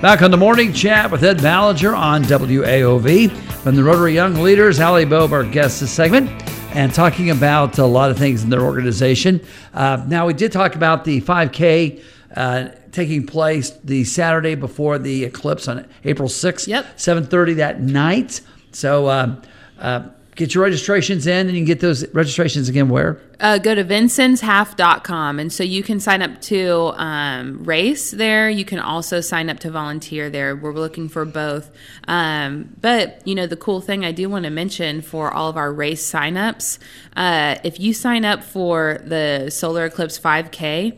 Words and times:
Back 0.00 0.22
on 0.22 0.30
the 0.30 0.38
morning 0.38 0.72
chat 0.72 1.10
with 1.10 1.22
Ed 1.22 1.42
Ballinger 1.42 1.94
on 1.94 2.24
WAOV. 2.24 3.30
From 3.62 3.76
the 3.76 3.84
Rotary 3.84 4.14
Young 4.14 4.34
Leaders, 4.36 4.80
Allie 4.80 5.04
Bobe, 5.04 5.34
our 5.34 5.44
guest 5.44 5.80
this 5.80 5.90
segment, 5.90 6.30
and 6.74 6.94
talking 6.94 7.28
about 7.28 7.76
a 7.76 7.84
lot 7.84 8.10
of 8.10 8.16
things 8.16 8.42
in 8.42 8.48
their 8.48 8.62
organization. 8.62 9.42
Uh, 9.74 10.02
now, 10.08 10.26
we 10.26 10.32
did 10.32 10.52
talk 10.52 10.74
about 10.74 11.04
the 11.04 11.20
5K 11.20 12.02
uh, 12.34 12.68
taking 12.92 13.26
place 13.26 13.72
the 13.84 14.04
Saturday 14.04 14.54
before 14.54 14.98
the 14.98 15.24
eclipse 15.24 15.68
on 15.68 15.86
April 16.04 16.30
6th, 16.30 16.66
Yep. 16.66 16.96
7.30 16.96 17.56
that 17.56 17.82
night. 17.82 18.40
So 18.72 19.10
um, 19.10 19.42
uh, 19.78 20.08
get 20.36 20.54
your 20.54 20.64
registrations 20.64 21.26
in, 21.26 21.48
and 21.48 21.50
you 21.50 21.58
can 21.58 21.66
get 21.66 21.80
those 21.80 22.06
registrations 22.14 22.68
again 22.68 22.88
where? 22.88 23.20
Uh, 23.40 23.58
go 23.58 23.74
to 23.74 23.84
vincenshalf.com 23.84 25.38
and 25.38 25.52
so 25.52 25.64
you 25.64 25.82
can 25.82 25.98
sign 25.98 26.20
up 26.20 26.40
to 26.42 26.92
um, 26.96 27.64
race 27.64 28.10
there. 28.10 28.50
You 28.50 28.64
can 28.64 28.78
also 28.78 29.20
sign 29.20 29.48
up 29.48 29.60
to 29.60 29.70
volunteer 29.70 30.28
there. 30.28 30.54
We're 30.54 30.74
looking 30.74 31.08
for 31.08 31.24
both. 31.24 31.70
Um, 32.06 32.76
but 32.80 33.26
you 33.26 33.34
know 33.34 33.46
the 33.46 33.56
cool 33.56 33.80
thing 33.80 34.04
i 34.04 34.12
do 34.12 34.28
want 34.28 34.44
to 34.44 34.50
mention 34.50 35.02
for 35.02 35.30
all 35.30 35.48
of 35.48 35.56
our 35.56 35.72
race 35.72 36.10
signups 36.10 36.78
uh, 37.16 37.56
if 37.64 37.78
you 37.78 37.92
sign 37.92 38.24
up 38.24 38.42
for 38.42 39.00
the 39.04 39.50
solar 39.50 39.84
eclipse 39.84 40.18
5k 40.18 40.96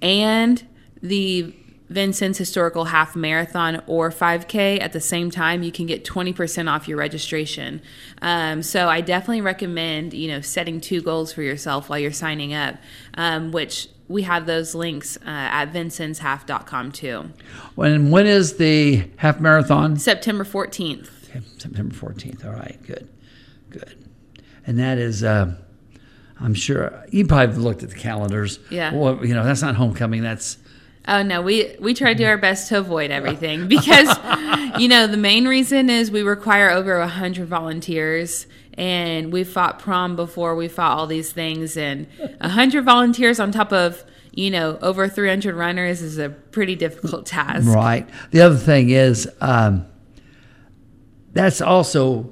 and 0.00 0.62
the 1.02 1.54
Vincennes 1.92 2.38
Historical 2.38 2.86
Half 2.86 3.14
Marathon 3.14 3.82
or 3.86 4.10
5K 4.10 4.80
at 4.80 4.92
the 4.92 5.00
same 5.00 5.30
time, 5.30 5.62
you 5.62 5.70
can 5.72 5.86
get 5.86 6.04
20% 6.04 6.70
off 6.70 6.88
your 6.88 6.98
registration. 6.98 7.82
Um, 8.20 8.62
so 8.62 8.88
I 8.88 9.00
definitely 9.00 9.42
recommend, 9.42 10.14
you 10.14 10.28
know, 10.28 10.40
setting 10.40 10.80
two 10.80 11.02
goals 11.02 11.32
for 11.32 11.42
yourself 11.42 11.88
while 11.88 11.98
you're 11.98 12.12
signing 12.12 12.54
up, 12.54 12.76
um, 13.14 13.52
which 13.52 13.88
we 14.08 14.22
have 14.22 14.46
those 14.46 14.74
links 14.74 15.16
uh, 15.18 15.20
at 15.26 15.72
vincenshalf.com 15.72 16.92
too. 16.92 17.30
When 17.74 18.10
when 18.10 18.26
is 18.26 18.56
the 18.56 19.08
half 19.16 19.40
marathon? 19.40 19.96
September 19.96 20.44
14th. 20.44 21.30
Okay, 21.30 21.40
September 21.58 21.94
14th. 21.94 22.44
All 22.44 22.52
right, 22.52 22.78
good, 22.86 23.08
good. 23.70 23.96
And 24.66 24.78
that 24.78 24.98
is, 24.98 25.24
uh, 25.24 25.54
I'm 26.40 26.54
sure 26.54 27.04
you 27.10 27.26
probably 27.26 27.56
looked 27.56 27.82
at 27.82 27.90
the 27.90 27.96
calendars. 27.96 28.58
Yeah. 28.70 28.94
Well, 28.94 29.24
you 29.24 29.34
know, 29.34 29.44
that's 29.44 29.62
not 29.62 29.76
homecoming. 29.76 30.22
That's 30.22 30.58
Oh 31.08 31.22
no, 31.22 31.42
we 31.42 31.74
we 31.80 31.94
try 31.94 32.12
to 32.12 32.18
do 32.18 32.24
our 32.26 32.36
best 32.38 32.68
to 32.68 32.78
avoid 32.78 33.10
everything 33.10 33.66
because 33.76 34.08
you 34.78 34.86
know 34.88 35.06
the 35.06 35.16
main 35.16 35.46
reason 35.48 35.90
is 35.90 36.10
we 36.10 36.22
require 36.22 36.70
over 36.70 36.96
a 36.96 37.08
hundred 37.08 37.48
volunteers 37.48 38.46
and 38.74 39.32
we 39.32 39.44
fought 39.44 39.78
prom 39.78 40.14
before 40.16 40.54
we 40.54 40.68
fought 40.68 40.96
all 40.96 41.06
these 41.06 41.32
things 41.32 41.76
and 41.76 42.06
a 42.40 42.48
hundred 42.48 42.84
volunteers 42.84 43.40
on 43.40 43.50
top 43.52 43.72
of 43.72 44.04
you 44.32 44.50
know 44.50 44.78
over 44.80 45.08
300 45.08 45.54
runners 45.54 46.00
is 46.02 46.18
a 46.18 46.30
pretty 46.30 46.74
difficult 46.76 47.26
task. 47.26 47.66
right. 47.66 48.08
The 48.30 48.40
other 48.40 48.56
thing 48.56 48.88
is, 48.90 49.28
um, 49.40 49.84
that's 51.32 51.60
also 51.60 52.30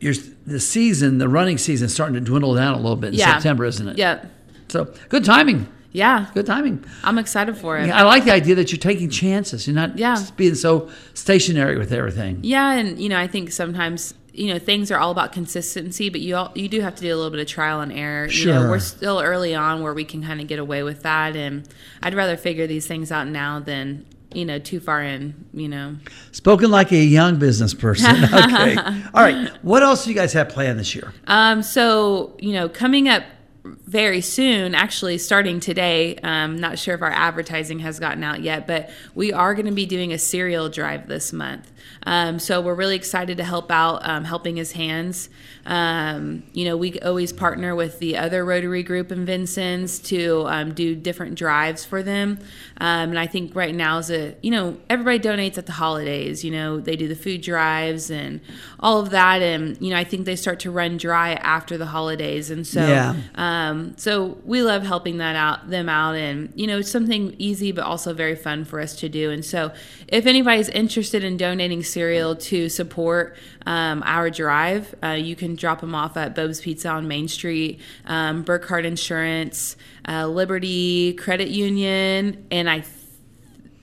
your 0.00 0.14
the 0.46 0.60
season, 0.60 1.18
the 1.18 1.28
running 1.28 1.56
season, 1.58 1.86
is 1.86 1.94
starting 1.94 2.14
to 2.14 2.20
dwindle 2.20 2.54
down 2.54 2.74
a 2.74 2.76
little 2.76 2.96
bit 2.96 3.14
in 3.14 3.18
Yeah. 3.18 3.34
September, 3.34 3.64
isn't 3.64 3.88
it? 3.88 3.96
Yep. 3.98 4.30
So 4.68 4.92
good 5.08 5.24
timing. 5.24 5.66
Yeah. 5.94 6.26
Good 6.34 6.44
timing. 6.46 6.84
I'm 7.04 7.16
excited 7.18 7.56
for 7.56 7.78
it. 7.78 7.86
Yeah, 7.86 7.96
I 7.98 8.02
like 8.02 8.24
the 8.24 8.32
idea 8.32 8.56
that 8.56 8.70
you're 8.72 8.78
taking 8.80 9.08
chances. 9.08 9.66
You're 9.66 9.76
not 9.76 9.96
Yeah. 9.96 10.16
just 10.16 10.36
being 10.36 10.56
so 10.56 10.90
stationary 11.14 11.78
with 11.78 11.92
everything. 11.92 12.40
Yeah, 12.42 12.72
and 12.72 12.98
you 12.98 13.08
know, 13.08 13.18
I 13.18 13.26
think 13.28 13.52
sometimes 13.52 14.12
you 14.32 14.52
know 14.52 14.58
things 14.58 14.90
are 14.90 14.98
all 14.98 15.12
about 15.12 15.32
consistency, 15.32 16.10
but 16.10 16.20
you 16.20 16.34
all, 16.34 16.50
you 16.56 16.68
do 16.68 16.80
have 16.80 16.96
to 16.96 17.02
do 17.02 17.14
a 17.14 17.16
little 17.16 17.30
bit 17.30 17.38
of 17.38 17.46
trial 17.46 17.80
and 17.80 17.92
error. 17.92 18.26
You 18.26 18.46
know, 18.46 18.60
Sure. 18.62 18.70
we're 18.70 18.78
still 18.80 19.20
early 19.20 19.54
on 19.54 19.82
where 19.82 19.94
we 19.94 20.04
can 20.04 20.22
kind 20.24 20.40
of 20.40 20.48
get 20.48 20.58
away 20.58 20.82
with 20.82 21.02
that, 21.04 21.36
and 21.36 21.68
I'd 22.02 22.14
rather 22.14 22.36
figure 22.36 22.66
these 22.66 22.86
things 22.88 23.12
out 23.12 23.28
now 23.28 23.60
than 23.60 24.04
you 24.34 24.44
know 24.44 24.58
too 24.58 24.80
far 24.80 25.00
in. 25.00 25.34
You 25.54 25.68
know, 25.68 25.94
Spoken 26.32 26.72
like 26.72 26.90
a 26.90 26.96
young 26.96 27.36
business 27.36 27.72
person. 27.72 28.16
Okay. 28.24 28.76
All 29.14 29.22
right. 29.22 29.48
What 29.62 29.84
else 29.84 30.02
do 30.02 30.10
you 30.10 30.16
guys 30.16 30.32
have 30.32 30.48
planned 30.48 30.80
this 30.80 30.92
year? 30.96 31.12
um, 31.28 31.62
so 31.62 32.36
you 32.40 32.52
know, 32.52 32.68
coming 32.68 33.08
up 33.08 33.22
very 33.64 34.20
soon, 34.20 34.74
actually 34.74 35.18
starting 35.18 35.58
today. 35.58 36.16
Um, 36.16 36.60
not 36.60 36.78
sure 36.78 36.94
if 36.94 37.02
our 37.02 37.10
advertising 37.10 37.78
has 37.80 37.98
gotten 37.98 38.22
out 38.22 38.42
yet, 38.42 38.66
but 38.66 38.90
we 39.14 39.32
are 39.32 39.54
going 39.54 39.66
to 39.66 39.72
be 39.72 39.86
doing 39.86 40.12
a 40.12 40.18
cereal 40.18 40.68
drive 40.68 41.08
this 41.08 41.32
month. 41.32 41.70
Um, 42.06 42.38
so 42.38 42.60
we're 42.60 42.74
really 42.74 42.96
excited 42.96 43.36
to 43.38 43.44
help 43.44 43.70
out, 43.70 44.06
um, 44.08 44.24
helping 44.24 44.56
his 44.56 44.72
hands. 44.72 45.28
Um, 45.66 46.42
you 46.52 46.64
know, 46.66 46.76
we 46.76 46.98
always 47.00 47.32
partner 47.32 47.74
with 47.74 47.98
the 47.98 48.16
other 48.18 48.44
Rotary 48.44 48.82
group 48.82 49.10
in 49.10 49.24
Vincennes 49.24 49.98
to 50.00 50.44
um, 50.46 50.74
do 50.74 50.94
different 50.94 51.36
drives 51.36 51.84
for 51.84 52.02
them. 52.02 52.38
Um, 52.78 53.10
and 53.10 53.18
I 53.18 53.26
think 53.26 53.54
right 53.56 53.74
now 53.74 53.98
is 53.98 54.10
a, 54.10 54.34
you 54.42 54.50
know, 54.50 54.76
everybody 54.90 55.18
donates 55.18 55.56
at 55.56 55.66
the 55.66 55.72
holidays. 55.72 56.44
You 56.44 56.50
know, 56.50 56.80
they 56.80 56.96
do 56.96 57.08
the 57.08 57.16
food 57.16 57.40
drives 57.40 58.10
and 58.10 58.40
all 58.80 59.00
of 59.00 59.10
that, 59.10 59.40
and 59.40 59.80
you 59.80 59.90
know, 59.90 59.96
I 59.96 60.04
think 60.04 60.26
they 60.26 60.36
start 60.36 60.60
to 60.60 60.70
run 60.70 60.98
dry 60.98 61.34
after 61.34 61.78
the 61.78 61.86
holidays. 61.86 62.50
And 62.50 62.66
so, 62.66 62.86
Yeah. 62.86 63.14
um, 63.36 63.94
so 63.96 64.36
we 64.44 64.62
love 64.62 64.82
helping 64.82 65.18
that 65.18 65.36
out 65.36 65.70
them 65.70 65.88
out, 65.88 66.16
and 66.16 66.52
you 66.54 66.66
know, 66.66 66.78
it's 66.78 66.90
something 66.90 67.34
easy 67.38 67.72
but 67.72 67.84
also 67.84 68.12
very 68.12 68.36
fun 68.36 68.64
for 68.66 68.80
us 68.80 68.94
to 68.96 69.08
do. 69.08 69.30
And 69.30 69.42
so, 69.44 69.72
if 70.08 70.26
anybody's 70.26 70.68
interested 70.68 71.24
in 71.24 71.36
donating 71.38 71.82
cereal 71.94 72.36
to 72.36 72.68
support 72.68 73.36
um, 73.66 74.02
our 74.04 74.28
drive, 74.28 74.94
uh, 75.02 75.10
you 75.10 75.36
can 75.36 75.54
drop 75.54 75.80
them 75.80 75.94
off 75.94 76.16
at 76.16 76.34
Bob's 76.34 76.60
Pizza 76.60 76.88
on 76.88 77.08
Main 77.08 77.28
Street, 77.28 77.80
um, 78.06 78.42
Burkhardt 78.42 78.84
Insurance, 78.84 79.76
uh, 80.06 80.26
Liberty 80.26 81.14
Credit 81.14 81.48
Union, 81.48 82.46
and 82.50 82.68
I 82.68 82.84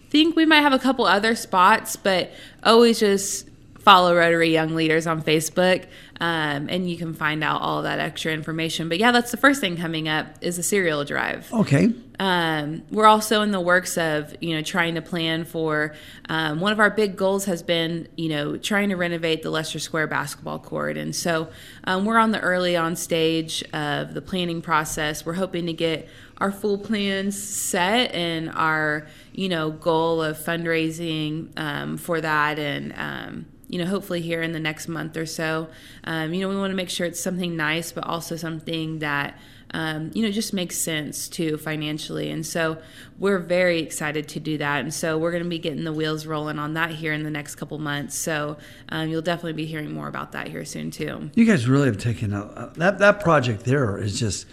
think 0.09 0.35
we 0.35 0.45
might 0.45 0.61
have 0.61 0.73
a 0.73 0.79
couple 0.79 1.05
other 1.05 1.35
spots, 1.35 1.95
but 1.95 2.31
always 2.63 2.99
just 2.99 3.49
follow 3.81 4.15
Rotary 4.15 4.49
Young 4.49 4.75
Leaders 4.75 5.07
on 5.07 5.21
Facebook, 5.21 5.85
um, 6.19 6.69
and 6.69 6.89
you 6.89 6.97
can 6.97 7.13
find 7.13 7.43
out 7.43 7.61
all 7.61 7.81
that 7.81 7.99
extra 7.99 8.31
information. 8.31 8.89
But 8.89 8.99
yeah, 8.99 9.11
that's 9.11 9.31
the 9.31 9.37
first 9.37 9.59
thing 9.59 9.75
coming 9.75 10.07
up 10.07 10.27
is 10.41 10.59
a 10.59 10.63
cereal 10.63 11.03
drive. 11.03 11.51
Okay. 11.51 11.93
Um, 12.19 12.83
we're 12.91 13.07
also 13.07 13.41
in 13.41 13.49
the 13.49 13.59
works 13.59 13.97
of 13.97 14.35
you 14.39 14.55
know 14.55 14.61
trying 14.61 14.93
to 14.93 15.01
plan 15.01 15.43
for 15.43 15.95
um, 16.29 16.59
one 16.59 16.71
of 16.71 16.79
our 16.79 16.91
big 16.91 17.15
goals 17.15 17.45
has 17.45 17.63
been 17.63 18.07
you 18.15 18.29
know 18.29 18.57
trying 18.57 18.89
to 18.89 18.95
renovate 18.95 19.41
the 19.41 19.49
Leicester 19.49 19.79
Square 19.79 20.07
basketball 20.07 20.59
court, 20.59 20.97
and 20.97 21.15
so 21.15 21.49
um, 21.85 22.05
we're 22.05 22.19
on 22.19 22.31
the 22.31 22.39
early 22.39 22.77
on 22.77 22.95
stage 22.95 23.63
of 23.73 24.13
the 24.13 24.21
planning 24.21 24.61
process. 24.61 25.25
We're 25.25 25.33
hoping 25.33 25.65
to 25.65 25.73
get 25.73 26.07
our 26.37 26.51
full 26.51 26.77
plans 26.77 27.41
set 27.41 28.13
and 28.13 28.51
our 28.51 29.07
you 29.33 29.49
know 29.49 29.71
goal 29.71 30.21
of 30.21 30.37
fundraising 30.37 31.57
um, 31.57 31.97
for 31.97 32.21
that 32.21 32.59
and. 32.59 33.47
You 33.71 33.79
know, 33.79 33.85
hopefully 33.85 34.21
here 34.21 34.41
in 34.41 34.51
the 34.51 34.59
next 34.59 34.87
month 34.87 35.17
or 35.17 35.25
so. 35.25 35.69
Um, 36.03 36.33
you 36.33 36.41
know, 36.41 36.49
we 36.49 36.55
want 36.57 36.71
to 36.71 36.75
make 36.75 36.89
sure 36.89 37.07
it's 37.07 37.19
something 37.19 37.55
nice, 37.55 37.91
but 37.91 38.03
also 38.03 38.35
something 38.35 38.99
that 38.99 39.37
um, 39.73 40.11
you 40.13 40.21
know, 40.21 40.31
just 40.31 40.53
makes 40.53 40.77
sense 40.77 41.27
too 41.29 41.57
financially. 41.57 42.29
And 42.29 42.45
so 42.45 42.77
we're 43.17 43.39
very 43.39 43.79
excited 43.79 44.27
to 44.29 44.39
do 44.39 44.57
that. 44.57 44.81
And 44.81 44.93
so 44.93 45.17
we're 45.17 45.31
going 45.31 45.43
to 45.43 45.49
be 45.49 45.59
getting 45.59 45.83
the 45.83 45.93
wheels 45.93 46.25
rolling 46.25 46.59
on 46.59 46.73
that 46.73 46.91
here 46.91 47.13
in 47.13 47.23
the 47.23 47.29
next 47.29 47.55
couple 47.55 47.77
months. 47.79 48.15
So 48.15 48.57
um, 48.89 49.09
you'll 49.09 49.21
definitely 49.21 49.53
be 49.53 49.65
hearing 49.65 49.93
more 49.93 50.07
about 50.07 50.33
that 50.33 50.47
here 50.49 50.65
soon 50.65 50.91
too. 50.91 51.31
You 51.35 51.45
guys 51.45 51.67
really 51.67 51.87
have 51.87 51.97
taken 51.97 52.33
a- 52.33 52.71
that 52.75 52.99
that 52.99 53.21
project 53.21 53.63
there 53.63 53.97
is 53.97 54.19
just, 54.19 54.45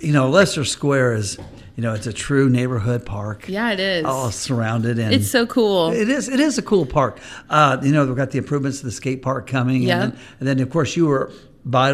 you 0.00 0.12
know, 0.12 0.28
Leicester 0.28 0.64
Square 0.64 1.14
is, 1.14 1.38
you 1.78 1.82
know, 1.82 1.94
it's 1.94 2.08
a 2.08 2.12
true 2.12 2.50
neighborhood 2.50 3.06
park. 3.06 3.48
Yeah, 3.48 3.70
it 3.70 3.78
is. 3.78 4.04
All 4.04 4.32
surrounded 4.32 4.98
and 4.98 5.14
It's 5.14 5.30
so 5.30 5.46
cool. 5.46 5.90
It 5.90 6.08
is. 6.08 6.28
It 6.28 6.40
is 6.40 6.58
a 6.58 6.62
cool 6.62 6.84
park. 6.84 7.20
Uh, 7.48 7.78
you 7.80 7.92
know, 7.92 8.04
we've 8.04 8.16
got 8.16 8.32
the 8.32 8.38
improvements 8.38 8.80
to 8.80 8.86
the 8.86 8.90
skate 8.90 9.22
park 9.22 9.46
coming. 9.46 9.82
Yeah. 9.82 10.02
And 10.02 10.12
then, 10.12 10.20
and 10.40 10.48
then 10.48 10.58
of 10.58 10.70
course, 10.70 10.96
you 10.96 11.06
were 11.06 11.30
by 11.70 11.92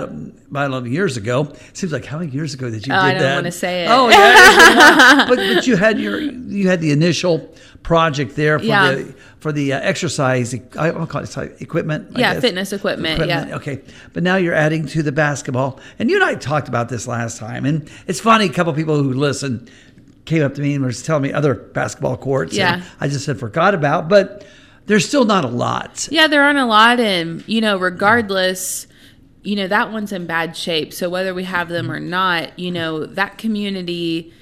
by 0.50 0.64
a 0.64 0.68
lot 0.68 0.78
of 0.78 0.86
years 0.86 1.16
ago. 1.16 1.42
It 1.68 1.76
Seems 1.76 1.92
like 1.92 2.04
how 2.04 2.18
many 2.18 2.30
years 2.30 2.54
ago 2.54 2.70
that 2.70 2.86
you 2.86 2.92
Oh, 2.94 2.96
did 2.96 3.02
that? 3.02 3.08
I 3.08 3.12
don't 3.14 3.22
that? 3.22 3.34
wanna 3.36 3.52
say 3.52 3.84
it. 3.84 3.88
Oh 3.90 4.08
yeah. 4.08 5.26
but 5.28 5.36
but 5.36 5.66
you 5.66 5.76
had 5.76 5.98
your 5.98 6.20
you 6.20 6.68
had 6.68 6.80
the 6.80 6.92
initial 6.92 7.52
project 7.82 8.36
there 8.36 8.58
for 8.58 8.64
Yeah. 8.64 8.94
the 8.94 9.14
for 9.40 9.50
the 9.52 9.72
uh, 9.74 9.80
exercise. 9.80 10.54
I 10.78 10.90
will 10.92 11.06
call 11.06 11.22
it 11.22 11.36
equipment. 11.60 12.16
Yeah, 12.16 12.38
fitness 12.40 12.72
equipment, 12.72 13.26
yeah. 13.26 13.56
Okay. 13.56 13.82
But 14.12 14.22
now 14.22 14.36
you're 14.36 14.54
adding 14.54 14.86
to 14.86 15.02
the 15.02 15.12
basketball, 15.12 15.80
and 15.98 16.08
you 16.08 16.16
and 16.16 16.24
I 16.24 16.34
talked 16.36 16.68
about 16.68 16.88
this 16.88 17.06
last 17.08 17.38
time, 17.38 17.66
and 17.66 17.90
it's 18.06 18.20
funny. 18.20 18.46
A 18.46 18.48
couple 18.52 18.72
people 18.74 19.02
who 19.02 19.12
listen 19.12 19.68
came 20.24 20.42
up 20.42 20.54
to 20.54 20.62
me 20.62 20.74
and 20.74 20.82
was 20.84 21.02
telling 21.02 21.22
me 21.24 21.32
other 21.34 21.54
basketball 21.54 22.16
courts. 22.16 22.52
and 22.52 22.58
Yeah. 22.58 22.82
I 23.00 23.08
just 23.08 23.26
had 23.26 23.38
forgot 23.38 23.74
about, 23.74 24.08
but 24.08 24.46
there's 24.86 25.06
still 25.06 25.26
not 25.26 25.44
a 25.44 25.48
lot. 25.48 26.08
Yeah, 26.10 26.26
there 26.28 26.42
aren't 26.42 26.58
a 26.58 26.64
lot, 26.64 26.98
and 27.00 27.42
you 27.46 27.60
know, 27.60 27.76
regardless, 27.76 28.86
you 29.44 29.54
know 29.54 29.68
that 29.68 29.92
one's 29.92 30.10
in 30.10 30.26
bad 30.26 30.56
shape. 30.56 30.92
So 30.92 31.08
whether 31.08 31.34
we 31.34 31.44
have 31.44 31.68
them 31.68 31.90
or 31.90 32.00
not, 32.00 32.58
you 32.58 32.72
know, 32.72 33.04
that 33.06 33.38
community. 33.38 34.32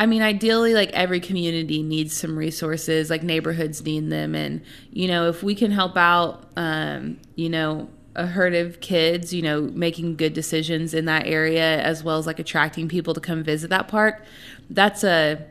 I 0.00 0.06
mean, 0.06 0.22
ideally, 0.22 0.74
like 0.74 0.90
every 0.92 1.18
community 1.18 1.82
needs 1.82 2.16
some 2.16 2.38
resources, 2.38 3.10
like 3.10 3.24
neighborhoods 3.24 3.82
need 3.84 4.10
them, 4.10 4.34
and 4.34 4.62
you 4.92 5.08
know, 5.08 5.28
if 5.28 5.42
we 5.42 5.54
can 5.54 5.72
help 5.72 5.96
out, 5.96 6.44
um, 6.56 7.18
you 7.34 7.48
know, 7.48 7.88
a 8.14 8.26
herd 8.26 8.54
of 8.54 8.80
kids, 8.80 9.34
you 9.34 9.42
know, 9.42 9.62
making 9.62 10.16
good 10.16 10.34
decisions 10.34 10.94
in 10.94 11.04
that 11.06 11.26
area, 11.26 11.82
as 11.82 12.04
well 12.04 12.18
as 12.18 12.26
like 12.26 12.38
attracting 12.38 12.88
people 12.88 13.12
to 13.14 13.20
come 13.20 13.42
visit 13.42 13.70
that 13.70 13.88
park, 13.88 14.24
that's 14.70 15.04
a 15.04 15.44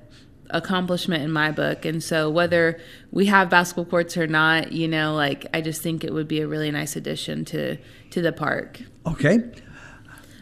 accomplishment 0.50 1.24
in 1.24 1.32
my 1.32 1.52
book. 1.52 1.86
And 1.86 2.04
so 2.04 2.30
whether 2.30 2.80
we 3.12 3.26
have 3.28 3.50
basketball 3.50 3.86
courts 3.86 4.18
or 4.18 4.28
not, 4.28 4.72
you 4.72 4.88
know, 4.88 5.14
like 5.16 5.46
I 5.54 5.62
just 5.62 5.82
think 5.82 6.04
it 6.04 6.14
would 6.14 6.28
be 6.28 6.42
a 6.42 6.48
really 6.48 6.72
nice 6.72 6.96
addition 6.96 7.46
to 7.46 7.78
to 8.12 8.22
the 8.22 8.32
park. 8.32 8.80
Okay. 9.06 9.40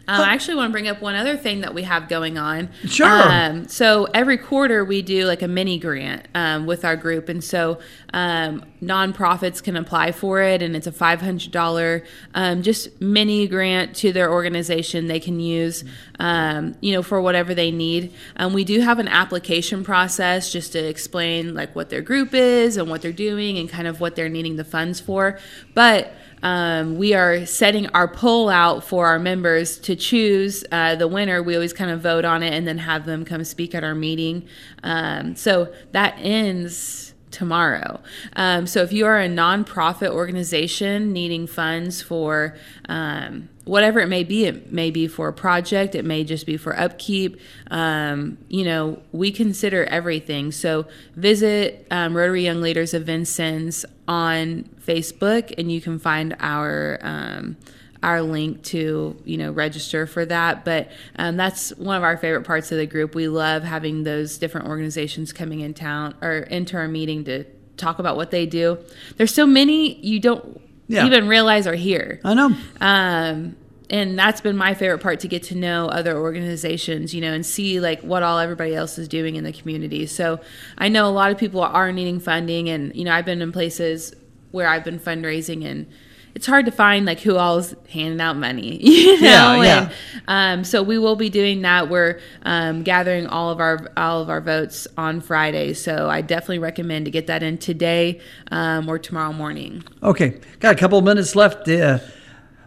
Um, 0.08 0.22
I 0.22 0.34
actually 0.34 0.56
want 0.56 0.70
to 0.70 0.72
bring 0.72 0.88
up 0.88 1.02
one 1.02 1.16
other 1.16 1.36
thing 1.36 1.62
that 1.62 1.74
we 1.74 1.84
have 1.84 2.08
going 2.08 2.38
on. 2.38 2.70
Sure. 2.86 3.08
Um, 3.08 3.68
so 3.68 4.06
every 4.14 4.38
quarter 4.38 4.86
we 4.86 5.02
do 5.02 5.26
like 5.26 5.42
a 5.42 5.48
mini 5.48 5.80
grant 5.80 6.28
um, 6.36 6.66
with 6.66 6.86
our 6.86 6.96
group, 6.96 7.30
and 7.30 7.44
so 7.44 7.80
um, 8.14 8.64
nonprofits 8.82 9.64
can 9.64 9.76
apply 9.76 10.12
for 10.12 10.42
it, 10.42 10.62
and 10.62 10.76
it's 10.76 10.88
a 10.88 10.92
five 10.92 11.22
hundred 11.22 11.52
dollar 11.52 12.04
um, 12.34 12.62
just 12.62 13.02
mini 13.02 13.48
grant 13.48 13.96
to 13.98 14.12
their 14.12 14.32
organization 14.32 15.08
they 15.08 15.20
can 15.20 15.40
use, 15.40 15.84
um, 16.20 16.76
you 16.82 16.94
know, 16.94 17.02
for 17.02 17.22
whatever 17.22 17.56
they 17.56 17.72
need. 17.72 18.14
Um, 18.38 18.54
we 18.54 18.64
do 18.64 18.82
have 18.82 19.00
an 19.00 19.08
application 19.08 19.84
process 19.84 20.52
just 20.52 20.74
to 20.74 20.80
explain 20.80 21.54
like 21.54 21.76
what 21.76 21.90
their 21.90 22.02
group 22.02 22.34
is 22.34 22.78
and 22.78 22.90
what 22.90 23.02
they're 23.02 23.12
doing 23.12 23.58
and 23.58 23.70
kind 23.70 23.88
of 23.88 24.00
what 24.00 24.16
they're 24.16 24.30
needing 24.30 24.56
the 24.56 24.64
funds 24.64 25.00
for, 25.00 25.40
but 25.74 26.14
um, 26.46 27.00
we 27.00 27.16
are 27.16 27.44
setting 27.48 27.88
our 27.88 28.08
poll 28.08 28.50
out 28.50 28.84
for 28.84 29.08
our 29.08 29.18
members 29.18 29.80
to 29.80 29.96
choose 29.96 30.64
uh, 30.72 30.94
the 30.94 31.08
winner. 31.08 31.42
We 31.42 31.56
always 31.56 31.74
kind 31.74 31.90
of 31.90 32.02
vote 32.02 32.24
on 32.24 32.44
it 32.44 32.54
and 32.54 32.68
then 32.68 32.78
have 32.78 33.08
them 33.08 33.26
come 33.26 33.44
speak 33.44 33.74
at 33.74 33.84
our 33.84 33.96
meeting. 33.96 34.48
Um, 34.84 35.36
so 35.36 35.74
that 35.92 36.14
ends 36.20 37.16
tomorrow. 37.32 38.00
Um, 38.36 38.68
so 38.68 38.84
if 38.84 38.94
you 38.94 39.08
are 39.08 39.20
a 39.20 39.28
nonprofit 39.28 40.10
organization 40.12 41.12
needing 41.12 41.48
funds 41.48 42.04
for 42.04 42.56
um, 42.90 43.50
whatever 43.64 44.00
it 44.00 44.08
may 44.08 44.24
be, 44.24 44.46
it 44.46 44.72
may 44.72 44.92
be 44.92 45.08
for 45.08 45.28
a 45.28 45.34
project, 45.34 45.96
it 45.96 46.06
may 46.06 46.24
just 46.24 46.46
be 46.46 46.58
for 46.58 46.80
upkeep. 46.80 47.42
Um, 47.72 48.38
you 48.50 48.64
know, 48.64 49.02
we 49.12 49.32
consider 49.32 49.86
everything. 49.86 50.52
So 50.52 50.86
visit 51.16 51.88
um, 51.90 52.16
Rotary 52.16 52.44
Young 52.44 52.62
Leaders 52.62 52.94
of 52.94 53.06
Vincennes 53.06 53.84
on 54.08 54.70
Facebook, 54.86 55.54
and 55.58 55.72
you 55.72 55.82
can 55.82 56.00
find 56.00 56.36
our 56.40 57.00
um, 57.02 57.58
our 58.04 58.22
link 58.22 58.62
to 58.64 59.16
you 59.26 59.38
know 59.38 59.52
register 59.52 60.06
for 60.06 60.26
that. 60.26 60.64
But 60.66 60.92
um, 61.18 61.38
that's 61.38 61.70
one 61.78 61.98
of 61.98 62.04
our 62.04 62.18
favorite 62.18 62.44
parts 62.44 62.72
of 62.72 62.78
the 62.78 62.86
group. 62.86 63.16
We 63.16 63.28
love 63.28 63.64
having 63.64 64.04
those 64.04 64.38
different 64.38 64.68
organizations 64.68 65.34
coming 65.34 65.62
in 65.62 65.74
town 65.74 66.16
or 66.22 66.38
into 66.40 66.78
our 66.78 66.88
meeting 66.88 67.24
to 67.26 67.46
talk 67.78 68.00
about 68.00 68.16
what 68.16 68.32
they 68.32 68.46
do. 68.46 68.78
There's 69.18 69.34
so 69.34 69.46
many 69.46 69.96
you 69.96 70.20
don't 70.20 70.62
Yeah. 70.88 71.06
even 71.06 71.28
realize 71.28 71.68
are 71.68 71.76
here. 71.76 72.20
I 72.24 72.34
know. 72.34 72.56
um, 72.80 73.56
and 73.90 74.18
that's 74.18 74.42
been 74.42 74.58
my 74.58 74.74
favorite 74.74 75.00
part 75.02 75.20
to 75.20 75.28
get 75.28 75.44
to 75.44 75.56
know 75.56 75.86
other 75.88 76.18
organizations 76.18 77.14
you 77.14 77.22
know 77.22 77.32
and 77.32 77.46
see 77.46 77.80
like 77.80 78.02
what 78.02 78.24
all 78.24 78.40
everybody 78.40 78.74
else 78.74 78.98
is 78.98 79.08
doing 79.08 79.36
in 79.36 79.44
the 79.44 79.52
community. 79.54 80.08
So 80.08 80.40
i 80.78 80.90
know 80.90 81.08
a 81.08 81.12
lot 81.14 81.32
of 81.32 81.38
people 81.38 81.62
are 81.62 81.92
needing 81.92 82.20
funding 82.20 82.68
and 82.70 82.96
you 82.96 83.04
know 83.04 83.14
i've 83.14 83.26
been 83.26 83.44
in 83.44 83.52
places 83.52 84.16
where 84.52 84.68
i've 84.68 84.84
been 84.84 85.00
fundraising 85.00 85.66
and 85.66 85.86
it's 86.34 86.48
hard 86.48 86.66
to 86.66 86.72
find 86.72 87.06
like 87.06 87.22
who 87.22 87.38
all's 87.38 87.74
handing 87.90 88.20
out 88.20 88.36
money 88.36 88.78
you 88.84 89.14
know 89.22 89.62
Yeah, 89.62 89.64
yeah. 89.64 89.92
and 90.28 90.60
um, 90.60 90.64
so 90.66 90.84
we 90.84 90.98
will 90.98 91.16
be 91.16 91.30
doing 91.30 91.62
that 91.62 91.90
we're 91.90 92.20
um, 92.44 92.84
gathering 92.84 93.26
all 93.28 93.50
of 93.52 93.60
our 93.62 93.90
all 93.96 94.22
of 94.22 94.30
our 94.30 94.42
votes 94.42 94.86
on 94.98 95.22
friday 95.22 95.74
so 95.74 96.10
i 96.10 96.20
definitely 96.22 96.60
recommend 96.60 97.06
to 97.06 97.12
get 97.12 97.28
that 97.28 97.42
in 97.44 97.58
today 97.58 98.20
um, 98.52 98.90
or 98.90 99.00
tomorrow 99.00 99.32
morning 99.34 99.84
Okay. 100.04 100.40
Got 100.60 100.76
a 100.76 100.78
couple 100.78 101.00
of 101.00 101.04
minutes 101.06 101.36
left. 101.36 101.68
Uh, 101.68 101.98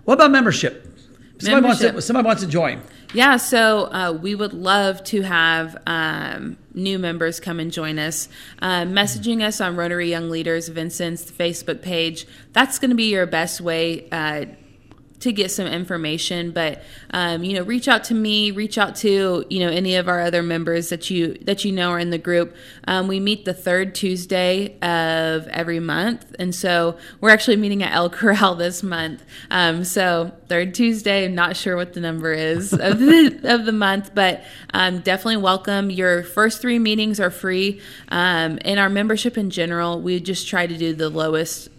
what 0.05 0.15
about 0.15 0.31
membership? 0.33 0.85
Somebody 1.39 1.65
wants 1.67 1.81
to. 1.81 1.87
Membership. 1.87 2.05
Somebody 2.07 2.27
wants 2.27 2.43
to 2.43 2.49
join. 2.49 2.81
Yeah, 3.15 3.39
so 3.39 3.85
uh, 3.91 4.13
we 4.13 4.35
would 4.35 4.53
love 4.53 5.03
to 5.05 5.23
have 5.23 5.81
um, 5.87 6.59
new 6.75 6.99
members 6.99 7.41
come 7.41 7.59
and 7.59 7.73
join 7.73 7.99
us. 7.99 8.29
Uh, 8.61 8.83
messaging 8.83 9.43
us 9.43 9.63
on 9.63 9.77
Rotary 9.77 10.11
Young 10.11 10.29
Leaders 10.29 10.69
Vincennes 10.69 11.31
Facebook 11.31 11.81
page. 11.81 12.27
That's 12.53 12.79
going 12.79 12.91
to 12.91 12.97
be 12.97 13.11
your 13.11 13.25
best 13.25 13.63
way 13.63 14.11
uh, 14.11 14.45
to 15.21 15.33
get 15.33 15.51
some 15.51 15.67
information. 15.67 16.51
But 16.53 16.83
um, 17.11 17.43
you 17.43 17.55
know, 17.55 17.63
reach 17.63 17.89
out 17.89 18.05
to 18.05 18.15
me. 18.15 18.51
Reach 18.51 18.79
out 18.79 18.97
to 18.97 19.45
you 19.49 19.61
know 19.61 19.69
any 19.69 19.97
of 19.97 20.09
our 20.09 20.21
other 20.21 20.43
members 20.43 20.89
that 20.91 21.11
you 21.11 21.35
that 21.43 21.65
you 21.65 21.73
know 21.73 21.91
are 21.91 21.99
in 21.99 22.11
the 22.11 22.19
group. 22.19 22.55
Um, 22.87 23.09
we 23.09 23.21
meet 23.21 23.45
the 23.45 23.55
third 23.55 23.95
Tuesday 23.95 24.79
of 24.81 25.49
every 25.49 25.81
month, 25.81 26.35
and 26.39 26.55
so 26.55 26.97
we're 27.21 27.31
actually 27.31 27.57
meeting 27.57 27.83
at 27.83 27.93
El 27.93 28.11
Corral 28.11 28.55
this 28.57 28.83
month. 28.83 29.25
Um, 29.51 29.85
so 29.85 30.33
third 30.49 30.75
Tuesday. 30.75 31.25
I'm 31.25 31.35
not 31.35 31.57
sure 31.57 31.77
what 31.77 31.93
the 31.93 32.01
number 32.01 32.33
is 32.33 32.73
of 32.73 32.99
the 32.99 33.41
of 33.45 33.65
the 33.65 33.73
month, 33.73 34.15
but 34.15 34.43
um, 34.75 35.01
definitely 35.01 35.39
welcome. 35.39 35.91
Your 35.91 36.23
first 36.23 36.61
three 36.61 36.79
meetings 36.79 37.21
are 37.21 37.31
free. 37.31 37.81
Um, 38.09 38.59
in 38.59 38.79
our 38.79 38.89
membership 38.89 39.37
in 39.37 39.51
general, 39.51 40.01
we 40.01 40.21
just 40.21 40.49
try 40.49 40.67
to 40.67 40.77
do 40.77 40.95
the 40.95 41.09
lowest 41.09 41.71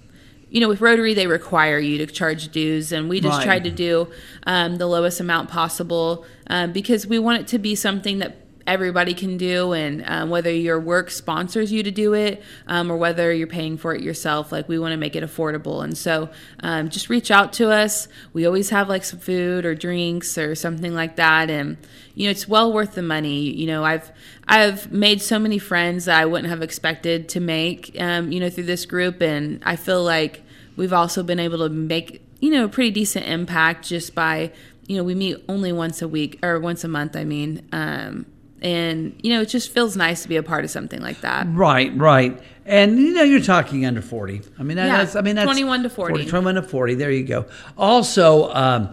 you 0.50 0.60
know, 0.60 0.68
with 0.68 0.82
Rotary, 0.82 1.14
they 1.14 1.28
require 1.28 1.80
you 1.80 1.98
to 2.00 2.06
charge 2.08 2.50
dues, 2.52 2.92
and 2.92 3.08
we 3.10 3.20
just 3.22 3.38
Right. 3.38 3.46
tried 3.46 3.64
to 3.66 3.72
do 3.72 4.08
um, 4.48 4.78
the 4.78 4.88
lowest 4.88 5.20
amount 5.20 5.50
possible 5.50 6.26
um, 6.48 6.72
because 6.72 7.06
we 7.06 7.20
want 7.20 7.42
it 7.42 7.48
to 7.48 7.60
be 7.60 7.76
something 7.76 8.20
that 8.20 8.38
everybody 8.70 9.14
can 9.14 9.38
do, 9.38 9.74
and 9.74 10.04
um, 10.06 10.30
whether 10.30 10.52
your 10.52 10.80
work 10.80 11.12
sponsors 11.12 11.72
you 11.72 11.84
to 11.84 11.92
do 11.92 12.14
it 12.14 12.42
um, 12.68 12.92
or 12.92 12.98
whether 12.98 13.34
you're 13.34 13.48
paying 13.48 13.78
for 13.78 13.94
it 13.94 14.02
yourself, 14.02 14.52
like 14.52 14.70
we 14.70 14.80
want 14.80 14.92
to 14.92 14.98
make 14.98 15.16
it 15.16 15.24
affordable. 15.24 15.84
And 15.84 15.98
so, 15.98 16.30
um, 16.62 16.90
just 16.90 17.10
reach 17.10 17.32
out 17.32 17.52
to 17.54 17.70
us. 17.70 18.08
We 18.32 18.46
always 18.46 18.70
have 18.70 18.88
like 18.88 19.04
some 19.04 19.20
food 19.20 19.66
or 19.66 19.76
drinks 19.76 20.38
or 20.38 20.56
something 20.56 20.94
like 20.94 21.16
that, 21.18 21.50
and 21.50 21.78
you 22.16 22.26
know, 22.26 22.32
it's 22.32 22.48
well 22.48 22.72
worth 22.72 22.96
the 22.96 23.02
money. 23.02 23.42
You 23.52 23.68
know, 23.68 23.84
I've 23.84 24.12
I've 24.48 24.92
made 24.92 25.22
so 25.22 25.40
many 25.40 25.58
friends 25.58 26.06
that 26.06 26.20
I 26.20 26.26
wouldn't 26.26 26.50
have 26.50 26.62
expected 26.62 27.30
to 27.30 27.40
make, 27.40 27.96
um, 28.00 28.32
you 28.32 28.40
know, 28.40 28.50
through 28.50 28.66
this 28.66 28.86
group, 28.86 29.22
and 29.22 29.62
I 29.66 29.76
feel 29.76 30.04
like 30.04 30.44
we've 30.76 30.94
also 30.94 31.24
been 31.24 31.40
able 31.40 31.60
to 31.60 31.70
make, 31.70 32.24
you 32.40 32.52
know, 32.52 32.66
a 32.66 32.70
pretty 32.70 32.92
decent 32.92 33.28
impact 33.28 33.86
just 33.86 34.16
by, 34.16 34.52
you 34.88 34.98
know, 34.98 35.04
we 35.04 35.14
meet 35.14 35.38
only 35.50 35.72
once 35.72 36.02
a 36.02 36.08
week 36.08 36.40
or 36.42 36.60
once 36.60 36.84
a 36.84 36.88
month. 36.88 37.16
I 37.16 37.26
mean, 37.26 37.68
um, 37.72 38.26
and 38.62 39.20
you 39.24 39.34
know, 39.34 39.42
it 39.42 39.48
just 39.50 39.72
feels 39.72 39.96
nice 39.96 40.24
to 40.24 40.30
be 40.30 40.36
a 40.36 40.44
part 40.44 40.64
of 40.64 40.70
something 40.72 41.02
like 41.02 41.22
that. 41.22 41.48
Right, 41.50 41.96
right. 41.96 42.40
And 42.66 43.00
you 43.00 43.14
know, 43.14 43.24
you're 43.24 43.42
talking 43.42 43.86
under 43.86 44.02
40. 44.02 44.42
I 44.60 44.64
mean, 44.64 44.78
Yeah, 44.78 44.98
that's 44.98 45.16
I 45.16 45.22
mean 45.22 45.36
that's 45.36 45.46
21 45.46 45.84
to 45.84 45.90
40. 45.90 46.26
21 46.26 46.56
to 46.56 46.62
40. 46.62 46.96
There 46.96 47.12
you 47.12 47.24
go. 47.24 47.46
Also, 47.78 48.52
um, 48.54 48.90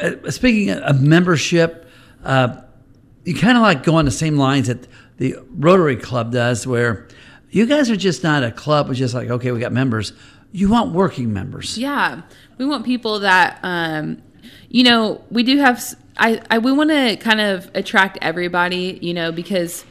uh, 0.00 0.30
speaking 0.30 0.70
of 0.70 1.00
membership, 1.00 1.88
uh, 2.24 2.60
you 3.24 3.34
kind 3.34 3.56
of 3.56 3.62
like 3.62 3.82
go 3.84 3.94
on 3.94 4.04
the 4.04 4.10
same 4.10 4.36
lines 4.36 4.66
that 4.68 4.86
the 5.16 5.36
Rotary 5.56 5.96
Club 5.96 6.32
does, 6.32 6.66
where 6.66 7.08
you 7.50 7.66
guys 7.66 7.90
are 7.90 7.96
just 7.96 8.22
not 8.22 8.42
a 8.42 8.50
club. 8.50 8.90
It's 8.90 8.98
just 8.98 9.14
like 9.14 9.30
okay, 9.30 9.50
we 9.52 9.60
got 9.60 9.72
members. 9.72 10.12
You 10.52 10.68
want 10.68 10.92
working 10.92 11.32
members. 11.32 11.78
Yeah, 11.78 12.22
we 12.58 12.66
want 12.66 12.84
people 12.84 13.20
that, 13.20 13.58
um, 13.62 14.22
you 14.68 14.82
know, 14.84 15.24
we 15.30 15.42
do 15.42 15.58
have. 15.58 15.82
I, 16.16 16.40
I 16.50 16.58
we 16.58 16.72
want 16.72 16.90
to 16.90 17.16
kind 17.16 17.40
of 17.40 17.70
attract 17.74 18.18
everybody, 18.22 18.98
you 19.02 19.14
know, 19.14 19.32
because 19.32 19.84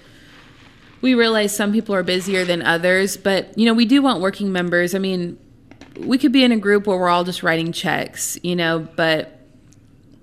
we 1.02 1.16
realize 1.16 1.56
some 1.56 1.74
people 1.74 1.94
are 1.94 2.04
busier 2.04 2.46
than 2.46 2.62
others, 2.62 3.18
but 3.18 3.58
you 3.58 3.66
know, 3.66 3.74
we 3.74 3.86
do 3.86 4.02
want 4.02 4.22
working 4.22 4.52
members. 4.52 4.96
I 4.96 5.00
mean, 5.00 5.38
we 6.00 6.18
could 6.18 6.32
be 6.32 6.44
in 6.44 6.52
a 6.52 6.58
group 6.58 6.88
where 6.88 6.98
we're 6.98 7.10
all 7.10 7.24
just 7.24 7.44
writing 7.44 7.72
checks, 7.72 8.38
you 8.42 8.56
know, 8.56 8.88
but 8.96 9.40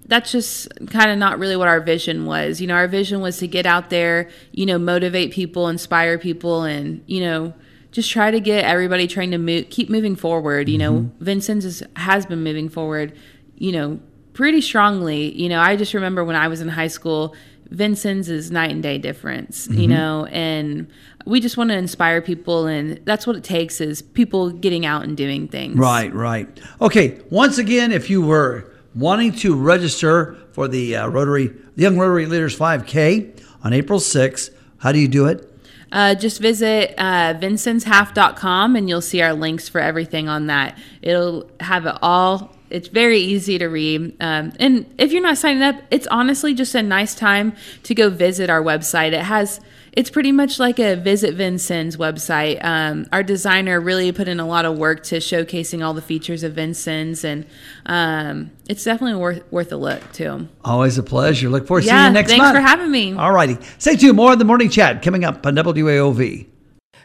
that's 0.07 0.33
just 0.33 0.69
kind 0.89 1.11
of 1.11 1.19
not 1.19 1.39
really 1.39 1.57
what 1.57 1.69
our 1.69 1.81
vision 1.81 2.27
was. 2.27 2.61
You 2.61 2.67
know, 2.67 2.75
our 2.75 2.89
vision 2.89 3.21
was 3.21 3.39
to 3.39 3.47
get 3.47 3.67
out 3.67 3.91
there, 3.91 4.29
you 4.53 4.67
know, 4.67 4.79
motivate 4.79 5.33
people, 5.33 5.69
inspire 5.69 6.19
people, 6.19 6.63
and 6.65 7.03
you 7.07 7.21
know, 7.21 7.55
just 7.93 8.11
try 8.11 8.31
to 8.31 8.41
get 8.41 8.65
everybody 8.65 9.07
trying 9.07 9.31
to 9.31 9.39
move, 9.39 9.71
keep 9.71 9.89
moving 9.91 10.17
forward. 10.17 10.69
You 10.69 10.79
know, 10.79 10.93
mm-hmm. 10.95 11.25
Vincennes 11.25 11.65
is, 11.65 11.83
has 11.95 12.27
been 12.27 12.43
moving 12.43 12.69
forward, 12.69 13.17
you 13.57 13.71
know, 13.71 14.01
pretty 14.41 14.63
strongly. 14.63 15.39
You 15.39 15.51
know, 15.51 15.61
I 15.61 15.77
just 15.77 15.93
remember 15.93 16.25
when 16.25 16.35
I 16.35 16.49
was 16.49 16.63
in 16.63 16.69
high 16.69 16.87
school, 16.87 17.35
Vincennes 17.69 18.31
is 18.31 18.51
night 18.51 18.71
and 18.71 18.83
day 18.83 18.97
difference. 18.97 19.69
You 19.69 19.87
know, 19.87 20.25
and 20.33 20.89
we 21.27 21.41
just 21.41 21.59
want 21.59 21.69
to 21.69 21.77
inspire 21.77 22.23
people, 22.23 22.67
and 22.67 22.99
that's 23.05 23.27
what 23.27 23.37
it 23.37 23.45
takes 23.45 23.83
is 23.83 24.01
people 24.01 24.51
getting 24.51 24.87
out 24.87 25.05
and 25.05 25.15
doing 25.15 25.47
things. 25.47 25.77
Right, 25.77 26.11
right. 26.15 26.49
Okay, 26.81 27.21
once 27.29 27.59
again, 27.59 27.93
if 27.93 28.09
you 28.09 28.23
were 28.23 28.73
wanting 28.95 29.33
to 29.33 29.55
register 29.55 30.39
for 30.53 30.69
the 30.69 30.97
uh, 30.97 31.09
Rotary 31.09 31.55
Young 31.77 31.99
Rotary 31.99 32.25
Leaders 32.25 32.59
5K 32.59 33.45
on 33.63 33.75
April 33.75 33.99
6th, 33.99 34.55
how 34.79 34.91
do 34.91 34.99
you 34.99 35.07
do 35.07 35.27
it? 35.27 35.47
Uh, 35.93 36.15
just 36.15 36.41
visit 36.41 36.95
uh, 36.97 37.35
vincenshalf.com 37.35 38.75
and 38.75 38.89
you'll 38.89 39.03
see 39.03 39.21
our 39.21 39.35
links 39.35 39.69
for 39.69 39.83
everything 39.83 40.31
on 40.31 40.47
that. 40.47 40.79
It'll 41.03 41.51
have 41.61 41.85
it 41.85 41.97
all. 42.01 42.57
It's 42.71 42.89
very 42.89 43.19
easy 43.19 43.59
to 43.59 43.67
read. 43.67 44.15
Um, 44.21 44.53
and 44.59 44.93
if 44.99 45.13
you're 45.13 45.23
not 45.23 45.39
signing 45.39 45.63
up, 45.63 45.77
it's 45.91 46.07
honestly 46.07 46.55
just 46.55 46.75
a 46.75 46.83
nice 46.83 47.15
time 47.15 47.55
to 47.85 47.95
go 47.95 48.11
visit 48.11 48.49
our 48.51 48.63
website. 48.63 49.13
It 49.13 49.23
has 49.23 49.61
It's 49.93 50.09
pretty 50.09 50.31
much 50.31 50.61
like 50.61 50.79
a 50.79 50.95
Visit 50.95 51.35
Vincennes 51.35 51.97
website. 51.97 52.65
Um, 52.65 53.07
our 53.11 53.25
designer 53.25 53.81
really 53.81 54.13
put 54.13 54.29
in 54.29 54.39
a 54.39 54.47
lot 54.47 54.65
of 54.65 54.79
work 54.79 55.03
to 55.05 55.17
showcasing 55.17 55.85
all 55.85 55.95
the 55.95 56.03
features 56.03 56.45
of 56.45 56.53
Vincennes, 56.55 57.25
and 57.25 57.45
um, 57.87 58.53
it's 58.69 58.85
definitely 58.85 59.21
worth 59.21 59.43
worth 59.51 59.73
a 59.73 59.77
look 59.77 60.01
too. 60.13 60.49
Always 60.65 60.97
a 60.97 61.03
pleasure. 61.03 61.49
Look 61.49 61.67
forward 61.67 61.81
to 61.83 61.87
Yeah, 61.89 62.05
seeing 62.05 62.07
you 62.07 62.13
next 62.15 62.31
thanks 62.31 62.43
month. 62.43 62.55
Thanks 62.55 62.71
for 62.71 62.71
having 62.71 62.91
me. 62.93 63.15
All 63.15 63.33
righty. 63.33 63.59
Stay 63.79 63.97
tuned. 63.97 64.17
More 64.17 64.33
of 64.33 64.39
the 64.39 64.45
morning 64.45 64.69
chat 64.71 65.03
coming 65.03 65.25
up 65.25 65.45
on 65.45 65.57
WAOV. 65.57 66.47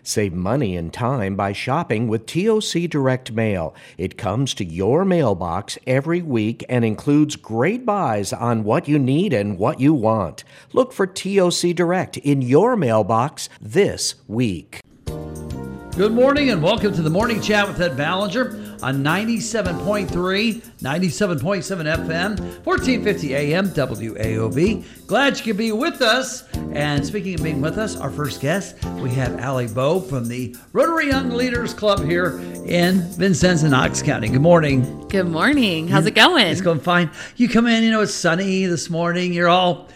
Save 0.08 0.34
money 0.34 0.78
and 0.78 0.94
time 0.94 1.36
by 1.36 1.52
shopping 1.52 2.08
with 2.08 2.28
TOC 2.28 2.88
Direct 2.88 3.32
Mail. 3.32 3.74
It 3.98 4.20
comes 4.20 4.54
to 4.54 4.64
your 4.64 5.04
mailbox 5.04 5.80
every 5.88 6.22
week 6.22 6.64
and 6.70 6.86
includes 6.86 7.36
great 7.36 7.88
buys 7.88 8.32
on 8.32 8.64
what 8.64 8.88
you 8.88 9.00
need 9.00 9.34
and 9.34 9.58
what 9.58 9.80
you 9.80 9.96
want. 9.96 10.44
Look 10.74 10.94
for 10.94 11.08
TOC 11.08 11.74
Direct 11.76 12.18
in 12.18 12.44
your 12.44 12.76
mailbox 12.76 13.50
this 13.60 14.14
week. 14.28 14.85
Good 15.98 16.12
morning 16.12 16.50
and 16.50 16.62
welcome 16.62 16.94
to 16.94 17.02
the 17.02 17.10
morning 17.10 17.40
chat 17.40 17.66
with 17.70 17.80
Ed 17.80 17.96
Ballinger 17.96 18.78
on 18.84 19.02
97.3, 19.02 20.10
97.7 20.10 20.10
FM, 20.82 22.38
1450 22.66 23.34
AM, 23.34 23.70
WAOV. 23.70 25.08
Glad 25.08 25.38
you 25.38 25.44
could 25.46 25.56
be 25.56 25.72
with 25.72 26.02
us. 26.02 26.44
And 26.74 27.06
speaking 27.06 27.36
of 27.36 27.44
being 27.44 27.62
with 27.62 27.78
us, 27.78 27.96
our 27.96 28.12
first 28.12 28.42
guest, 28.42 28.84
we 28.96 29.10
have 29.12 29.40
Allie 29.40 29.70
Bobe 29.70 30.10
from 30.10 30.28
the 30.28 30.54
Rotary 30.74 31.08
Young 31.08 31.30
Leaders 31.30 31.74
Club 31.74 32.04
here 32.04 32.42
in 32.66 33.00
Vincennes 33.12 33.64
and 33.64 33.72
Knox 33.72 34.02
County. 34.02 34.28
Good 34.28 34.42
morning. 34.42 35.08
Good 35.08 35.30
morning. 35.30 35.88
How's 35.88 36.08
it 36.08 36.12
going? 36.12 36.46
It's 36.48 36.60
going 36.60 36.82
fine. 36.82 37.10
You 37.38 37.48
come 37.48 37.68
in, 37.68 37.84
you 37.84 37.92
know, 37.92 38.02
it's 38.02 38.14
sunny 38.14 38.66
this 38.66 38.90
morning. 38.90 39.32
You're 39.32 39.48
all, 39.48 39.88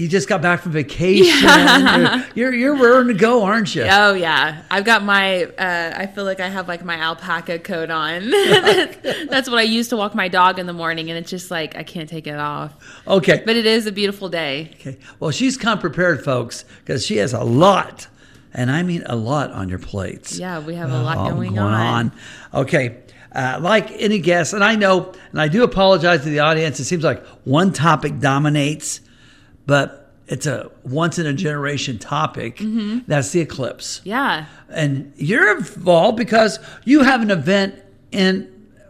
you 0.00 0.08
just 0.08 0.28
got 0.28 0.40
back 0.40 0.60
from 0.62 0.72
vacation. 0.82 1.38
You're, 1.38 2.24
you're, 2.34 2.54
you're 2.54 2.76
raring 2.76 3.08
to 3.08 3.14
go, 3.14 3.42
aren't 3.44 3.74
you? 3.74 3.86
Oh 3.90 4.14
yeah, 4.14 4.62
I've 4.70 4.84
got 4.84 5.02
my. 5.04 5.44
Uh, 5.44 5.92
I 5.94 6.06
feel 6.06 6.24
like 6.24 6.40
I 6.40 6.48
have 6.48 6.68
like 6.68 6.82
my 6.84 6.96
alpaca 6.96 7.58
coat 7.58 7.90
on. 7.90 8.30
That's 8.30 9.48
what 9.48 9.58
I 9.58 9.62
use 9.62 9.88
to 9.88 9.96
walk 9.96 10.14
my 10.14 10.28
dog 10.28 10.58
in 10.58 10.66
the 10.66 10.72
morning, 10.72 11.10
and 11.10 11.18
it's 11.18 11.30
just 11.30 11.50
like 11.50 11.76
I 11.76 11.82
can't 11.82 12.08
take 12.08 12.26
it 12.26 12.36
off. 12.36 12.72
Okay. 13.06 13.42
But 13.44 13.56
it 13.56 13.66
is 13.66 13.86
a 13.86 13.92
beautiful 13.92 14.28
day. 14.28 14.70
Okay. 14.80 14.96
Well, 15.18 15.30
she's 15.30 15.56
come 15.56 15.78
prepared, 15.78 16.24
folks, 16.24 16.64
because 16.80 17.04
she 17.04 17.18
has 17.18 17.32
a 17.34 17.44
lot, 17.44 18.06
and 18.54 18.70
I 18.70 18.82
mean 18.82 19.02
a 19.06 19.16
lot 19.16 19.50
on 19.50 19.68
your 19.68 19.78
plates. 19.78 20.38
Yeah, 20.38 20.60
we 20.60 20.76
have 20.76 20.90
a 20.90 21.02
lot 21.02 21.18
Oh, 21.18 21.34
going, 21.34 21.58
on. 21.58 22.12
Okay. 22.54 23.02
Uh, 23.32 23.58
like 23.60 23.92
any 23.92 24.18
guest, 24.18 24.54
and 24.54 24.64
I 24.64 24.74
know, 24.74 25.12
and 25.30 25.40
I 25.40 25.46
do 25.48 25.62
apologize 25.62 26.22
to 26.24 26.30
the 26.30 26.40
audience. 26.40 26.80
It 26.80 26.84
seems 26.86 27.04
like 27.04 27.24
one 27.44 27.72
topic 27.72 28.18
dominates, 28.18 29.00
but 29.70 30.10
it's 30.26 30.46
a 30.46 30.68
once 30.82 31.16
in 31.20 31.26
a 31.26 31.32
generation 31.32 31.96
topic. 31.96 32.56
Mm-hmm. 32.56 32.98
That's 33.06 33.30
the 33.30 33.38
eclipse. 33.38 34.00
Yeah, 34.02 34.46
And 34.68 35.12
you're 35.14 35.56
involved 35.56 36.18
because 36.18 36.58
you 36.84 37.04
have 37.04 37.22
an 37.22 37.30
event 37.30 37.80
in 38.10 38.48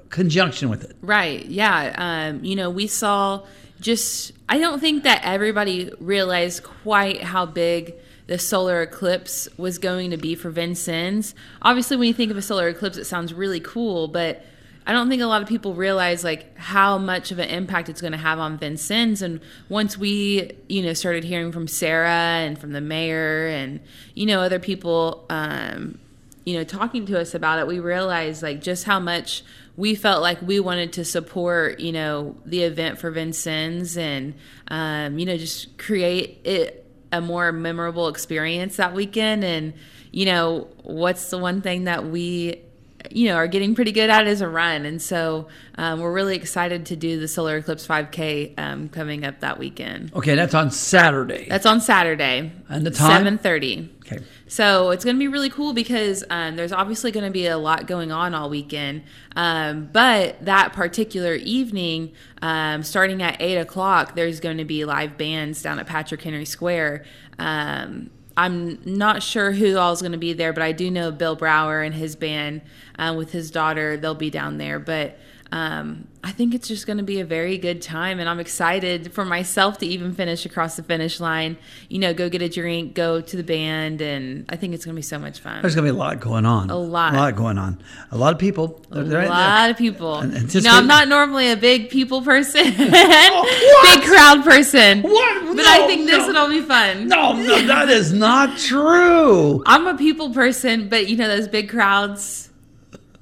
conjunction 0.09 0.71
with 0.71 0.85
it. 0.85 0.97
right. 1.03 1.45
Yeah. 1.45 1.93
Um, 1.99 2.43
you 2.43 2.57
know, 2.57 2.71
we 2.71 2.87
saw 2.87 3.45
just. 3.83 4.33
I 4.49 4.57
don't 4.57 4.81
think 4.81 5.03
that 5.03 5.21
everybody 5.23 5.93
realized 6.01 6.63
quite 6.63 7.23
how 7.23 7.45
big 7.45 7.93
the 8.27 8.39
solar 8.39 8.81
eclipse 8.81 9.51
was 9.59 9.77
going 9.77 10.13
to 10.13 10.17
be 10.17 10.35
for 10.35 10.49
Vincennes. 10.49 11.35
Obviously, 11.61 11.99
when 11.99 12.09
you 12.09 12.15
think 12.15 12.31
of 12.31 12.39
a 12.39 12.43
solar 12.43 12.69
eclipse, 12.69 12.97
it 12.97 13.05
sounds 13.05 13.35
really 13.35 13.61
cool, 13.61 14.09
but 14.09 14.47
I 14.90 14.92
don't 14.92 15.09
think 15.09 15.23
a 15.23 15.26
lot 15.26 15.40
of 15.40 15.47
people 15.47 15.75
realize 15.75 16.25
like 16.25 16.59
how 16.59 16.99
much 16.99 17.30
of 17.30 17.38
an 17.38 17.49
impact 17.49 17.88
it's 17.88 18.00
going 18.00 18.11
to 18.11 18.18
have 18.18 18.40
on 18.40 18.59
Vincennes. 18.59 19.23
And 19.23 19.40
once 19.68 19.97
we, 19.97 20.50
you 20.68 20.82
know, 20.82 20.94
started 20.94 21.23
hearing 21.23 21.52
from 21.52 21.68
Sarah 21.68 22.11
and 22.11 22.59
from 22.59 22.73
the 22.73 22.80
mayor 22.80 23.47
and 23.47 23.78
you 24.14 24.26
know 24.26 24.40
other 24.40 24.59
people, 24.59 25.26
um, 25.30 26.00
you 26.44 26.59
know, 26.59 26.64
talking 26.64 27.06
to 27.06 27.20
us 27.20 27.37
about 27.37 27.61
it, 27.61 27.68
we 27.68 27.78
realized 27.78 28.42
like 28.42 28.61
just 28.61 28.82
how 28.82 28.99
much 28.99 29.44
we 29.76 29.94
felt 29.94 30.23
like 30.23 30.42
we 30.42 30.59
wanted 30.59 30.92
to 30.94 31.04
support, 31.04 31.78
you 31.78 31.92
know, 31.92 32.35
the 32.44 32.64
event 32.64 32.99
for 32.99 33.12
Vincennes 33.12 33.97
and, 33.97 34.35
um, 34.73 35.20
you 35.20 35.25
know, 35.25 35.37
just 35.37 35.78
create 35.78 36.40
it 36.42 36.85
a 37.12 37.20
more 37.20 37.52
memorable 37.52 38.09
experience 38.09 38.75
that 38.75 38.92
weekend. 38.92 39.44
And, 39.44 39.73
you 40.11 40.25
know, 40.26 40.66
what's 40.82 41.30
the 41.30 41.38
one 41.38 41.62
thing 41.62 41.85
that 41.85 42.06
we, 42.06 42.62
you 43.11 43.28
know, 43.28 43.37
are 43.37 43.47
getting 43.47 43.75
pretty 43.75 43.92
good 43.92 44.11
at 44.11 44.26
as 44.26 44.40
a 44.40 44.49
run. 44.49 44.85
And 44.85 45.00
so 45.00 45.49
um, 45.76 46.00
we're 46.00 46.12
really 46.12 46.37
excited 46.37 46.87
to 46.87 46.97
do 46.97 47.19
the 47.19 47.28
Solar 47.28 47.57
Eclipse 47.59 47.87
5K 47.87 48.59
um, 48.59 48.88
coming 48.88 49.25
up 49.25 49.40
that 49.40 49.59
weekend. 49.59 50.12
Okay, 50.14 50.35
that's 50.35 50.54
on 50.54 50.71
Saturday. 50.71 51.47
That's 51.49 51.66
on 51.66 51.80
Saturday. 51.80 52.52
And 52.69 52.87
the 52.87 52.90
time? 52.90 53.25
7.30. 53.25 53.88
okay. 54.07 54.25
So 54.47 54.90
it's 54.90 55.04
going 55.04 55.16
to 55.16 55.21
be 55.21 55.28
really 55.28 55.50
cool 55.50 55.73
because 55.73 56.25
um, 56.28 56.57
there's 56.57 56.73
obviously 56.73 57.12
going 57.12 57.25
to 57.25 57.30
be 57.30 57.47
a 57.47 57.57
lot 57.57 57.87
going 57.87 58.11
on 58.11 58.35
all 58.35 58.50
weekend. 58.50 59.04
Um, 59.37 59.88
but 59.92 60.45
that 60.45 60.73
particular 60.73 61.35
evening, 61.35 62.12
um, 62.42 62.83
starting 62.83 63.23
at 63.23 63.40
8 63.40 63.59
o'clock, 63.59 64.16
there's 64.16 64.40
going 64.40 64.59
to 64.59 64.64
be 64.64 64.85
live 64.85 65.16
bands 65.16 65.62
down 65.62 65.78
at 65.78 65.87
Patrick 65.87 66.23
Henry 66.23 66.45
Square. 66.45 67.04
Um, 67.38 68.11
I'm 68.40 68.80
not 68.87 69.23
sure 69.23 69.52
who 69.52 69.76
all 69.76 69.92
is 69.92 70.00
going 70.00 70.12
to 70.12 70.18
be 70.18 70.32
there, 70.32 70.54
but 70.54 70.62
I 70.62 70.73
do 70.73 70.90
know 70.90 71.12
Bill 71.12 71.37
Brower 71.37 71.82
and 71.82 71.94
his 71.94 72.16
band 72.16 72.62
uh, 72.99 73.14
with 73.14 73.32
his 73.32 73.50
daughter, 73.50 73.99
they'll 73.99 74.14
be 74.14 74.30
down 74.30 74.56
there. 74.56 74.78
But 74.78 75.18
um, 75.52 76.07
I 76.23 76.30
think 76.33 76.54
it's 76.54 76.69
just 76.69 76.87
going 76.87 76.99
to 76.99 77.02
be 77.02 77.21
a 77.21 77.25
very 77.25 77.59
good 77.59 77.83
time, 77.83 78.21
and 78.21 78.28
I'm 78.28 78.38
excited 78.38 79.12
for 79.12 79.25
myself 79.25 79.78
to 79.78 79.87
even 79.87 80.14
finish 80.14 80.47
across 80.47 80.76
the 80.76 80.83
finish 80.83 81.19
line. 81.19 81.57
You 81.88 81.99
know, 81.99 82.14
go 82.14 82.28
get 82.28 82.42
a 82.42 82.49
drink, 82.49 82.95
go 82.95 83.21
to 83.21 83.37
the 83.37 83.42
band, 83.42 84.00
and 84.00 84.45
I 84.49 84.57
think 84.57 84.75
it's 84.75 84.85
going 84.85 84.95
to 84.95 84.99
be 84.99 85.02
so 85.02 85.19
much 85.19 85.40
fun. 85.40 85.62
There's 85.62 85.75
going 85.75 85.87
to 85.87 85.92
be 85.92 85.97
a 85.97 85.99
lot 85.99 86.21
going 86.21 86.45
on. 86.47 86.71
A 86.71 86.76
lot. 86.76 87.14
A 87.14 87.16
lot 87.16 87.37
going 87.37 87.59
on. 87.59 87.83
A 88.12 88.16
lot 88.19 88.33
of 88.33 88.38
people. 88.38 88.80
a 88.92 89.02
lot 89.02 89.71
of 89.71 89.76
people. 89.76 90.25
You 90.25 90.61
know, 90.61 90.71
I'm 90.71 90.87
not 90.87 91.09
normally 91.09 91.50
a 91.50 91.57
big 91.57 91.90
people 91.90 92.23
person, 92.23 92.66
what? 92.75 94.00
big 94.00 94.09
crowd 94.09 94.45
person. 94.45 95.02
What? 95.02 95.47
But 95.47 95.57
No, 95.57 95.64
I 95.66 95.87
think 95.87 96.07
this 96.07 96.28
no. 96.28 96.45
will 96.45 96.50
be 96.50 96.62
fun. 96.62 97.09
No, 97.09 97.33
no, 97.33 97.66
that 97.66 97.88
is 97.88 98.12
not 98.12 98.57
true. 98.59 99.62
I'm 99.66 99.87
a 99.87 99.97
people 99.97 100.33
person, 100.33 100.88
but 100.88 101.09
you 101.09 101.16
know 101.16 101.26
those 101.28 101.49
big 101.49 101.69
crowds, 101.71 102.50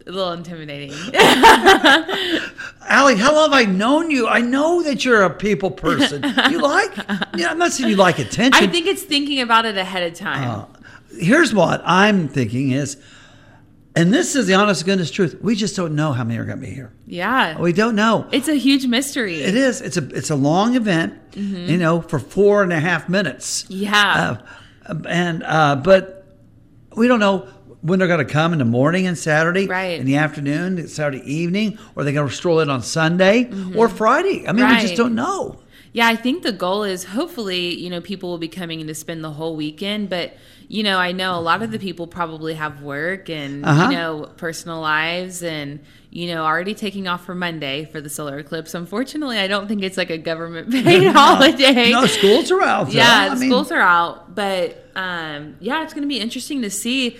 a 0.09 0.12
little 0.12 0.33
intimidating. 0.33 0.91
Allie, 2.88 3.17
how 3.17 3.35
long 3.35 3.50
have 3.53 3.53
I 3.53 3.65
known 3.65 4.11
you? 4.11 4.27
I 4.27 4.41
know 4.41 4.83
that 4.83 5.05
you're 5.05 5.23
a 5.23 5.31
people 5.31 5.71
person. 5.71 6.23
You 6.50 6.61
like, 6.62 6.97
yeah, 7.37 7.50
I'm 7.50 7.59
not 7.59 7.73
saying 7.73 7.91
you 7.91 7.97
like 7.97 8.19
attention. 8.19 8.62
I 8.62 8.67
think 8.67 8.87
it's 8.87 9.03
thinking 9.03 9.41
about 9.41 9.67
it 9.67 9.77
ahead 9.77 10.11
of 10.11 10.15
time. 10.19 10.67
Here's 11.19 11.53
what 11.55 11.83
I'm 11.85 12.29
thinking 12.29 12.71
is, 12.71 12.97
and 13.95 14.12
this 14.12 14.35
is 14.37 14.47
the 14.47 14.55
honest 14.55 14.85
goodness 14.85 15.11
truth. 15.11 15.38
We 15.43 15.55
just 15.55 15.77
don't 15.77 15.95
know 15.95 16.12
how 16.12 16.25
many 16.25 16.38
are 16.38 16.45
going 16.45 16.61
to 16.61 16.67
be 16.67 16.73
here. 16.73 16.93
yeah, 17.07 17.59
We 17.59 17.73
don't 17.73 17.95
know. 17.97 18.27
it's 18.33 18.49
a 18.49 18.55
huge 18.55 18.87
mystery. 18.87 19.43
It 19.43 19.55
is. 19.57 19.81
It's 19.81 19.97
a 19.97 20.09
it's 20.11 20.31
a 20.31 20.37
long 20.37 20.75
event, 20.77 21.15
Mm-hmm. 21.33 21.71
you 21.71 21.77
know, 21.77 22.00
for 22.00 22.19
four 22.19 22.62
and 22.62 22.73
a 22.73 22.81
half 22.81 23.09
minutes. 23.09 23.65
Yeah. 23.69 24.38
Uh, 24.88 24.95
and 25.09 25.43
uh, 25.45 25.77
but 25.77 26.27
we 26.97 27.07
don't 27.07 27.21
know 27.21 27.47
when 27.82 27.99
they're 27.99 28.08
going 28.08 28.26
to 28.26 28.32
come 28.32 28.52
in 28.52 28.58
the 28.58 28.64
morning 28.64 29.06
and 29.06 29.16
Saturday, 29.16 29.66
Right. 29.66 29.99
In 30.00 30.06
the 30.06 30.16
afternoon, 30.16 30.88
Saturday 30.88 31.23
evening, 31.32 31.78
or 31.94 32.04
they're 32.04 32.12
going 32.12 32.28
to 32.28 32.35
stroll 32.35 32.61
in 32.61 32.70
on 32.70 32.82
Sunday 32.82 33.50
or 33.76 33.88
Friday. 33.88 34.47
I 34.49 34.52
mean, 34.52 34.66
we 34.68 34.75
just 34.80 34.94
Mm-hmm. 34.94 34.97
Don't 35.02 35.14
know. 35.14 35.61
Yeah, 35.92 36.06
I 36.08 36.16
think 36.16 36.42
the 36.42 36.52
goal 36.52 36.85
is 36.85 37.04
hopefully, 37.04 37.75
you 37.75 37.88
know, 37.88 38.00
people 38.00 38.28
will 38.30 38.38
be 38.38 38.49
coming 38.49 38.80
in 38.80 38.87
to 38.88 38.94
spend 38.94 39.25
the 39.25 39.30
whole 39.30 39.56
weekend, 39.56 40.11
but 40.11 40.35
you 40.70 40.82
know, 40.82 40.99
I 40.99 41.12
know 41.12 41.38
a 41.38 41.40
lot 41.40 41.62
of 41.62 41.70
the 41.70 41.78
people 41.78 42.06
probably 42.06 42.52
have 42.54 42.82
work 42.82 43.30
and 43.30 43.64
Uh-huh. 43.64 43.88
you 43.90 43.97
know, 43.97 44.30
personal 44.37 44.80
lives 44.80 45.42
and 45.42 45.80
you 46.11 46.26
know, 46.35 46.42
already 46.44 46.75
taking 46.75 47.06
off 47.06 47.25
for 47.26 47.35
Monday 47.35 47.85
for 47.87 48.00
the 48.00 48.08
solar 48.08 48.38
eclipse. 48.38 48.75
Unfortunately, 48.75 49.38
I 49.38 49.47
don't 49.47 49.68
think 49.68 49.82
it's 49.82 49.97
like 49.99 50.08
a 50.11 50.16
government 50.18 50.70
paid 50.73 51.06
holiday. 51.12 51.90
No, 51.90 52.06
schools 52.06 52.50
are 52.50 52.62
out. 52.62 52.87
though. 52.87 52.92
yeah, 52.92 53.28
I 53.30 53.35
the 53.35 53.40
mean, 53.40 53.50
schools 53.50 53.70
are 53.73 53.80
out, 53.80 54.35
but 54.35 54.90
um, 54.97 55.56
yeah, 55.61 55.82
it's 55.85 55.92
going 55.94 56.02
to 56.02 56.08
be 56.08 56.18
interesting 56.20 56.62
to 56.62 56.70
see. 56.70 57.16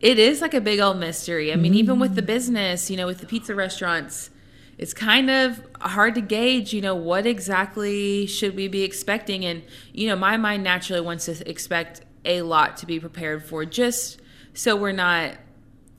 It 0.00 0.18
is 0.18 0.40
like 0.40 0.54
a 0.54 0.60
big 0.60 0.80
old 0.80 0.98
mystery. 0.98 1.52
I 1.52 1.56
mean, 1.56 1.74
even 1.74 1.98
with 1.98 2.14
the 2.14 2.22
mm. 2.22 2.26
business, 2.26 2.90
you 2.90 2.96
know, 2.96 3.06
with 3.06 3.18
the 3.18 3.26
pizza 3.26 3.54
restaurants, 3.54 4.30
it's 4.78 4.94
kind 4.94 5.30
of 5.30 5.60
hard 5.80 6.14
to 6.14 6.22
gauge. 6.22 6.72
You 6.72 6.80
know, 6.80 6.94
what 6.94 7.26
exactly 7.26 8.26
should 8.26 8.56
we 8.56 8.66
be 8.66 8.82
expecting? 8.82 9.44
And 9.44 9.62
you 9.92 10.08
know, 10.08 10.16
my 10.16 10.38
mind 10.38 10.64
naturally 10.64 11.02
wants 11.02 11.26
to 11.26 11.48
expect 11.48 12.00
a 12.24 12.42
lot 12.42 12.78
to 12.78 12.86
be 12.86 12.98
prepared 12.98 13.44
for, 13.44 13.64
just 13.64 14.20
so 14.54 14.74
we're 14.74 14.92
not, 14.92 15.34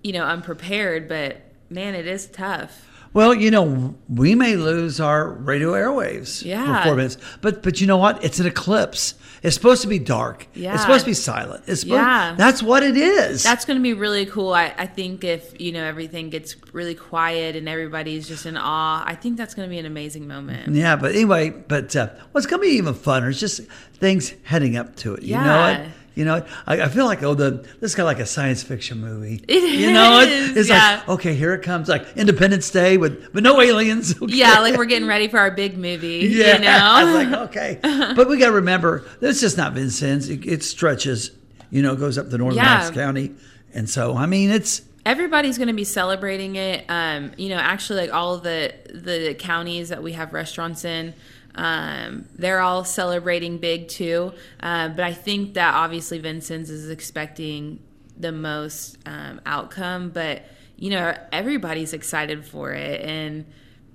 you 0.04 0.14
know, 0.14 0.24
unprepared. 0.24 1.08
But 1.08 1.38
man, 1.70 1.94
it 1.94 2.08
is 2.08 2.26
tough. 2.26 2.88
Well, 3.14 3.34
you 3.34 3.52
know, 3.52 3.96
we 4.08 4.36
may 4.36 4.56
lose 4.56 5.00
our 5.02 5.28
radio 5.28 5.74
airwaves 5.74 6.46
Yeah. 6.46 6.78
for 6.82 6.90
four 6.90 6.96
minutes, 6.96 7.18
but 7.42 7.62
but 7.62 7.82
you 7.82 7.88
know 7.88 7.98
what? 7.98 8.24
It's 8.24 8.40
an 8.40 8.48
eclipse. 8.48 9.14
It's 9.44 9.56
supposed 9.56 9.82
to 9.82 9.88
be 9.88 9.98
dark. 9.98 10.46
Yeah. 10.54 10.74
It's 10.74 10.84
supposed 10.84 11.06
to 11.06 11.10
be 11.10 11.16
silent. 11.16 11.64
It's 11.68 11.82
supposed, 11.82 11.98
Yeah. 12.00 12.36
That's 12.38 12.62
what 12.62 12.84
it 12.84 12.96
is. 12.96 13.42
That's 13.42 13.66
going 13.66 13.78
to 13.78 13.82
be 13.84 13.94
really 13.94 14.26
cool. 14.28 14.54
I, 14.54 14.74
I 14.78 14.86
think 14.86 15.24
if 15.24 15.60
you 15.60 15.72
know 15.72 15.84
everything 15.84 16.30
gets 16.30 16.56
really 16.74 16.94
quiet 16.94 17.56
and 17.56 17.68
everybody's 17.68 18.28
just 18.28 18.46
in 18.46 18.56
awe, 18.56 19.04
I 19.06 19.16
think 19.16 19.38
that's 19.38 19.56
going 19.56 19.68
to 19.68 19.70
be 19.72 19.80
an 19.80 19.86
amazing 19.88 20.28
moment. 20.28 20.76
yeah, 20.76 20.96
but 20.96 21.14
anyway, 21.16 21.50
but 21.50 21.96
uh, 21.96 22.10
what's 22.34 22.46
going 22.46 22.62
to 22.62 22.68
be 22.68 22.74
even 22.76 22.94
funner 22.94 23.30
is 23.30 23.40
just 23.40 23.62
things 23.94 24.34
heading 24.44 24.78
up 24.78 24.96
to 24.98 25.16
it. 25.16 25.24
You 25.24 25.36
know 25.38 25.44
Yeah. 25.44 25.78
it. 25.80 25.90
You 26.22 26.26
know, 26.26 26.46
I, 26.68 26.82
I 26.84 26.88
feel 26.88 27.06
like 27.06 27.24
oh, 27.24 27.34
the 27.34 27.50
this 27.80 27.92
is 27.92 27.96
kind 27.96 28.04
of 28.08 28.16
like 28.16 28.20
a 28.20 28.28
science 28.28 28.62
fiction 28.62 29.02
movie. 29.02 29.44
It 29.48 29.80
you 29.80 29.92
know, 29.92 30.20
it- 30.22 30.30
is, 30.30 30.56
it's 30.56 30.70
yeah. 30.70 30.98
like 31.00 31.10
okay, 31.10 31.34
here 31.34 31.56
it 31.56 31.64
comes, 31.64 31.90
like 31.90 32.06
Independence 32.16 32.70
Day 32.70 32.98
with 32.98 33.34
but 33.34 33.42
no 33.42 33.60
aliens. 33.60 34.14
Okay. 34.22 34.36
Yeah, 34.36 34.60
like 34.60 34.78
we're 34.78 34.86
getting 34.86 35.08
ready 35.08 35.28
for 35.28 35.40
our 35.40 35.50
big 35.50 35.80
movie. 35.80 36.28
Yeah, 36.32 36.58
You 36.62 36.68
I 36.68 37.04
was 37.04 37.26
know? 37.28 37.40
like, 37.40 37.50
okay, 37.50 37.80
but 38.16 38.30
we 38.30 38.38
got 38.38 38.48
to 38.50 38.52
remember 38.54 39.04
that's 39.20 39.42
just 39.42 39.58
not 39.58 39.74
Vincennes. 39.74 40.30
It, 40.30 40.46
it 40.46 40.64
stretches, 40.64 41.32
you 41.72 41.82
know, 41.82 41.96
goes 41.96 42.20
up 42.20 42.30
to 42.30 42.38
northern 42.38 42.58
Yeah. 42.58 42.78
Knox 42.78 42.92
County, 42.92 43.32
and 43.74 43.90
so 43.90 44.16
I 44.16 44.28
mean, 44.28 44.52
it's 44.52 44.84
everybody's 45.08 45.58
going 45.58 45.70
to 45.70 45.74
be 45.74 45.84
celebrating 45.84 46.56
it. 46.56 46.86
Um, 46.88 47.32
you 47.38 47.50
know, 47.50 47.58
actually, 47.58 48.02
like 48.02 48.14
all 48.14 48.38
the 48.38 48.74
the 48.94 49.34
counties 49.40 49.90
that 49.90 50.04
we 50.04 50.12
have 50.12 50.34
restaurants 50.34 50.86
in, 50.86 51.16
um, 51.56 52.26
they're 52.36 52.60
all 52.62 52.84
celebrating 52.84 53.58
big 53.58 53.88
too. 53.88 54.34
Uh, 54.62 54.90
but 54.90 55.04
I 55.04 55.14
think 55.14 55.54
that 55.56 55.74
obviously 55.74 56.20
Vincennes 56.20 56.70
is 56.70 56.90
expecting 56.90 57.80
the 58.18 58.32
most 58.32 58.98
um, 59.06 59.42
outcome. 59.46 60.10
But 60.10 60.44
you 60.78 60.90
know, 60.90 61.16
everybody's 61.32 61.94
excited 61.94 62.46
for 62.46 62.72
it, 62.74 63.02
and 63.02 63.46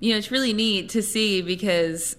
you 0.01 0.13
know, 0.13 0.19
it's 0.19 0.31
really 0.31 0.53
neat 0.53 0.91
to 0.91 1.03
see 1.03 1.43
because. 1.43 2.17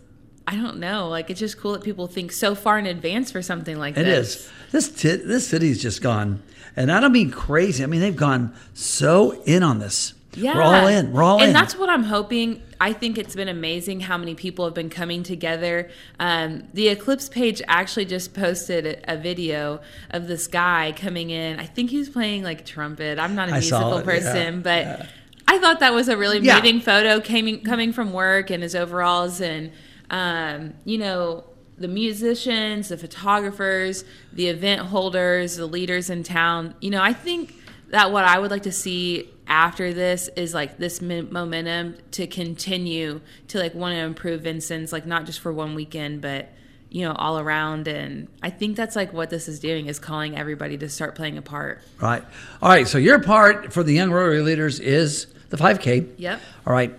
I 0.50 0.56
don't 0.56 0.78
know. 0.78 1.10
Like 1.10 1.30
it's 1.30 1.42
just 1.42 1.58
cool 1.58 1.74
that 1.74 1.84
people 1.84 2.08
think 2.08 2.32
so 2.32 2.56
far 2.56 2.80
in 2.80 2.86
advance 2.86 3.32
for 3.32 3.42
something 3.42 3.78
like 3.78 3.98
It 3.98 4.06
this. 4.06 4.46
is. 4.46 4.52
This 4.72 4.90
ti- 4.90 5.26
this 5.28 5.46
city's 5.46 5.82
just 5.82 6.02
gone, 6.02 6.42
and 6.78 6.90
I 6.90 7.02
don't 7.02 7.12
mean 7.12 7.32
crazy. 7.32 7.84
I 7.84 7.88
mean 7.88 8.00
they've 8.00 8.16
gone 8.16 8.56
so 8.74 9.42
in 9.44 9.62
on 9.62 9.80
this. 9.80 10.14
Yeah. 10.36 10.56
we're 10.56 10.62
all 10.62 10.88
in. 10.88 11.12
We're 11.12 11.22
all 11.22 11.34
and 11.40 11.42
in. 11.44 11.48
And 11.50 11.56
that's 11.58 11.76
what 11.76 11.90
I'm 11.90 12.04
hoping. 12.04 12.62
I 12.80 12.94
think 12.94 13.18
it's 13.18 13.36
been 13.36 13.48
amazing 13.48 14.02
how 14.02 14.18
many 14.18 14.36
people 14.36 14.66
have 14.66 14.74
been 14.74 14.90
coming 14.90 15.24
together. 15.24 15.90
Um, 16.20 16.68
the 16.74 16.90
Eclipse 16.90 17.28
page 17.30 17.62
actually 17.68 18.06
just 18.06 18.34
posted 18.34 18.86
a, 18.86 19.14
a 19.14 19.18
video 19.18 19.82
of 20.12 20.28
this 20.28 20.48
guy 20.48 20.94
coming 20.96 21.30
in. 21.30 21.60
I 21.60 21.66
think 21.66 21.90
he's 21.90 22.10
playing 22.10 22.44
like 22.44 22.66
trumpet. 22.66 23.18
I'm 23.20 23.36
not 23.36 23.50
a 23.50 23.54
I 23.56 23.60
musical 23.60 23.98
it, 23.98 24.06
yeah, 24.06 24.12
person, 24.12 24.62
but 24.62 24.86
yeah. 24.86 25.06
I 25.48 25.58
thought 25.60 25.80
that 25.80 25.94
was 25.94 26.08
a 26.10 26.18
really 26.18 26.40
Yeah. 26.40 26.56
moving 26.56 26.82
photo 26.82 27.20
coming 27.20 27.64
coming 27.64 27.94
from 27.94 28.14
work 28.14 28.50
and 28.52 28.62
his 28.62 28.76
overalls 28.76 29.42
and 29.42 29.72
um, 30.10 30.74
you 30.86 30.98
know 30.98 31.46
the 31.80 31.88
musicians, 31.88 32.90
the 32.90 32.98
photographers, 32.98 34.04
the 34.34 34.48
event 34.48 34.82
holders, 34.82 35.58
the 35.58 35.66
leaders 35.68 36.10
in 36.10 36.24
town. 36.24 36.74
You 36.82 36.90
know, 36.90 37.02
I 37.02 37.14
think 37.14 37.54
that 37.90 38.12
what 38.12 38.26
I 38.26 38.40
would 38.40 38.52
like 38.52 38.64
to 38.64 38.72
see 38.72 39.30
after 39.48 39.94
this 39.94 40.30
is 40.36 40.54
like 40.54 40.78
this 40.78 41.02
momentum 41.02 41.96
to 42.12 42.28
continue 42.28 43.22
to 43.48 43.60
like 43.60 43.74
want 43.74 43.96
to 43.96 44.00
improve 44.00 44.42
Vincennes, 44.42 44.92
like 44.92 45.06
not 45.06 45.26
just 45.26 45.40
for 45.40 45.54
one 45.54 45.74
weekend, 45.76 46.22
but 46.22 46.50
you 46.90 47.06
know 47.06 47.14
all 47.14 47.40
around. 47.40 47.88
And 47.88 48.28
I 48.44 48.50
think 48.50 48.76
that's 48.76 48.96
like 48.96 49.14
what 49.14 49.30
this 49.30 49.48
is 49.48 49.60
doing 49.60 49.88
is 49.88 50.00
calling 50.00 50.38
everybody 50.38 50.78
to 50.80 50.90
start 50.90 51.16
playing 51.16 51.38
a 51.38 51.42
part. 51.42 51.82
right. 52.02 52.24
All 52.62 52.70
right. 52.70 52.88
So 52.88 52.98
your 52.98 53.20
part 53.20 53.72
for 53.72 53.84
the 53.84 53.94
young 53.94 54.12
Rotary 54.12 54.42
leaders 54.42 54.80
is 54.80 55.28
the 55.50 55.58
5K. 55.58 56.14
Yep. 56.18 56.42
All 56.66 56.74
right. 56.74 56.94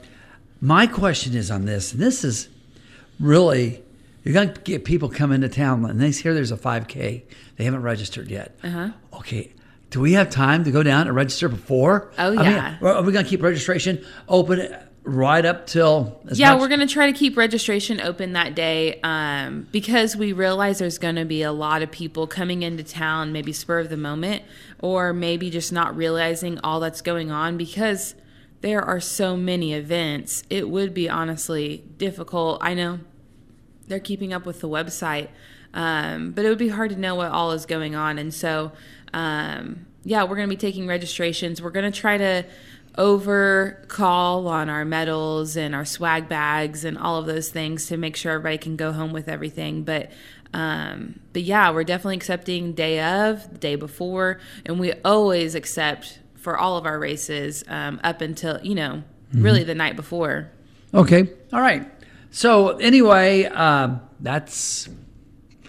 My 0.60 0.86
question 0.86 1.34
is 1.34 1.50
on 1.50 1.66
this, 1.66 1.92
and 1.92 2.00
this 2.00 2.24
is 2.24 2.48
really 3.20 3.82
you're 4.24 4.34
going 4.34 4.52
to 4.52 4.60
get 4.60 4.84
people 4.84 5.08
come 5.08 5.32
into 5.32 5.48
town 5.48 5.84
and 5.84 6.00
they 6.00 6.10
hear 6.10 6.34
there's 6.34 6.52
a 6.52 6.56
5K. 6.56 7.22
They 7.56 7.64
haven't 7.64 7.82
registered 7.82 8.30
yet. 8.30 8.54
Uh-huh. 8.62 8.90
Okay. 9.14 9.52
Do 9.90 10.00
we 10.00 10.12
have 10.12 10.28
time 10.28 10.64
to 10.64 10.70
go 10.70 10.82
down 10.82 11.06
and 11.06 11.16
register 11.16 11.48
before? 11.48 12.10
Oh, 12.18 12.32
I 12.32 12.36
mean, 12.36 12.44
yeah. 12.44 12.78
are 12.82 13.02
we 13.02 13.12
going 13.12 13.24
to 13.24 13.28
keep 13.28 13.42
registration 13.42 14.04
open 14.28 14.76
right 15.02 15.44
up 15.44 15.66
till? 15.66 16.20
As 16.28 16.38
yeah, 16.38 16.52
much- 16.52 16.60
we're 16.60 16.68
going 16.68 16.80
to 16.80 16.86
try 16.86 17.10
to 17.10 17.16
keep 17.16 17.36
registration 17.36 18.00
open 18.00 18.34
that 18.34 18.54
day 18.54 19.00
um, 19.02 19.66
because 19.72 20.14
we 20.14 20.32
realize 20.34 20.78
there's 20.78 20.98
going 20.98 21.16
to 21.16 21.24
be 21.24 21.42
a 21.42 21.52
lot 21.52 21.80
of 21.80 21.90
people 21.90 22.26
coming 22.26 22.62
into 22.62 22.84
town, 22.84 23.32
maybe 23.32 23.52
spur 23.52 23.78
of 23.78 23.88
the 23.88 23.96
moment, 23.96 24.42
or 24.80 25.14
maybe 25.14 25.48
just 25.48 25.72
not 25.72 25.96
realizing 25.96 26.58
all 26.60 26.80
that's 26.80 27.00
going 27.00 27.30
on 27.30 27.56
because 27.56 28.14
there 28.60 28.82
are 28.82 29.00
so 29.00 29.36
many 29.36 29.72
events. 29.72 30.42
It 30.50 30.68
would 30.68 30.92
be 30.92 31.08
honestly 31.08 31.84
difficult. 31.96 32.58
I 32.60 32.74
know 32.74 33.00
they're 33.86 34.00
keeping 34.00 34.32
up 34.32 34.44
with 34.44 34.60
the 34.60 34.68
website, 34.68 35.28
um, 35.74 36.32
but 36.32 36.44
it 36.44 36.48
would 36.48 36.58
be 36.58 36.68
hard 36.68 36.90
to 36.90 36.96
know 36.96 37.14
what 37.14 37.30
all 37.30 37.52
is 37.52 37.66
going 37.66 37.94
on. 37.94 38.18
And 38.18 38.32
so, 38.34 38.72
um, 39.12 39.86
yeah, 40.04 40.24
we're 40.24 40.36
going 40.36 40.48
to 40.48 40.54
be 40.54 40.56
taking 40.56 40.86
registrations. 40.86 41.60
We're 41.60 41.70
going 41.70 41.90
to 41.90 41.98
try 42.00 42.18
to 42.18 42.44
over 42.96 43.84
call 43.86 44.48
on 44.48 44.68
our 44.68 44.84
medals 44.84 45.56
and 45.56 45.74
our 45.74 45.84
swag 45.84 46.28
bags 46.28 46.84
and 46.84 46.98
all 46.98 47.18
of 47.18 47.26
those 47.26 47.48
things 47.48 47.86
to 47.86 47.96
make 47.96 48.16
sure 48.16 48.32
everybody 48.32 48.58
can 48.58 48.76
go 48.76 48.92
home 48.92 49.12
with 49.12 49.28
everything. 49.28 49.84
But 49.84 50.10
um, 50.52 51.20
but 51.32 51.42
yeah, 51.42 51.70
we're 51.70 51.84
definitely 51.84 52.16
accepting 52.16 52.72
day 52.72 53.00
of, 53.00 53.60
day 53.60 53.76
before, 53.76 54.40
and 54.64 54.80
we 54.80 54.94
always 55.04 55.54
accept 55.54 56.18
for 56.36 56.56
all 56.56 56.76
of 56.76 56.86
our 56.86 56.98
races 56.98 57.64
um, 57.68 58.00
up 58.02 58.20
until 58.20 58.60
you 58.62 58.74
know 58.74 59.02
really 59.32 59.64
the 59.64 59.74
night 59.74 59.94
before. 59.94 60.50
Okay. 60.94 61.28
All 61.52 61.60
right. 61.60 61.86
So 62.30 62.76
anyway, 62.78 63.44
um, 63.44 64.00
that's 64.20 64.88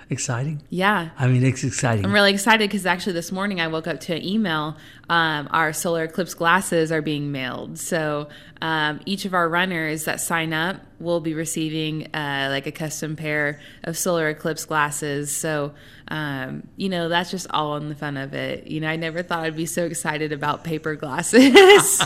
exciting. 0.09 0.61
Yeah. 0.69 1.09
I 1.17 1.27
mean, 1.27 1.43
it's 1.43 1.63
exciting. 1.63 2.05
I'm 2.05 2.13
really 2.13 2.33
excited 2.33 2.69
because 2.69 2.85
actually 2.85 3.13
this 3.13 3.31
morning 3.31 3.61
I 3.61 3.67
woke 3.67 3.87
up 3.87 3.99
to 4.01 4.15
an 4.15 4.23
email. 4.23 4.77
Um, 5.09 5.47
our 5.51 5.73
solar 5.73 6.03
eclipse 6.03 6.33
glasses 6.33 6.91
are 6.91 7.01
being 7.01 7.31
mailed. 7.31 7.77
So 7.79 8.29
um, 8.61 9.01
each 9.05 9.25
of 9.25 9.33
our 9.33 9.47
runners 9.47 10.05
that 10.05 10.19
sign 10.21 10.53
up 10.53 10.81
will 10.99 11.19
be 11.19 11.33
receiving 11.33 12.07
uh, 12.13 12.47
like 12.51 12.67
a 12.67 12.71
custom 12.71 13.15
pair 13.15 13.59
of 13.83 13.97
solar 13.97 14.29
eclipse 14.29 14.65
glasses. 14.65 15.35
So, 15.35 15.73
um, 16.09 16.67
you 16.75 16.89
know, 16.89 17.07
that's 17.09 17.31
just 17.31 17.47
all 17.51 17.77
in 17.77 17.89
the 17.89 17.95
fun 17.95 18.17
of 18.17 18.33
it. 18.33 18.67
You 18.67 18.81
know, 18.81 18.87
I 18.89 18.95
never 18.95 19.23
thought 19.23 19.43
I'd 19.43 19.55
be 19.55 19.65
so 19.65 19.85
excited 19.85 20.31
about 20.31 20.63
paper 20.63 20.95
glasses. 20.95 21.41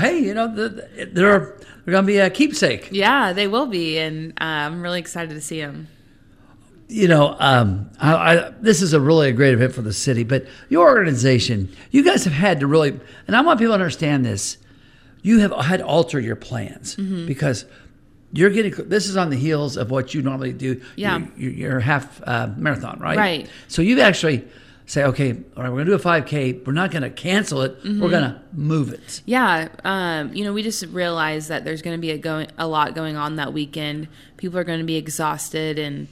hey, 0.00 0.18
you 0.18 0.34
know, 0.34 0.54
the- 0.54 0.68
the- 0.96 1.10
they're 1.12 1.56
they're 1.84 1.92
going 1.92 2.04
to 2.04 2.06
be 2.06 2.18
a 2.18 2.30
keepsake. 2.30 2.90
yeah, 2.92 3.32
they 3.32 3.48
will 3.48 3.66
be. 3.66 3.98
And 3.98 4.32
uh, 4.40 4.44
I'm 4.44 4.82
really 4.82 5.00
excited 5.00 5.34
to 5.34 5.40
see 5.40 5.60
them. 5.60 5.88
You 6.88 7.08
know, 7.08 7.34
um, 7.40 7.90
I, 8.00 8.14
I, 8.14 8.50
this 8.60 8.82
is 8.82 8.92
a 8.92 9.00
really 9.00 9.28
a 9.30 9.32
great 9.32 9.54
event 9.54 9.74
for 9.74 9.80
the 9.82 9.92
city, 9.94 10.24
but 10.24 10.46
your 10.68 10.88
organization, 10.90 11.74
you 11.90 12.04
guys 12.04 12.22
have 12.24 12.34
had 12.34 12.60
to 12.60 12.66
really, 12.66 13.00
and 13.26 13.34
I 13.34 13.40
want 13.40 13.58
people 13.58 13.70
to 13.70 13.74
understand 13.74 14.24
this. 14.26 14.58
You 15.22 15.38
have 15.38 15.52
had 15.52 15.78
to 15.80 15.86
alter 15.86 16.20
your 16.20 16.36
plans 16.36 16.96
Mm-hmm. 16.96 17.26
because 17.26 17.64
you're 18.32 18.50
getting. 18.50 18.72
This 18.88 19.08
is 19.08 19.16
on 19.16 19.30
the 19.30 19.36
heels 19.36 19.76
of 19.76 19.90
what 19.90 20.14
you 20.14 20.22
normally 20.22 20.52
do. 20.52 20.80
Yeah. 20.96 21.26
your, 21.36 21.52
your, 21.52 21.80
half 21.80 22.20
uh, 22.26 22.48
marathon, 22.56 22.98
right? 22.98 23.16
Right. 23.16 23.48
So 23.68 23.82
you've 23.82 23.98
actually 23.98 24.44
say, 24.86 25.04
okay, 25.04 25.32
all 25.56 25.62
right, 25.62 25.70
we're 25.70 25.84
gonna 25.84 25.84
do 25.84 25.94
a 25.94 25.98
5K. 25.98 26.66
We're 26.66 26.72
not 26.72 26.90
gonna 26.90 27.10
cancel 27.10 27.60
it. 27.62 27.78
Mm-hmm. 27.84 28.02
We're 28.02 28.10
gonna 28.10 28.42
move 28.52 28.92
it. 28.92 29.22
Yeah, 29.26 29.68
um, 29.84 30.32
you 30.34 30.44
know, 30.44 30.52
we 30.52 30.62
just 30.62 30.84
realized 30.86 31.48
that 31.50 31.64
there's 31.64 31.82
going 31.82 31.96
to 31.96 32.00
be 32.00 32.10
a 32.10 32.18
going 32.18 32.48
a 32.58 32.66
lot 32.66 32.94
going 32.94 33.16
on 33.16 33.36
that 33.36 33.52
weekend. 33.52 34.08
People 34.38 34.58
are 34.58 34.64
going 34.64 34.80
to 34.80 34.84
be 34.86 34.96
exhausted, 34.96 35.78
and 35.78 36.08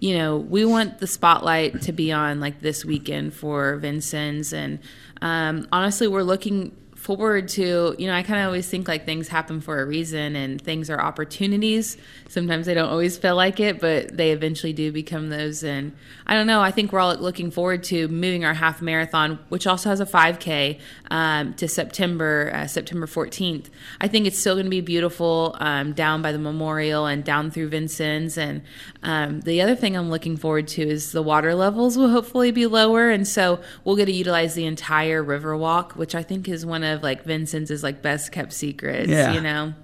you 0.00 0.16
know, 0.18 0.36
we 0.36 0.64
want 0.64 0.98
the 0.98 1.06
spotlight 1.06 1.82
to 1.82 1.92
be 1.92 2.10
on 2.12 2.40
like 2.40 2.60
this 2.60 2.84
weekend 2.84 3.32
for 3.32 3.76
Vincennes, 3.76 4.52
and 4.52 4.80
um, 5.22 5.68
honestly, 5.72 6.08
we're 6.08 6.22
looking 6.22 6.76
forward 7.00 7.48
to 7.48 7.94
you 7.98 8.06
know 8.06 8.14
i 8.14 8.22
kind 8.22 8.40
of 8.40 8.46
always 8.46 8.68
think 8.68 8.86
like 8.86 9.06
things 9.06 9.26
happen 9.28 9.60
for 9.60 9.80
a 9.80 9.86
reason 9.86 10.36
and 10.36 10.60
things 10.60 10.90
are 10.90 11.00
opportunities. 11.00 11.96
Sometimes 12.28 12.66
they 12.66 12.74
don't 12.74 12.90
always 12.90 13.16
feel 13.16 13.36
like 13.36 13.58
it 13.58 13.80
but 13.80 14.16
they 14.16 14.32
eventually 14.32 14.72
do 14.72 14.92
become 14.92 15.30
those. 15.30 15.64
And 15.64 15.92
i 16.26 16.34
don't 16.34 16.46
know 16.46 16.60
i 16.60 16.70
think 16.70 16.92
we're 16.92 17.00
all 17.00 17.14
looking 17.16 17.50
forward 17.50 17.82
to 17.84 18.06
moving 18.08 18.44
our 18.44 18.54
half 18.54 18.82
marathon 18.82 19.38
which 19.48 19.66
also 19.66 19.88
has 19.88 20.00
a 20.00 20.06
5k 20.06 20.78
um, 21.10 21.54
to 21.54 21.66
september 21.66 22.50
uh, 22.54 22.66
september 22.66 23.06
14th 23.06 23.66
i 24.00 24.06
think 24.06 24.26
it's 24.26 24.38
still 24.38 24.54
going 24.54 24.66
to 24.66 24.70
be 24.70 24.80
beautiful 24.80 25.56
um, 25.60 25.92
down 25.92 26.22
by 26.22 26.32
the 26.32 26.38
memorial 26.38 27.06
and 27.06 27.24
down 27.24 27.50
through 27.50 27.68
vincennes. 27.68 28.36
And 28.36 28.62
um, 29.02 29.40
the 29.40 29.60
other 29.62 29.74
thing 29.74 29.96
i'm 29.96 30.10
looking 30.10 30.36
forward 30.36 30.68
to 30.68 30.82
is 30.82 31.12
the 31.12 31.22
water 31.22 31.54
levels 31.54 31.96
will 31.96 32.10
hopefully 32.10 32.50
be 32.50 32.66
lower 32.66 33.10
and 33.10 33.26
so 33.26 33.60
we'll 33.84 33.96
get 33.96 34.06
to 34.06 34.12
utilize 34.12 34.54
the 34.54 34.66
entire 34.66 35.22
river 35.22 35.56
walk 35.56 35.92
which 35.92 36.14
i 36.14 36.22
think 36.22 36.48
is 36.48 36.66
one 36.66 36.82
of 36.84 37.02
like 37.02 37.24
vincennes 37.24 37.82
like 37.82 38.02
best 38.02 38.30
kept 38.32 38.52
secrets 38.52 39.08
Yeah. 39.08 39.32
you 39.32 39.40
know 39.40 39.74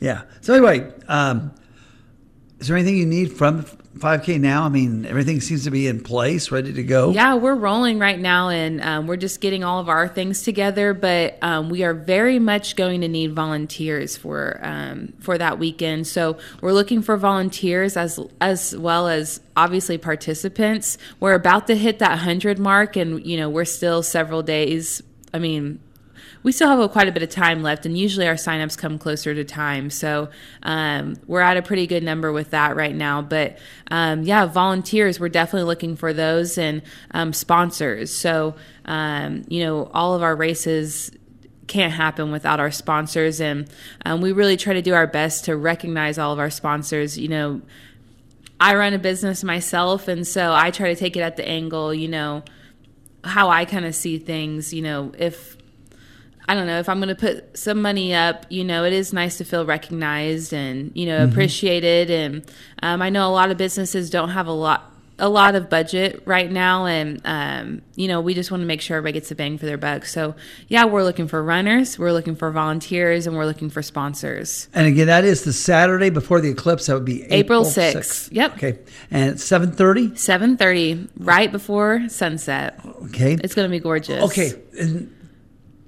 Yeah. 0.00 0.22
So 0.42 0.52
anyway, 0.52 0.92
um, 1.08 1.52
is 2.60 2.68
there 2.68 2.76
anything 2.76 2.96
you 2.98 3.06
need 3.06 3.32
from 3.32 3.64
5K 3.98 4.40
now? 4.40 4.64
I 4.64 4.68
mean, 4.68 5.06
everything 5.06 5.40
seems 5.40 5.64
to 5.64 5.70
be 5.70 5.86
in 5.86 6.02
place, 6.02 6.50
ready 6.50 6.72
to 6.72 6.82
go. 6.82 7.10
Yeah, 7.10 7.34
we're 7.34 7.54
rolling 7.54 7.98
right 7.98 8.18
now, 8.18 8.48
and 8.48 8.80
um, 8.82 9.06
we're 9.06 9.16
just 9.16 9.40
getting 9.40 9.64
all 9.64 9.80
of 9.80 9.88
our 9.88 10.06
things 10.06 10.42
together. 10.42 10.94
But 10.94 11.38
um, 11.42 11.70
we 11.70 11.82
are 11.84 11.94
very 11.94 12.38
much 12.38 12.76
going 12.76 13.00
to 13.00 13.08
need 13.08 13.34
volunteers 13.34 14.16
for 14.16 14.60
um, 14.62 15.14
for 15.20 15.38
that 15.38 15.58
weekend. 15.58 16.06
So 16.06 16.38
we're 16.60 16.72
looking 16.72 17.02
for 17.02 17.16
volunteers 17.16 17.96
as 17.96 18.20
as 18.40 18.76
well 18.76 19.08
as 19.08 19.40
obviously 19.56 19.98
participants. 19.98 20.98
We're 21.18 21.34
about 21.34 21.66
to 21.68 21.76
hit 21.76 21.98
that 22.00 22.18
hundred 22.18 22.58
mark, 22.58 22.96
and 22.96 23.24
you 23.26 23.36
know 23.36 23.48
we're 23.48 23.64
still 23.64 24.02
several 24.02 24.42
days. 24.42 25.02
I 25.32 25.38
mean. 25.38 25.80
We 26.46 26.52
still 26.52 26.68
have 26.68 26.78
a, 26.78 26.88
quite 26.88 27.08
a 27.08 27.12
bit 27.12 27.24
of 27.24 27.28
time 27.28 27.60
left, 27.64 27.86
and 27.86 27.98
usually 27.98 28.28
our 28.28 28.36
signups 28.36 28.78
come 28.78 28.98
closer 28.98 29.34
to 29.34 29.42
time. 29.42 29.90
So 29.90 30.28
um, 30.62 31.16
we're 31.26 31.40
at 31.40 31.56
a 31.56 31.62
pretty 31.62 31.88
good 31.88 32.04
number 32.04 32.30
with 32.30 32.50
that 32.50 32.76
right 32.76 32.94
now. 32.94 33.20
But 33.20 33.58
um, 33.90 34.22
yeah, 34.22 34.46
volunteers, 34.46 35.18
we're 35.18 35.28
definitely 35.28 35.66
looking 35.66 35.96
for 35.96 36.12
those 36.12 36.56
and 36.56 36.82
um, 37.10 37.32
sponsors. 37.32 38.14
So 38.14 38.54
um, 38.84 39.42
you 39.48 39.64
know, 39.64 39.90
all 39.92 40.14
of 40.14 40.22
our 40.22 40.36
races 40.36 41.10
can't 41.66 41.92
happen 41.92 42.30
without 42.30 42.60
our 42.60 42.70
sponsors, 42.70 43.40
and 43.40 43.68
um, 44.04 44.20
we 44.20 44.30
really 44.30 44.56
try 44.56 44.72
to 44.72 44.82
do 44.82 44.94
our 44.94 45.08
best 45.08 45.46
to 45.46 45.56
recognize 45.56 46.16
all 46.16 46.32
of 46.32 46.38
our 46.38 46.50
sponsors. 46.50 47.18
You 47.18 47.28
know. 47.28 47.62
I 48.58 48.74
run 48.74 48.94
a 48.94 48.98
business 48.98 49.44
myself, 49.44 50.08
and 50.08 50.26
so 50.26 50.54
I 50.54 50.70
try 50.70 50.88
to 50.88 50.98
take 50.98 51.14
it 51.14 51.20
at 51.20 51.36
the 51.36 51.46
angle, 51.46 51.92
you 51.92 52.08
know, 52.08 52.42
how 53.22 53.50
I 53.50 53.66
kind 53.66 53.84
of 53.84 53.94
see 53.94 54.16
things. 54.16 54.72
You 54.72 54.80
know, 54.80 55.12
if 55.18 55.55
I 56.48 56.54
don't 56.54 56.66
know 56.66 56.78
if 56.78 56.88
I'm 56.88 56.98
going 57.00 57.08
to 57.08 57.14
put 57.14 57.56
some 57.56 57.82
money 57.82 58.14
up, 58.14 58.46
you 58.50 58.64
know, 58.64 58.84
it 58.84 58.92
is 58.92 59.12
nice 59.12 59.38
to 59.38 59.44
feel 59.44 59.66
recognized 59.66 60.52
and 60.52 60.92
you 60.94 61.06
know 61.06 61.18
mm-hmm. 61.18 61.32
appreciated. 61.32 62.10
And 62.10 62.50
um, 62.82 63.02
I 63.02 63.10
know 63.10 63.28
a 63.28 63.32
lot 63.32 63.50
of 63.50 63.56
businesses 63.56 64.10
don't 64.10 64.30
have 64.30 64.46
a 64.46 64.52
lot 64.52 64.92
a 65.18 65.28
lot 65.28 65.54
of 65.54 65.70
budget 65.70 66.22
right 66.26 66.50
now, 66.50 66.86
and 66.86 67.20
um, 67.24 67.82
you 67.94 68.08
know 68.08 68.20
we 68.20 68.34
just 68.34 68.50
want 68.50 68.60
to 68.60 68.66
make 68.66 68.80
sure 68.80 68.98
everybody 68.98 69.14
gets 69.14 69.28
the 69.28 69.34
bang 69.34 69.58
for 69.58 69.66
their 69.66 69.78
buck. 69.78 70.04
So 70.04 70.34
yeah, 70.68 70.84
we're 70.84 71.02
looking 71.02 71.26
for 71.26 71.42
runners, 71.42 71.98
we're 71.98 72.12
looking 72.12 72.36
for 72.36 72.50
volunteers, 72.50 73.26
and 73.26 73.36
we're 73.36 73.46
looking 73.46 73.70
for 73.70 73.82
sponsors. 73.82 74.68
And 74.74 74.86
again, 74.86 75.06
that 75.06 75.24
is 75.24 75.44
the 75.44 75.52
Saturday 75.52 76.10
before 76.10 76.40
the 76.40 76.50
eclipse. 76.50 76.86
That 76.86 76.94
would 76.94 77.04
be 77.04 77.24
April 77.24 77.64
sixth. 77.64 78.30
Yep. 78.32 78.56
Okay, 78.56 78.78
and 79.10 79.30
it's 79.30 79.44
seven 79.44 79.72
thirty. 79.72 80.14
Seven 80.16 80.56
thirty, 80.56 81.08
right 81.18 81.50
before 81.50 82.08
sunset. 82.08 82.78
Okay, 83.06 83.38
it's 83.42 83.54
going 83.54 83.68
to 83.68 83.72
be 83.72 83.80
gorgeous. 83.80 84.22
Okay, 84.24 84.52
and 84.78 85.15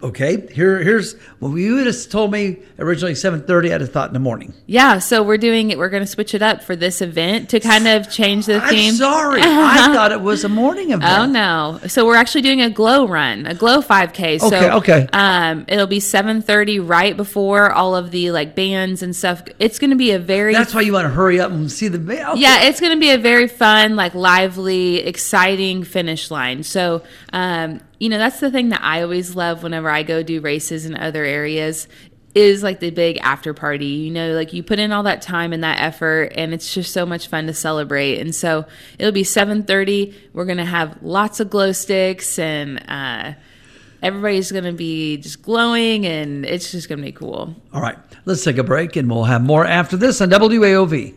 Okay, 0.01 0.47
here 0.53 0.79
here's 0.79 1.17
well 1.41 1.59
you 1.59 1.75
would 1.75 1.87
have 1.87 2.09
told 2.09 2.31
me 2.31 2.59
originally 2.79 3.15
7:30 3.15 3.75
I'd 3.75 3.81
have 3.81 3.91
thought 3.91 4.09
in 4.09 4.15
the 4.15 4.21
morning. 4.21 4.55
Yeah, 4.67 5.01
so 5.01 5.25
we're 5.25 5.39
doing 5.39 5.71
it 5.71 5.79
we're 5.79 5.89
going 5.89 6.05
to 6.05 6.07
switch 6.07 6.35
it 6.35 6.43
up 6.43 6.63
for 6.63 6.77
this 6.77 7.03
event 7.03 7.49
to 7.51 7.59
kind 7.59 7.89
of 7.89 8.09
change 8.09 8.47
the 8.47 8.61
theme. 8.61 8.91
I'm 8.91 8.97
sorry. 8.97 9.41
I 9.45 9.93
thought 9.93 10.13
it 10.13 10.21
was 10.21 10.45
a 10.45 10.49
morning 10.49 10.93
event. 10.93 11.19
Oh 11.19 11.27
no. 11.27 11.81
So 11.89 12.07
we're 12.07 12.15
actually 12.15 12.43
doing 12.43 12.63
a 12.63 12.71
glow 12.71 13.09
run, 13.09 13.47
a 13.47 13.55
glow 13.55 13.83
5k. 13.83 14.39
So 14.39 14.47
okay, 14.47 14.71
okay. 14.71 15.09
um 15.13 15.65
it'll 15.67 15.89
be 15.89 15.99
7:30 15.99 16.89
right 16.89 17.17
before 17.17 17.73
all 17.73 17.97
of 17.97 18.13
the 18.13 18.31
like 18.31 18.55
bands 18.55 19.03
and 19.03 19.17
stuff. 19.17 19.43
It's 19.59 19.81
going 19.81 19.91
to 19.91 19.97
be 19.97 20.13
a 20.13 20.21
very 20.21 20.53
That's 20.53 20.75
why 20.75 20.83
you 20.83 20.93
want 20.93 21.07
to 21.07 21.13
hurry 21.13 21.41
up 21.41 21.51
and 21.51 21.71
see 21.71 21.89
the 21.89 21.99
band. 21.99 22.35
Okay. 22.35 22.41
Yeah, 22.43 22.63
it's 22.63 22.79
going 22.79 22.93
to 22.93 23.01
be 23.01 23.11
a 23.11 23.19
very 23.19 23.49
fun, 23.49 23.97
like 23.97 24.15
lively, 24.15 24.99
exciting 24.99 25.83
finish 25.83 26.31
line. 26.31 26.63
So 26.63 27.03
um 27.33 27.81
you 27.99 28.09
know, 28.09 28.19
that's 28.19 28.41
the 28.41 28.51
thing 28.51 28.69
that 28.71 28.83
I 28.83 29.03
always 29.03 29.35
love 29.35 29.63
whenever 29.63 29.91
I 29.91 30.03
go 30.03 30.23
do 30.23 30.41
races 30.41 30.87
in 30.87 30.97
other 30.97 31.25
areas 31.25 31.89
is 32.35 32.63
like 32.63 32.81
the 32.81 32.91
big 32.91 33.19
after 33.19 33.55
party. 33.55 33.87
You 33.87 34.11
know, 34.11 34.33
like 34.33 34.53
you 34.53 34.63
put 34.63 34.79
in 34.79 34.93
all 34.93 35.03
that 35.05 35.23
time 35.23 35.53
and 35.53 35.65
that 35.65 35.81
effort 35.81 36.33
and 36.37 36.55
it's 36.55 36.73
just 36.73 36.93
so 36.93 37.05
much 37.05 37.29
fun 37.29 37.47
to 37.47 37.55
celebrate. 37.55 38.19
And 38.19 38.35
so 38.35 38.67
it'll 38.99 39.13
be 39.13 39.25
7:30. 39.25 40.15
We're 40.33 40.45
going 40.45 40.59
to 40.59 40.65
have 40.65 40.99
lots 41.03 41.41
of 41.41 41.51
glow 41.51 41.73
sticks 41.73 42.39
and 42.39 42.83
uh 42.89 43.35
everybody's 44.01 44.53
going 44.53 44.65
to 44.65 44.73
be 44.73 45.17
just 45.17 45.43
glowing 45.43 46.07
and 46.07 46.45
it's 46.45 46.71
just 46.71 46.89
going 46.89 47.01
to 47.01 47.05
be 47.05 47.13
cool. 47.13 47.57
All 47.73 47.83
right. 47.83 47.99
Let's 48.27 48.45
take 48.45 48.59
a 48.59 48.63
break 48.63 48.95
and 48.95 49.11
we'll 49.11 49.25
have 49.25 49.43
more 49.43 49.67
after 49.67 49.97
this 49.97 50.21
on 50.21 50.31
WAOV. 50.31 51.17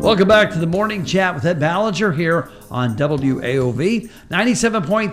Welcome 0.00 0.28
back 0.28 0.50
to 0.52 0.58
the 0.58 0.66
morning 0.66 1.04
chat 1.04 1.34
with 1.34 1.44
Ed 1.44 1.60
Ballinger 1.60 2.10
here 2.10 2.50
on 2.70 2.96
WAOV 2.96 4.10
97.3, 4.30 5.12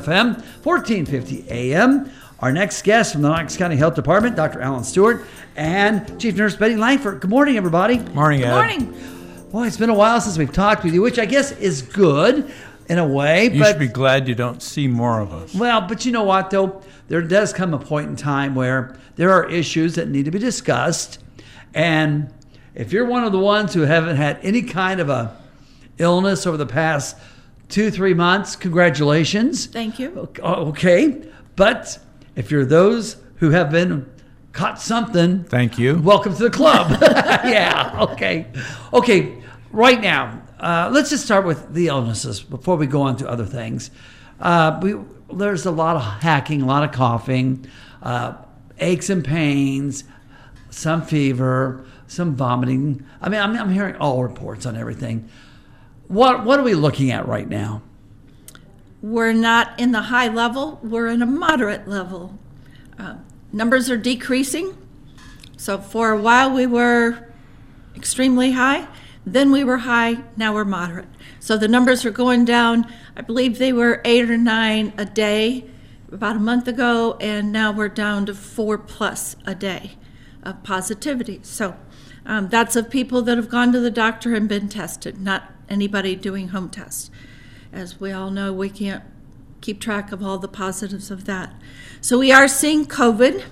FM, 0.00 0.34
1450 0.64 1.48
AM. 1.48 2.10
Our 2.40 2.50
next 2.50 2.82
guest 2.82 3.12
from 3.12 3.22
the 3.22 3.28
Knox 3.28 3.56
County 3.56 3.76
Health 3.76 3.94
Department, 3.94 4.34
Dr. 4.34 4.60
Alan 4.60 4.82
Stewart, 4.82 5.24
and 5.54 6.20
Chief 6.20 6.36
Nurse 6.36 6.56
Betty 6.56 6.74
Lankford. 6.74 7.20
Good 7.20 7.30
morning, 7.30 7.56
everybody. 7.56 8.00
Morning, 8.00 8.42
Ed. 8.42 8.46
Good 8.46 8.52
morning. 8.52 9.48
Boy, 9.52 9.68
it's 9.68 9.76
been 9.76 9.90
a 9.90 9.94
while 9.94 10.20
since 10.20 10.36
we've 10.36 10.52
talked 10.52 10.82
with 10.82 10.92
you, 10.92 11.00
which 11.00 11.20
I 11.20 11.24
guess 11.24 11.52
is 11.52 11.82
good 11.82 12.52
in 12.88 12.98
a 12.98 13.06
way. 13.06 13.44
You 13.44 13.60
but, 13.60 13.68
should 13.68 13.78
be 13.78 13.86
glad 13.86 14.26
you 14.26 14.34
don't 14.34 14.60
see 14.60 14.88
more 14.88 15.20
of 15.20 15.32
us. 15.32 15.54
Well, 15.54 15.82
but 15.82 16.04
you 16.04 16.10
know 16.10 16.24
what, 16.24 16.50
though? 16.50 16.82
There 17.06 17.22
does 17.22 17.52
come 17.52 17.74
a 17.74 17.78
point 17.78 18.08
in 18.08 18.16
time 18.16 18.56
where 18.56 18.96
there 19.14 19.30
are 19.30 19.48
issues 19.48 19.94
that 19.94 20.08
need 20.08 20.24
to 20.24 20.32
be 20.32 20.40
discussed. 20.40 21.20
And 21.72 22.32
if 22.80 22.94
you're 22.94 23.04
one 23.04 23.24
of 23.24 23.32
the 23.32 23.38
ones 23.38 23.74
who 23.74 23.82
haven't 23.82 24.16
had 24.16 24.38
any 24.42 24.62
kind 24.62 25.00
of 25.00 25.10
a 25.10 25.36
illness 25.98 26.46
over 26.46 26.56
the 26.56 26.64
past 26.64 27.14
two, 27.68 27.90
three 27.90 28.14
months, 28.14 28.56
congratulations. 28.56 29.66
Thank 29.66 29.98
you. 29.98 30.30
Okay. 30.38 31.22
But 31.56 31.98
if 32.36 32.50
you're 32.50 32.64
those 32.64 33.18
who 33.36 33.50
have 33.50 33.70
been 33.70 34.10
caught 34.52 34.80
something, 34.80 35.44
thank 35.44 35.78
you. 35.78 36.00
Welcome 36.00 36.34
to 36.34 36.44
the 36.44 36.50
club. 36.50 36.90
yeah. 37.02 37.98
Okay. 38.12 38.46
Okay. 38.94 39.42
Right 39.72 40.00
now, 40.00 40.40
uh, 40.58 40.88
let's 40.90 41.10
just 41.10 41.26
start 41.26 41.44
with 41.44 41.74
the 41.74 41.88
illnesses 41.88 42.40
before 42.40 42.76
we 42.76 42.86
go 42.86 43.02
on 43.02 43.18
to 43.18 43.28
other 43.28 43.44
things. 43.44 43.90
Uh, 44.40 44.80
we, 44.82 44.94
there's 45.34 45.66
a 45.66 45.70
lot 45.70 45.96
of 45.96 46.02
hacking, 46.22 46.62
a 46.62 46.66
lot 46.66 46.82
of 46.82 46.92
coughing, 46.92 47.66
uh, 48.02 48.38
aches 48.78 49.10
and 49.10 49.22
pains, 49.22 50.04
some 50.70 51.02
fever, 51.02 51.84
some 52.06 52.34
vomiting. 52.34 53.04
I 53.20 53.28
mean, 53.28 53.40
I'm, 53.40 53.56
I'm 53.56 53.70
hearing 53.70 53.96
all 53.96 54.22
reports 54.22 54.66
on 54.66 54.76
everything. 54.76 55.28
What 56.08 56.44
what 56.44 56.58
are 56.58 56.62
we 56.62 56.74
looking 56.74 57.10
at 57.10 57.28
right 57.28 57.48
now? 57.48 57.82
We're 59.02 59.32
not 59.32 59.78
in 59.78 59.92
the 59.92 60.02
high 60.02 60.28
level. 60.28 60.80
We're 60.82 61.08
in 61.08 61.22
a 61.22 61.26
moderate 61.26 61.88
level. 61.88 62.38
Uh, 62.98 63.16
numbers 63.52 63.90
are 63.90 63.96
decreasing. 63.96 64.76
So 65.56 65.78
for 65.78 66.10
a 66.10 66.20
while 66.20 66.52
we 66.52 66.66
were 66.66 67.28
extremely 67.94 68.52
high. 68.52 68.88
Then 69.24 69.52
we 69.52 69.64
were 69.64 69.78
high. 69.78 70.22
Now 70.36 70.54
we're 70.54 70.64
moderate. 70.64 71.08
So 71.38 71.56
the 71.56 71.68
numbers 71.68 72.04
are 72.04 72.10
going 72.10 72.44
down. 72.44 72.92
I 73.16 73.20
believe 73.20 73.58
they 73.58 73.72
were 73.72 74.00
eight 74.04 74.30
or 74.30 74.36
nine 74.36 74.92
a 74.98 75.04
day 75.04 75.64
about 76.10 76.36
a 76.36 76.40
month 76.40 76.66
ago, 76.66 77.16
and 77.20 77.52
now 77.52 77.70
we're 77.70 77.88
down 77.88 78.26
to 78.26 78.34
four 78.34 78.76
plus 78.78 79.36
a 79.46 79.54
day 79.54 79.96
of 80.42 80.62
positivity. 80.62 81.40
So 81.42 81.76
um, 82.26 82.48
that's 82.48 82.76
of 82.76 82.90
people 82.90 83.22
that 83.22 83.36
have 83.36 83.48
gone 83.48 83.72
to 83.72 83.80
the 83.80 83.90
doctor 83.90 84.34
and 84.34 84.48
been 84.48 84.68
tested, 84.68 85.20
not 85.20 85.52
anybody 85.68 86.16
doing 86.16 86.48
home 86.48 86.68
tests. 86.68 87.10
As 87.72 88.00
we 88.00 88.12
all 88.12 88.30
know, 88.30 88.52
we 88.52 88.68
can't 88.68 89.04
keep 89.60 89.80
track 89.80 90.12
of 90.12 90.22
all 90.22 90.38
the 90.38 90.48
positives 90.48 91.10
of 91.10 91.24
that. 91.26 91.54
So 92.00 92.18
we 92.18 92.32
are 92.32 92.48
seeing 92.48 92.86
COVID. 92.86 93.44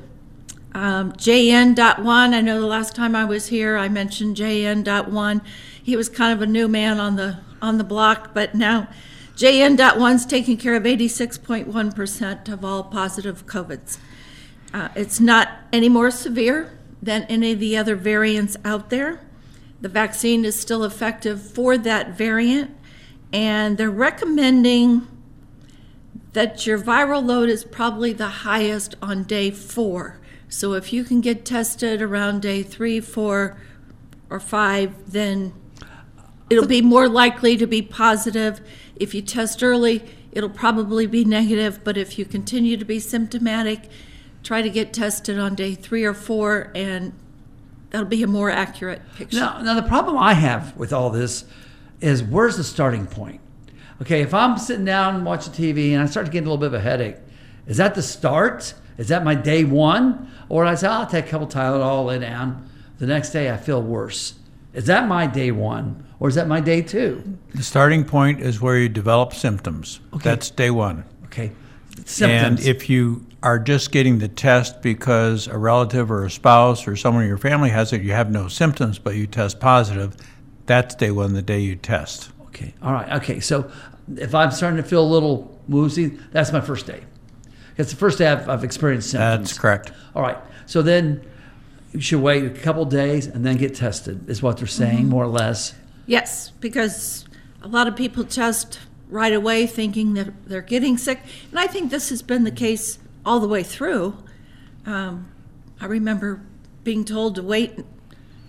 Um, 0.74 1.12
JN.1, 1.12 2.06
I 2.06 2.40
know 2.40 2.60
the 2.60 2.66
last 2.66 2.94
time 2.94 3.16
I 3.16 3.24
was 3.24 3.48
here, 3.48 3.76
I 3.76 3.88
mentioned 3.88 4.36
JN.1. 4.36 5.40
He 5.82 5.96
was 5.96 6.08
kind 6.08 6.32
of 6.32 6.42
a 6.42 6.46
new 6.46 6.68
man 6.68 7.00
on 7.00 7.16
the 7.16 7.38
on 7.60 7.78
the 7.78 7.84
block, 7.84 8.34
but 8.34 8.54
now 8.54 8.86
JN.1's 9.36 10.26
taking 10.26 10.56
care 10.56 10.74
of 10.74 10.84
86.1% 10.84 12.48
of 12.48 12.64
all 12.64 12.84
positive 12.84 13.46
COVIDs. 13.46 13.98
Uh, 14.72 14.88
it's 14.94 15.18
not 15.18 15.48
any 15.72 15.88
more 15.88 16.10
severe 16.10 16.77
than 17.02 17.24
any 17.24 17.52
of 17.52 17.60
the 17.60 17.76
other 17.76 17.96
variants 17.96 18.56
out 18.64 18.90
there. 18.90 19.20
The 19.80 19.88
vaccine 19.88 20.44
is 20.44 20.58
still 20.58 20.84
effective 20.84 21.40
for 21.40 21.78
that 21.78 22.16
variant, 22.16 22.76
and 23.32 23.78
they're 23.78 23.90
recommending 23.90 25.06
that 26.32 26.66
your 26.66 26.78
viral 26.78 27.24
load 27.24 27.48
is 27.48 27.64
probably 27.64 28.12
the 28.12 28.28
highest 28.28 28.96
on 29.00 29.24
day 29.24 29.50
four. 29.50 30.20
So 30.48 30.72
if 30.72 30.92
you 30.92 31.04
can 31.04 31.20
get 31.20 31.44
tested 31.44 32.02
around 32.02 32.42
day 32.42 32.62
three, 32.62 33.00
four, 33.00 33.56
or 34.30 34.40
five, 34.40 35.12
then 35.12 35.52
it'll 36.50 36.66
be 36.66 36.82
more 36.82 37.08
likely 37.08 37.56
to 37.56 37.66
be 37.66 37.82
positive. 37.82 38.60
If 38.96 39.14
you 39.14 39.22
test 39.22 39.62
early, 39.62 40.04
it'll 40.32 40.48
probably 40.50 41.06
be 41.06 41.24
negative, 41.24 41.80
but 41.84 41.96
if 41.96 42.18
you 42.18 42.24
continue 42.24 42.76
to 42.76 42.84
be 42.84 43.00
symptomatic, 43.00 43.88
try 44.48 44.62
to 44.62 44.70
get 44.70 44.94
tested 44.94 45.38
on 45.38 45.54
day 45.54 45.74
three 45.74 46.06
or 46.06 46.14
four, 46.14 46.72
and 46.74 47.12
that'll 47.90 48.06
be 48.06 48.22
a 48.22 48.26
more 48.26 48.48
accurate 48.48 49.02
picture. 49.14 49.40
Now, 49.40 49.60
now 49.60 49.74
the 49.74 49.86
problem 49.86 50.16
I 50.16 50.32
have 50.32 50.74
with 50.74 50.90
all 50.90 51.10
this 51.10 51.44
is 52.00 52.22
where's 52.22 52.56
the 52.56 52.64
starting 52.64 53.06
point? 53.06 53.42
Okay, 54.00 54.22
if 54.22 54.32
I'm 54.32 54.56
sitting 54.56 54.86
down 54.86 55.16
and 55.16 55.26
watching 55.26 55.52
TV 55.52 55.92
and 55.92 56.02
I 56.02 56.06
start 56.06 56.24
to 56.24 56.32
get 56.32 56.38
a 56.38 56.44
little 56.44 56.56
bit 56.56 56.68
of 56.68 56.74
a 56.74 56.80
headache, 56.80 57.16
is 57.66 57.76
that 57.76 57.94
the 57.94 58.02
start? 58.02 58.72
Is 58.96 59.08
that 59.08 59.22
my 59.22 59.34
day 59.34 59.64
one? 59.64 60.32
Or 60.48 60.64
I 60.64 60.76
say, 60.76 60.86
I'll 60.86 61.04
take 61.04 61.26
a 61.26 61.28
couple 61.28 61.46
Tylenol, 61.46 62.06
lay 62.06 62.18
down. 62.18 62.70
The 63.00 63.06
next 63.06 63.32
day 63.32 63.52
I 63.52 63.58
feel 63.58 63.82
worse. 63.82 64.36
Is 64.72 64.86
that 64.86 65.06
my 65.06 65.26
day 65.26 65.50
one? 65.50 66.06
Or 66.20 66.30
is 66.30 66.36
that 66.36 66.48
my 66.48 66.60
day 66.60 66.80
two? 66.80 67.36
The 67.54 67.62
starting 67.62 68.02
point 68.02 68.40
is 68.40 68.62
where 68.62 68.78
you 68.78 68.88
develop 68.88 69.34
symptoms. 69.34 70.00
Okay. 70.14 70.24
That's 70.24 70.48
day 70.48 70.70
one. 70.70 71.04
Okay. 71.26 71.52
Symptoms. 72.06 72.60
And 72.60 72.66
if 72.66 72.88
you 72.88 73.26
are 73.42 73.58
just 73.58 73.92
getting 73.92 74.18
the 74.18 74.28
test 74.28 74.82
because 74.82 75.46
a 75.46 75.56
relative 75.56 76.10
or 76.10 76.24
a 76.24 76.30
spouse 76.30 76.88
or 76.88 76.96
someone 76.96 77.22
in 77.22 77.28
your 77.28 77.38
family 77.38 77.70
has 77.70 77.92
it, 77.92 78.02
you 78.02 78.12
have 78.12 78.30
no 78.30 78.48
symptoms, 78.48 78.98
but 78.98 79.14
you 79.14 79.26
test 79.26 79.60
positive, 79.60 80.16
that's 80.66 80.94
day 80.94 81.10
one, 81.10 81.34
the 81.34 81.42
day 81.42 81.60
you 81.60 81.76
test. 81.76 82.30
Okay. 82.46 82.74
All 82.82 82.92
right. 82.92 83.12
Okay. 83.22 83.40
So 83.40 83.70
if 84.16 84.34
I'm 84.34 84.50
starting 84.50 84.78
to 84.78 84.88
feel 84.88 85.04
a 85.04 85.06
little 85.06 85.60
woozy, 85.68 86.06
that's 86.32 86.52
my 86.52 86.60
first 86.60 86.86
day. 86.86 87.04
It's 87.76 87.90
the 87.90 87.96
first 87.96 88.18
day 88.18 88.26
I've, 88.26 88.48
I've 88.48 88.64
experienced 88.64 89.10
symptoms. 89.10 89.50
That's 89.50 89.58
correct. 89.58 89.92
All 90.16 90.22
right. 90.22 90.38
So 90.66 90.82
then 90.82 91.24
you 91.92 92.00
should 92.00 92.20
wait 92.20 92.44
a 92.44 92.50
couple 92.50 92.84
days 92.84 93.26
and 93.26 93.46
then 93.46 93.56
get 93.56 93.74
tested, 93.74 94.28
is 94.28 94.42
what 94.42 94.58
they're 94.58 94.66
saying, 94.66 94.98
mm-hmm. 94.98 95.10
more 95.10 95.24
or 95.24 95.28
less. 95.28 95.74
Yes, 96.06 96.50
because 96.50 97.24
a 97.62 97.68
lot 97.68 97.86
of 97.86 97.94
people 97.94 98.24
test 98.24 98.80
right 99.08 99.32
away 99.32 99.66
thinking 99.66 100.14
that 100.14 100.28
they're 100.46 100.60
getting 100.60 100.98
sick. 100.98 101.20
And 101.50 101.58
I 101.58 101.66
think 101.66 101.90
this 101.90 102.10
has 102.10 102.20
been 102.20 102.44
the 102.44 102.50
case 102.50 102.98
all 103.28 103.40
the 103.40 103.46
way 103.46 103.62
through. 103.62 104.16
Um, 104.86 105.30
I 105.78 105.84
remember 105.84 106.40
being 106.82 107.04
told 107.04 107.34
to 107.34 107.42
wait 107.42 107.78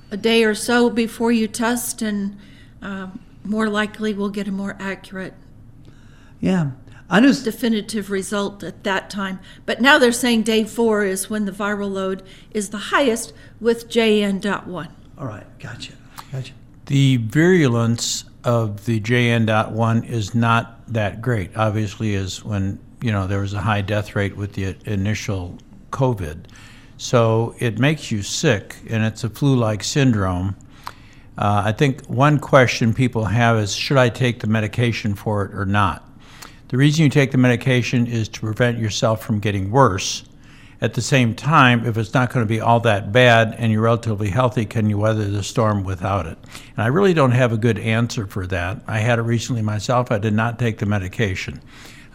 a 0.10 0.15
day 0.15 0.46
or 0.46 0.56
so 0.56 0.89
before 0.89 1.34
you 1.34 1.50
test, 1.50 2.02
and 2.02 2.38
um, 2.82 3.20
more 3.44 3.68
likely 3.68 4.13
we'll 4.13 4.30
get 4.30 4.48
a 4.48 4.52
more 4.52 4.78
accurate, 4.80 5.34
Yeah. 6.39 6.72
I 7.12 7.20
just, 7.22 7.44
definitive 7.44 8.12
result 8.12 8.63
at 8.63 8.84
that 8.84 9.10
time. 9.10 9.39
But 9.65 9.82
now 9.82 9.98
they're 9.98 10.12
saying 10.12 10.44
day 10.44 10.63
four 10.63 11.04
is 11.04 11.28
when 11.30 11.46
the 11.46 11.52
viral 11.52 11.92
load 11.92 12.22
is 12.52 12.70
the 12.70 12.78
highest 12.78 13.34
with 13.60 13.89
JN.1. 13.89 14.92
all 15.18 15.26
right. 15.26 15.48
Gotcha. 15.60 15.94
Gotcha. 16.32 16.54
The 16.86 17.18
virulence 17.18 18.26
of 18.44 18.86
the 18.86 19.00
JN.1 19.00 20.08
is 20.08 20.36
not 20.36 20.88
that 20.94 21.20
great. 21.22 21.58
Obviously, 21.58 22.13
is 22.13 22.46
when 22.46 22.80
you 23.01 23.12
know 23.12 23.27
there 23.27 23.41
was 23.41 23.53
a 23.53 23.62
high 23.62 23.81
death 23.81 24.15
rate 24.15 24.35
with 24.35 24.53
the 24.53 24.75
initial 24.85 25.57
COVID, 25.91 26.45
so 26.97 27.55
it 27.59 27.79
makes 27.79 28.12
you 28.12 28.21
sick, 28.21 28.75
and 28.89 29.03
it's 29.03 29.23
a 29.23 29.29
flu-like 29.29 29.83
syndrome. 29.83 30.55
Uh, 31.38 31.63
I 31.65 31.71
think 31.71 32.05
one 32.07 32.38
question 32.38 32.93
people 32.93 33.23
have 33.23 33.57
is, 33.57 33.73
should 33.73 33.97
I 33.97 34.09
take 34.09 34.41
the 34.41 34.47
medication 34.47 35.15
for 35.15 35.45
it 35.45 35.55
or 35.55 35.65
not? 35.65 36.05
The 36.67 36.75
reason 36.75 37.03
you 37.03 37.09
take 37.09 37.31
the 37.31 37.38
medication 37.38 38.05
is 38.05 38.27
to 38.29 38.41
prevent 38.41 38.77
yourself 38.77 39.23
from 39.23 39.39
getting 39.39 39.71
worse. 39.71 40.25
At 40.81 40.93
the 40.93 41.01
same 41.01 41.35
time, 41.35 41.85
if 41.85 41.97
it's 41.97 42.13
not 42.13 42.31
going 42.31 42.45
to 42.45 42.47
be 42.47 42.59
all 42.59 42.79
that 42.81 43.12
bad 43.12 43.55
and 43.57 43.71
you're 43.71 43.81
relatively 43.81 44.29
healthy, 44.29 44.65
can 44.65 44.89
you 44.89 44.97
weather 44.97 45.25
the 45.25 45.43
storm 45.43 45.83
without 45.83 46.25
it? 46.25 46.38
And 46.75 46.83
I 46.83 46.88
really 46.88 47.13
don't 47.13 47.31
have 47.31 47.51
a 47.51 47.57
good 47.57 47.79
answer 47.79 48.27
for 48.27 48.45
that. 48.47 48.81
I 48.88 48.99
had 48.99 49.19
it 49.19 49.23
recently 49.23 49.62
myself. 49.62 50.12
I 50.12 50.19
did 50.19 50.33
not 50.33 50.59
take 50.59 50.77
the 50.77 50.85
medication. 50.85 51.62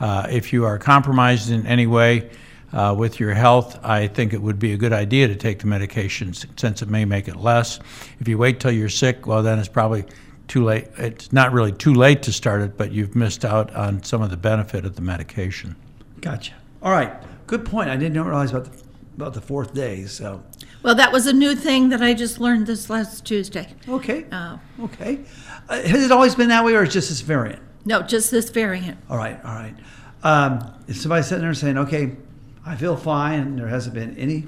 Uh, 0.00 0.26
if 0.30 0.52
you 0.52 0.64
are 0.64 0.78
compromised 0.78 1.50
in 1.50 1.66
any 1.66 1.86
way 1.86 2.30
uh, 2.72 2.94
with 2.96 3.20
your 3.20 3.32
health, 3.34 3.78
I 3.84 4.08
think 4.08 4.32
it 4.32 4.42
would 4.42 4.58
be 4.58 4.72
a 4.72 4.76
good 4.76 4.92
idea 4.92 5.28
to 5.28 5.36
take 5.36 5.60
the 5.60 5.66
medication 5.66 6.32
since 6.34 6.82
it 6.82 6.88
may 6.88 7.04
make 7.04 7.28
it 7.28 7.36
less. 7.36 7.78
If 8.20 8.26
you 8.28 8.36
wait 8.38 8.58
till 8.60 8.72
you're 8.72 8.88
sick, 8.88 9.26
well, 9.26 9.42
then 9.42 9.58
it's 9.58 9.68
probably 9.68 10.04
too 10.48 10.64
late. 10.64 10.88
It's 10.98 11.32
not 11.32 11.52
really 11.52 11.72
too 11.72 11.94
late 11.94 12.22
to 12.24 12.32
start 12.32 12.60
it, 12.62 12.76
but 12.76 12.90
you've 12.92 13.14
missed 13.14 13.44
out 13.44 13.74
on 13.74 14.02
some 14.02 14.20
of 14.22 14.30
the 14.30 14.36
benefit 14.36 14.84
of 14.84 14.96
the 14.96 15.02
medication. 15.02 15.76
Gotcha. 16.20 16.52
All 16.82 16.90
right. 16.92 17.12
Good 17.46 17.64
point. 17.64 17.88
I 17.90 17.96
didn't 17.96 18.20
realize 18.22 18.50
about 18.50 18.64
the, 18.64 18.84
about 19.16 19.34
the 19.34 19.40
fourth 19.40 19.72
day. 19.74 20.04
So, 20.06 20.42
Well, 20.82 20.94
that 20.96 21.12
was 21.12 21.26
a 21.26 21.32
new 21.32 21.54
thing 21.54 21.90
that 21.90 22.02
I 22.02 22.12
just 22.14 22.40
learned 22.40 22.66
this 22.66 22.90
last 22.90 23.24
Tuesday. 23.24 23.68
okay. 23.88 24.26
Uh, 24.32 24.58
Okay. 24.82 25.20
Uh, 25.68 25.80
has 25.82 26.04
it 26.04 26.10
always 26.12 26.34
been 26.34 26.48
that 26.48 26.64
way 26.64 26.74
or 26.74 26.82
is 26.82 26.88
it 26.90 26.92
just 26.92 27.08
this 27.10 27.20
variant? 27.22 27.62
No, 27.84 28.02
just 28.02 28.30
this 28.30 28.50
variant. 28.50 28.98
All 29.08 29.16
right. 29.16 29.38
All 29.44 29.54
right. 29.54 29.74
Um, 30.22 30.72
if 30.88 30.96
somebody's 30.96 31.26
sitting 31.26 31.42
there 31.44 31.54
saying, 31.54 31.76
okay, 31.78 32.16
I 32.64 32.76
feel 32.76 32.96
fine 32.96 33.40
and 33.40 33.58
there 33.58 33.68
hasn't 33.68 33.94
been 33.94 34.16
any 34.16 34.46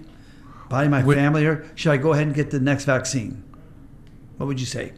body 0.71 0.87
in 0.87 0.91
my 0.91 1.03
Would- 1.05 1.17
family 1.17 1.43
here, 1.43 1.67
should 1.75 1.93
I 1.93 1.97
go 1.99 2.13
ahead 2.13 2.27
and 2.27 2.35
get 2.35 2.51
the 2.51 2.61
next 2.61 2.85
vaccine? 2.85 3.43
What 4.39 4.47
would 4.47 4.61
you 4.61 4.67
say? 4.67 4.93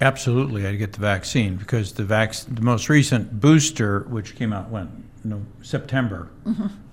Absolutely, 0.00 0.66
I'd 0.66 0.78
get 0.78 0.92
the 0.94 1.00
vaccine 1.00 1.56
because 1.56 1.92
the 1.92 2.04
vac- 2.04 2.32
the 2.48 2.62
most 2.62 2.88
recent 2.88 3.40
booster, 3.40 4.00
which 4.08 4.34
came 4.34 4.52
out 4.52 4.70
when 4.70 5.04
no 5.22 5.42
September 5.60 6.30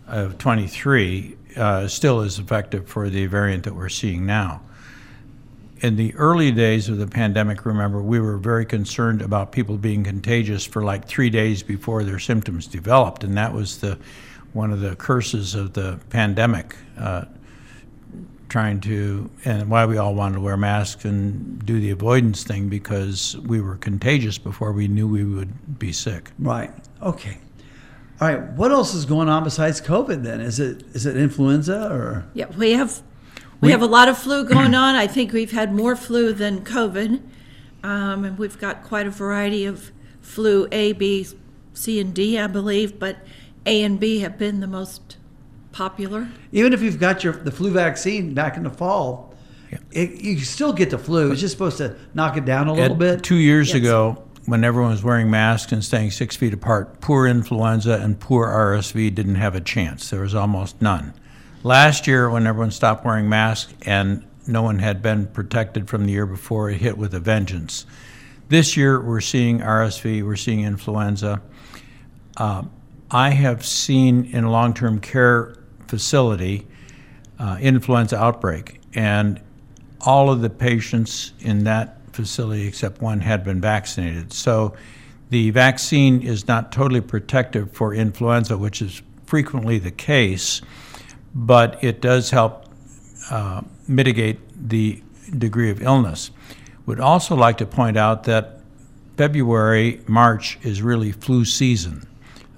of 0.07 0.37
23, 0.37 1.37
uh, 1.55 1.87
still 1.87 2.21
is 2.21 2.39
effective 2.39 2.87
for 2.89 3.09
the 3.09 3.25
variant 3.27 3.63
that 3.63 3.73
we're 3.75 3.87
seeing 3.87 4.25
now. 4.25 4.61
In 5.83 5.97
the 5.97 6.15
early 6.15 6.49
days 6.53 6.87
of 6.87 6.97
the 6.97 7.07
pandemic, 7.07 7.65
remember, 7.65 8.01
we 8.01 8.17
were 8.17 8.37
very 8.37 8.65
concerned 8.65 9.21
about 9.21 9.51
people 9.51 9.77
being 9.77 10.05
contagious 10.05 10.65
for 10.65 10.81
like 10.81 11.09
three 11.09 11.29
days 11.29 11.61
before 11.61 12.05
their 12.05 12.19
symptoms 12.19 12.67
developed, 12.67 13.25
and 13.25 13.35
that 13.35 13.53
was 13.53 13.79
the 13.79 13.99
one 14.53 14.71
of 14.71 14.79
the 14.79 14.95
curses 14.95 15.55
of 15.55 15.73
the 15.73 15.99
pandemic. 16.09 16.77
Uh, 16.97 17.25
trying 18.47 18.79
to, 18.79 19.29
and 19.43 19.67
why 19.69 19.85
we 19.85 19.97
all 19.97 20.13
wanted 20.13 20.35
to 20.35 20.39
wear 20.39 20.55
masks 20.55 21.05
and 21.05 21.65
do 21.65 21.79
the 21.81 21.89
avoidance 21.89 22.43
thing 22.43 22.69
because 22.69 23.35
we 23.39 23.59
were 23.59 23.75
contagious 23.77 24.37
before 24.37 24.71
we 24.71 24.87
knew 24.87 25.07
we 25.07 25.25
would 25.25 25.79
be 25.79 25.91
sick. 25.91 26.29
Right. 26.37 26.71
Okay. 27.01 27.39
All 28.21 28.27
right. 28.27 28.51
What 28.51 28.71
else 28.71 28.93
is 28.93 29.05
going 29.05 29.27
on 29.27 29.43
besides 29.43 29.81
COVID 29.81 30.23
then? 30.23 30.39
Is 30.39 30.59
it 30.59 30.83
is 30.93 31.05
it 31.05 31.17
influenza 31.17 31.91
or 31.91 32.25
Yeah, 32.35 32.45
we 32.55 32.71
have 32.71 33.01
we, 33.63 33.71
have 33.71 33.81
a 33.81 33.87
lot 33.87 34.07
of 34.09 34.17
flu 34.17 34.45
going 34.45 34.75
on. 34.75 34.95
I 34.95 35.07
think 35.07 35.33
we've 35.33 35.51
had 35.51 35.73
more 35.73 35.95
flu 35.95 36.33
than 36.33 36.63
COVID, 36.63 37.21
um, 37.83 38.25
and 38.25 38.37
we've 38.37 38.59
got 38.59 38.83
quite 38.83 39.07
a 39.07 39.11
variety 39.11 39.65
of 39.65 39.91
flu 40.21 40.67
A, 40.71 40.93
B, 40.93 41.27
C, 41.73 41.99
and 41.99 42.13
D, 42.13 42.37
I 42.39 42.47
believe. 42.47 42.99
But 42.99 43.17
A 43.65 43.83
and 43.83 43.99
B 43.99 44.19
have 44.19 44.37
been 44.37 44.59
the 44.59 44.67
most 44.67 45.17
popular. 45.71 46.29
even 46.51 46.71
if 46.71 46.81
you've 46.81 46.99
got 46.99 47.23
your 47.23 47.33
the 47.33 47.51
flu 47.51 47.71
vaccine 47.71 48.33
back 48.33 48.57
in 48.57 48.63
the 48.63 48.69
fall, 48.69 49.33
it, 49.91 50.21
you 50.21 50.37
still 50.39 50.73
get 50.73 50.89
the 50.91 50.97
flu. 50.99 51.31
It's 51.31 51.41
just 51.41 51.53
supposed 51.53 51.77
to 51.77 51.95
knock 52.13 52.37
it 52.37 52.45
down 52.45 52.67
a 52.67 52.73
little 52.73 52.95
Ed, 52.95 52.99
bit. 52.99 53.23
Two 53.23 53.35
years 53.37 53.69
Yes. 53.69 53.77
ago, 53.77 54.23
when 54.45 54.63
everyone 54.63 54.91
was 54.91 55.03
wearing 55.03 55.31
masks 55.31 55.71
and 55.71 55.83
staying 55.83 56.11
six 56.11 56.35
feet 56.35 56.53
apart, 56.53 57.01
poor 57.01 57.25
influenza 57.25 57.93
and 57.93 58.19
poor 58.19 58.47
RSV 58.47 59.15
didn't 59.15 59.35
have 59.35 59.55
a 59.55 59.61
chance. 59.61 60.09
There 60.09 60.21
was 60.21 60.35
almost 60.35 60.81
none. 60.81 61.13
Last 61.65 62.07
year, 62.07 62.29
when 62.29 62.45
everyone 62.45 62.71
stopped 62.71 63.05
wearing 63.05 63.29
masks 63.29 63.73
and 63.85 64.27
no 64.45 64.63
one 64.63 64.79
had 64.79 65.01
been 65.01 65.27
protected 65.27 65.87
from 65.87 66.05
the 66.05 66.11
year 66.11 66.25
before, 66.25 66.69
it 66.69 66.81
hit 66.81 66.97
with 66.97 67.13
a 67.13 67.21
vengeance. 67.21 67.85
This 68.49 68.75
year, 68.75 68.99
we're 68.99 69.21
seeing 69.21 69.59
RSV, 69.59 70.23
we're 70.23 70.35
seeing 70.35 70.59
influenza. 70.59 71.41
Uh, 72.35 72.63
I 73.09 73.29
have 73.29 73.65
seen 73.65 74.25
in 74.25 74.43
a 74.43 74.51
long 74.51 74.73
term 74.73 74.99
care 74.99 75.55
facility 75.87 76.67
uh, 77.39 77.57
influenza 77.61 78.17
outbreak, 78.17 78.81
and 78.93 79.39
all 80.01 80.29
of 80.29 80.41
the 80.41 80.49
patients 80.49 81.31
in 81.39 81.63
that 81.63 81.97
facility 82.11 82.67
except 82.67 83.01
one 83.01 83.21
had 83.21 83.45
been 83.45 83.61
vaccinated. 83.61 84.33
So 84.33 84.75
the 85.29 85.49
vaccine 85.51 86.23
is 86.23 86.45
not 86.45 86.73
totally 86.73 86.99
protective 86.99 87.71
for 87.71 87.93
influenza, 87.93 88.57
which 88.57 88.81
is 88.81 89.01
frequently 89.25 89.79
the 89.79 89.91
case, 89.91 90.61
but 91.33 91.83
it 91.83 92.01
does 92.01 92.29
help 92.29 92.65
uh, 93.29 93.61
mitigate 93.87 94.39
the 94.69 95.01
degree 95.37 95.69
of 95.69 95.81
illness. 95.81 96.31
Would 96.85 96.99
also 96.99 97.35
like 97.35 97.57
to 97.59 97.65
point 97.65 97.97
out 97.97 98.25
that 98.25 98.59
February, 99.17 100.01
March 100.07 100.59
is 100.63 100.81
really 100.81 101.11
flu 101.11 101.45
season. 101.45 102.07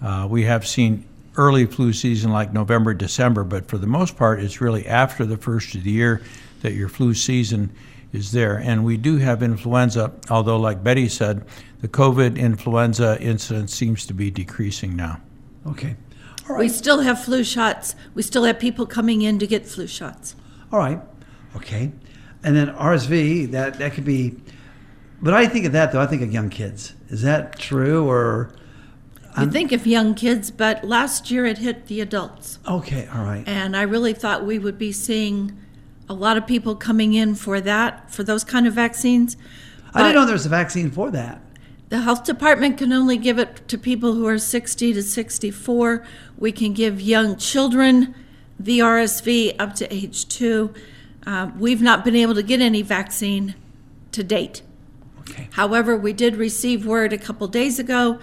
Uh, 0.02 0.28
we 0.30 0.44
have 0.44 0.66
seen 0.66 1.06
early 1.38 1.66
flu 1.66 1.94
season 1.94 2.32
like 2.32 2.54
November, 2.54 2.94
December, 2.94 3.44
but 3.44 3.68
for 3.68 3.78
the 3.78 3.88
most 3.88 4.18
part, 4.18 4.40
it's 4.40 4.62
really 4.62 4.86
after 4.88 5.26
the 5.26 5.38
first 5.38 5.76
of 5.76 5.84
the 5.84 5.92
year 5.92 6.22
that 6.62 6.74
your 6.74 6.88
flu 6.90 7.14
season 7.14 7.72
is 8.14 8.32
there. 8.32 8.58
And 8.58 8.86
we 8.86 8.98
do 8.98 9.18
have 9.18 9.44
influenza, 9.44 10.12
although, 10.30 10.58
like 10.58 10.84
Betty 10.84 11.10
said, 11.10 11.46
the 11.82 11.88
COVID 11.88 12.38
influenza 12.38 13.22
incidence 13.22 13.76
seems 13.76 14.06
to 14.08 14.14
be 14.14 14.32
decreasing 14.32 14.96
now. 14.96 15.20
Okay. 15.68 15.96
All 16.50 16.58
We 16.58 16.70
still 16.70 17.02
have 17.02 17.24
flu 17.24 17.44
shots. 17.44 17.96
We 18.14 18.22
still 18.22 18.44
have 18.44 18.60
people 18.60 18.86
coming 18.86 19.22
in 19.22 19.40
to 19.40 19.48
get 19.48 19.66
flu 19.66 19.88
shots. 19.88 20.36
All 20.72 20.80
right. 20.80 21.02
Okay. 21.56 21.92
And 22.44 22.56
then 22.56 22.68
RSV, 22.76 23.52
that 23.52 23.80
that 23.80 23.94
could 23.94 24.06
be. 24.06 24.36
But 25.22 25.34
I 25.34 25.48
think 25.48 25.66
of 25.66 25.72
that 25.72 25.92
though. 25.92 26.02
I 26.02 26.06
think 26.06 26.22
of 26.22 26.32
young 26.32 26.50
kids. 26.50 26.94
Is 27.10 27.22
that 27.24 27.58
true 27.58 28.08
or? 28.08 28.52
i 29.38 29.46
think 29.46 29.74
of 29.74 29.86
young 29.86 30.16
kids, 30.16 30.50
but 30.50 30.86
last 30.86 31.30
year 31.30 31.46
it 31.46 31.58
hit 31.58 31.88
the 31.88 32.00
adults. 32.00 32.60
Okay. 32.66 33.08
All 33.08 33.24
right. 33.24 33.44
And 33.46 33.76
I 33.76 33.82
really 33.82 34.14
thought 34.14 34.46
we 34.46 34.60
would 34.60 34.78
be 34.78 34.94
seeing 34.94 35.60
a 36.08 36.14
lot 36.14 36.38
of 36.38 36.48
people 36.48 36.76
coming 36.76 37.14
in 37.14 37.36
for 37.36 37.60
that, 37.62 38.10
for 38.12 38.24
those 38.24 38.44
kind 38.44 38.66
of 38.66 38.74
vaccines. 38.74 39.36
I 39.94 40.04
didn't 40.04 40.16
know 40.16 40.26
there 40.26 40.34
was 40.34 40.46
a 40.46 40.50
vaccine 40.50 40.92
for 40.92 41.12
that. 41.12 41.42
The 41.90 42.02
health 42.02 42.24
department 42.24 42.78
can 42.78 42.92
only 42.92 43.18
give 43.18 43.38
it 43.38 43.68
to 43.68 43.78
people 43.78 44.14
who 44.14 44.28
are 44.28 44.40
60 44.40 44.94
to 44.94 45.04
64. 45.04 46.06
We 46.38 46.52
can 46.52 46.74
give 46.74 47.00
young 47.00 47.38
children 47.38 48.16
the 48.60 48.80
RSV 48.80 49.56
up 49.60 49.76
to 49.76 49.94
age 49.94 50.28
two. 50.28 50.74
Uh, 51.26 51.52
we've 51.58 51.82
not 51.82 52.04
been 52.04 52.16
able 52.16 52.36
to 52.36 52.44
get 52.44 52.62
any 52.62 52.82
vaccine 52.82 53.56
to 54.12 54.24
date. 54.24 54.62
Okay. 55.22 55.50
However, 55.52 55.96
we 55.96 56.14
did 56.14 56.36
receive 56.36 56.86
word 56.86 57.14
a 57.14 57.18
couple 57.18 57.48
days 57.48 57.80
ago 57.80 58.20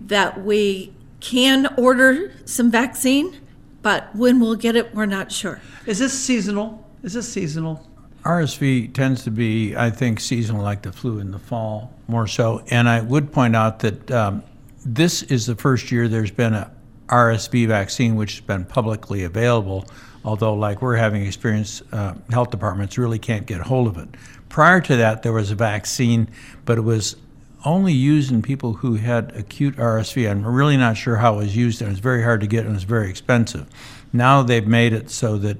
that 0.00 0.42
we 0.42 0.92
can 1.20 1.66
order 1.76 2.32
some 2.44 2.70
vaccine, 2.70 3.40
but 3.82 4.14
when 4.14 4.40
we'll 4.40 4.54
get 4.54 4.76
it, 4.76 4.94
we're 4.94 5.06
not 5.06 5.32
sure. 5.32 5.60
Is 5.86 5.98
this 5.98 6.18
seasonal? 6.18 6.86
Is 7.02 7.14
this 7.14 7.30
seasonal? 7.30 7.86
RSV 8.24 8.92
tends 8.92 9.24
to 9.24 9.30
be, 9.30 9.74
I 9.76 9.90
think, 9.90 10.20
seasonal 10.20 10.62
like 10.62 10.82
the 10.82 10.92
flu 10.92 11.18
in 11.18 11.30
the 11.30 11.38
fall, 11.38 11.94
more 12.06 12.26
so. 12.26 12.62
And 12.70 12.88
I 12.88 13.00
would 13.00 13.32
point 13.32 13.56
out 13.56 13.78
that 13.80 14.10
um, 14.10 14.42
this 14.84 15.22
is 15.24 15.46
the 15.46 15.56
first 15.56 15.90
year 15.90 16.06
there's 16.06 16.30
been 16.30 16.54
a 16.54 16.70
RSV 17.08 17.66
vaccine 17.68 18.16
which 18.16 18.32
has 18.32 18.40
been 18.40 18.64
publicly 18.64 19.24
available, 19.24 19.86
although, 20.24 20.54
like 20.54 20.82
we're 20.82 20.96
having 20.96 21.24
experience, 21.24 21.82
uh, 21.92 22.14
health 22.30 22.50
departments 22.50 22.98
really 22.98 23.18
can't 23.18 23.46
get 23.46 23.62
hold 23.62 23.88
of 23.88 23.96
it. 23.96 24.08
Prior 24.48 24.80
to 24.82 24.96
that, 24.96 25.22
there 25.22 25.32
was 25.32 25.50
a 25.50 25.54
vaccine, 25.54 26.28
but 26.64 26.76
it 26.76 26.82
was 26.82 27.16
only 27.64 27.92
used 27.92 28.30
in 28.32 28.42
people 28.42 28.74
who 28.74 28.94
had 28.94 29.34
acute 29.36 29.76
RSV. 29.76 30.30
I'm 30.30 30.46
really 30.46 30.76
not 30.76 30.96
sure 30.96 31.16
how 31.16 31.34
it 31.34 31.38
was 31.38 31.56
used, 31.56 31.80
and 31.80 31.88
it 31.88 31.92
was 31.92 32.00
very 32.00 32.22
hard 32.22 32.40
to 32.40 32.46
get 32.46 32.60
and 32.60 32.70
it 32.70 32.74
was 32.74 32.84
very 32.84 33.10
expensive. 33.10 33.66
Now 34.12 34.42
they've 34.42 34.66
made 34.66 34.92
it 34.92 35.10
so 35.10 35.38
that 35.38 35.58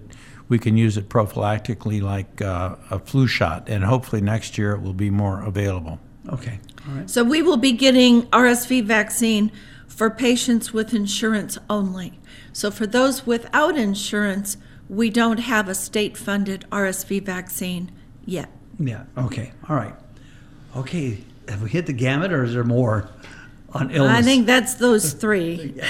we 0.50 0.58
can 0.58 0.76
use 0.76 0.98
it 0.98 1.08
prophylactically 1.08 2.02
like 2.02 2.42
uh, 2.42 2.74
a 2.90 2.98
flu 2.98 3.26
shot, 3.26 3.68
and 3.68 3.84
hopefully 3.84 4.20
next 4.20 4.58
year 4.58 4.72
it 4.72 4.82
will 4.82 4.92
be 4.92 5.08
more 5.08 5.42
available. 5.42 6.00
Okay. 6.28 6.58
All 6.86 6.94
right. 6.96 7.08
So 7.08 7.24
we 7.24 7.40
will 7.40 7.56
be 7.56 7.72
getting 7.72 8.24
RSV 8.26 8.84
vaccine 8.84 9.52
for 9.86 10.10
patients 10.10 10.72
with 10.72 10.92
insurance 10.92 11.56
only. 11.70 12.18
So 12.52 12.70
for 12.70 12.86
those 12.86 13.24
without 13.26 13.78
insurance, 13.78 14.56
we 14.88 15.08
don't 15.08 15.38
have 15.38 15.68
a 15.68 15.74
state-funded 15.74 16.66
RSV 16.72 17.22
vaccine 17.22 17.92
yet. 18.26 18.50
Yeah. 18.78 19.04
Okay. 19.16 19.52
All 19.68 19.76
right. 19.76 19.94
Okay. 20.76 21.18
Have 21.48 21.62
we 21.62 21.70
hit 21.70 21.86
the 21.86 21.92
gamut, 21.92 22.32
or 22.32 22.42
is 22.42 22.54
there 22.54 22.64
more 22.64 23.08
on 23.72 23.92
illness? 23.92 24.18
I 24.18 24.22
think 24.22 24.46
that's 24.46 24.74
those 24.74 25.12
three. 25.12 25.74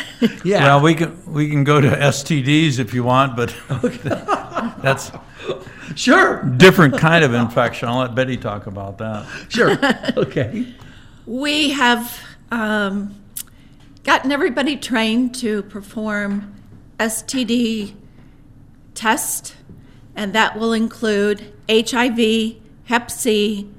Yeah. 0.45 0.65
Well, 0.65 0.83
we 0.83 0.95
can 0.95 1.33
we 1.33 1.49
can 1.49 1.65
go 1.65 1.81
to 1.81 1.89
STDs 1.89 2.79
if 2.79 2.93
you 2.93 3.05
want, 3.05 3.37
but 3.37 3.55
that's 4.83 5.13
sure. 5.95 6.43
different 6.43 6.99
kind 6.99 7.25
of 7.25 7.35
infection. 7.35 7.89
I'll 7.89 7.99
let 7.99 8.15
Betty 8.15 8.37
talk 8.37 8.67
about 8.67 8.99
that. 8.99 9.27
Sure. 9.49 9.79
okay. 10.17 10.75
We 11.27 11.71
have 11.71 12.19
um, 12.51 13.15
gotten 14.05 14.33
everybody 14.33 14.77
trained 14.77 15.35
to 15.37 15.63
perform 15.65 16.55
STD 16.99 17.95
test, 18.95 19.57
and 20.17 20.33
that 20.33 20.59
will 20.59 20.73
include 20.73 21.53
HIV, 21.69 22.57
Hep 22.85 23.11
C, 23.11 23.71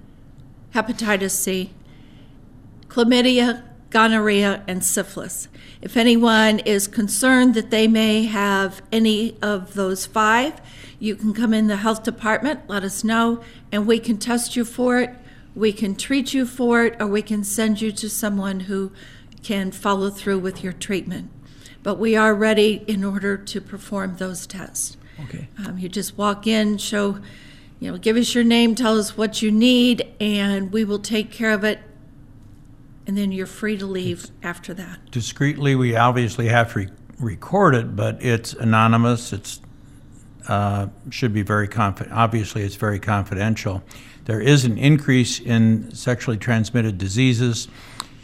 hepatitis 0.74 1.32
C, 1.32 1.72
chlamydia, 2.88 3.63
gonorrhea, 3.91 4.63
and 4.67 4.84
syphilis. 4.84 5.47
If 5.82 5.95
anyone 5.95 6.60
is 6.60 6.88
concerned 6.88 7.54
that 7.54 7.69
they 7.69 7.88
may 7.88 8.23
have 8.23 8.82
any 8.91 9.38
of 9.41 9.73
those 9.75 10.06
five, 10.06 10.60
you 10.99 11.15
can 11.15 11.34
come 11.34 11.54
in 11.54 11.67
the 11.67 11.77
health 11.77 12.04
department, 12.04 12.62
let 12.67 12.84
us 12.84 13.04
know, 13.04 13.43
and 13.71 13.86
we 13.86 13.99
can 13.99 14.17
test 14.17 14.56
you 14.56 14.65
for 14.65 14.99
it. 14.99 15.12
We 15.54 15.73
can 15.73 15.95
treat 15.95 16.34
you 16.34 16.45
for 16.45 16.86
it, 16.86 17.01
or 17.01 17.08
we 17.08 17.21
can 17.21 17.43
send 17.43 17.82
you 17.82 17.91
to 17.91 18.10
someone 18.10 18.62
who 18.62 18.91
can 19.43 19.71
follow 19.71 20.10
through 20.10 20.39
with 20.39 20.63
your 20.63 20.73
treatment. 20.73 21.30
But 21.84 21.95
we 21.95 22.15
are 22.15 22.34
ready 22.34 22.84
in 22.88 23.04
order 23.04 23.36
to 23.36 23.60
perform 23.60 24.17
those 24.17 24.47
tests. 24.47 24.97
Okay. 25.23 25.47
Um, 25.65 25.77
you 25.77 25.89
just 25.89 26.17
walk 26.17 26.47
in, 26.47 26.77
show, 26.77 27.19
you 27.80 27.91
know, 27.91 27.97
give 27.97 28.15
us 28.15 28.34
your 28.36 28.43
name, 28.43 28.75
tell 28.75 28.97
us 28.97 29.17
what 29.17 29.41
you 29.41 29.51
need, 29.51 30.08
and 30.19 30.71
we 30.71 30.84
will 30.86 30.99
take 30.99 31.32
care 31.32 31.51
of 31.51 31.63
it. 31.63 31.80
And 33.12 33.17
then 33.17 33.34
you're 33.34 33.45
free 33.45 33.78
to 33.78 33.86
leave 33.86 34.28
after 34.41 34.74
that. 34.74 35.12
Discreetly, 35.12 35.76
we 35.76 35.97
obviously 35.97 36.47
have 36.47 36.71
to 36.71 36.80
re- 36.80 36.89
record 37.19 37.76
it, 37.76 37.93
but 37.93 38.24
it's 38.24 38.54
anonymous. 38.54 39.34
It's 39.34 39.60
uh, 40.47 40.88
should 41.10 41.34
be 41.34 41.41
very 41.41 41.67
confident. 41.67 42.15
Obviously, 42.15 42.62
it's 42.62 42.76
very 42.76 43.02
confidential. 43.02 43.84
There 44.24 44.39
is 44.39 44.63
an 44.63 44.78
increase 44.78 45.41
in 45.41 45.93
sexually 45.93 46.38
transmitted 46.38 46.97
diseases, 46.97 47.67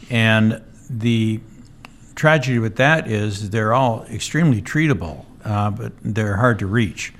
and 0.10 0.64
the 0.90 1.42
tragedy 2.16 2.58
with 2.58 2.78
that 2.78 3.12
is 3.12 3.50
they're 3.50 3.74
all 3.74 4.06
extremely 4.06 4.62
treatable, 4.62 5.26
uh, 5.44 5.70
but 5.70 5.92
they're 6.02 6.38
hard 6.38 6.60
to 6.60 6.66
reach. 6.66 7.14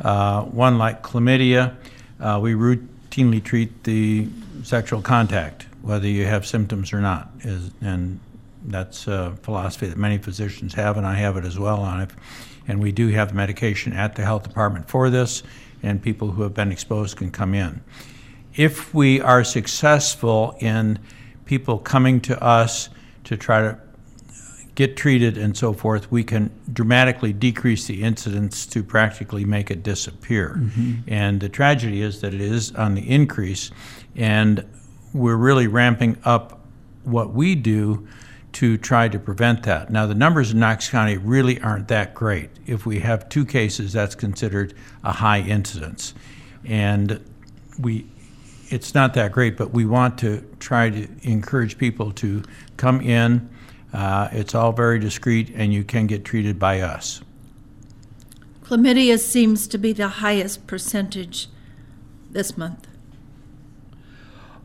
Uh, 0.00 0.44
one 0.44 0.78
like 0.78 1.02
chlamydia, 1.02 1.76
uh, 2.18 2.40
we 2.42 2.54
routinely 2.54 3.44
treat 3.44 3.84
the 3.84 4.26
sexual 4.62 5.02
contact, 5.02 5.66
whether 5.82 6.06
you 6.06 6.26
have 6.26 6.46
symptoms 6.46 6.92
or 6.92 7.00
not, 7.00 7.30
is, 7.40 7.70
and 7.80 8.20
that's 8.66 9.06
a 9.06 9.36
philosophy 9.42 9.86
that 9.86 9.96
many 9.96 10.18
physicians 10.18 10.74
have, 10.74 10.96
and 10.96 11.06
I 11.06 11.14
have 11.14 11.36
it 11.36 11.44
as 11.44 11.58
well 11.58 11.80
on 11.80 12.00
it. 12.00 12.10
And 12.68 12.80
we 12.80 12.92
do 12.92 13.08
have 13.08 13.34
medication 13.34 13.92
at 13.92 14.14
the 14.14 14.22
health 14.22 14.42
department 14.42 14.88
for 14.88 15.10
this, 15.10 15.42
and 15.82 16.02
people 16.02 16.30
who 16.30 16.42
have 16.42 16.54
been 16.54 16.70
exposed 16.70 17.16
can 17.16 17.30
come 17.30 17.54
in. 17.54 17.80
If 18.54 18.92
we 18.92 19.20
are 19.20 19.44
successful 19.44 20.56
in 20.60 20.98
people 21.46 21.78
coming 21.78 22.20
to 22.22 22.42
us 22.42 22.90
to 23.24 23.36
try 23.36 23.62
to 23.62 23.78
get 24.74 24.96
treated 24.96 25.36
and 25.36 25.56
so 25.56 25.72
forth, 25.72 26.10
we 26.10 26.22
can 26.22 26.50
dramatically 26.72 27.32
decrease 27.32 27.86
the 27.86 28.02
incidence 28.02 28.66
to 28.66 28.82
practically 28.82 29.44
make 29.44 29.70
it 29.70 29.82
disappear. 29.82 30.56
Mm-hmm. 30.58 30.92
And 31.08 31.40
the 31.40 31.48
tragedy 31.48 32.02
is 32.02 32.20
that 32.20 32.34
it 32.34 32.40
is 32.40 32.74
on 32.74 32.94
the 32.94 33.10
increase, 33.10 33.70
and 34.14 34.64
we're 35.12 35.36
really 35.36 35.66
ramping 35.66 36.16
up 36.24 36.60
what 37.04 37.32
we 37.32 37.54
do 37.54 38.06
to 38.52 38.76
try 38.76 39.08
to 39.08 39.18
prevent 39.18 39.62
that. 39.64 39.90
Now, 39.90 40.06
the 40.06 40.14
numbers 40.14 40.50
in 40.50 40.58
Knox 40.58 40.88
County 40.88 41.16
really 41.16 41.60
aren't 41.60 41.88
that 41.88 42.14
great. 42.14 42.50
If 42.66 42.84
we 42.84 43.00
have 43.00 43.28
two 43.28 43.44
cases, 43.44 43.92
that's 43.92 44.14
considered 44.14 44.74
a 45.04 45.12
high 45.12 45.40
incidence. 45.40 46.14
And 46.64 47.24
we, 47.78 48.06
it's 48.68 48.94
not 48.94 49.14
that 49.14 49.32
great, 49.32 49.56
but 49.56 49.70
we 49.70 49.86
want 49.86 50.18
to 50.18 50.44
try 50.58 50.90
to 50.90 51.08
encourage 51.22 51.78
people 51.78 52.12
to 52.12 52.42
come 52.76 53.00
in. 53.00 53.48
Uh, 53.92 54.28
it's 54.32 54.54
all 54.54 54.72
very 54.72 54.98
discreet, 54.98 55.50
and 55.54 55.72
you 55.72 55.84
can 55.84 56.06
get 56.06 56.24
treated 56.24 56.58
by 56.58 56.80
us. 56.80 57.22
Chlamydia 58.64 59.18
seems 59.18 59.66
to 59.68 59.78
be 59.78 59.92
the 59.92 60.08
highest 60.08 60.66
percentage 60.66 61.48
this 62.30 62.56
month. 62.56 62.86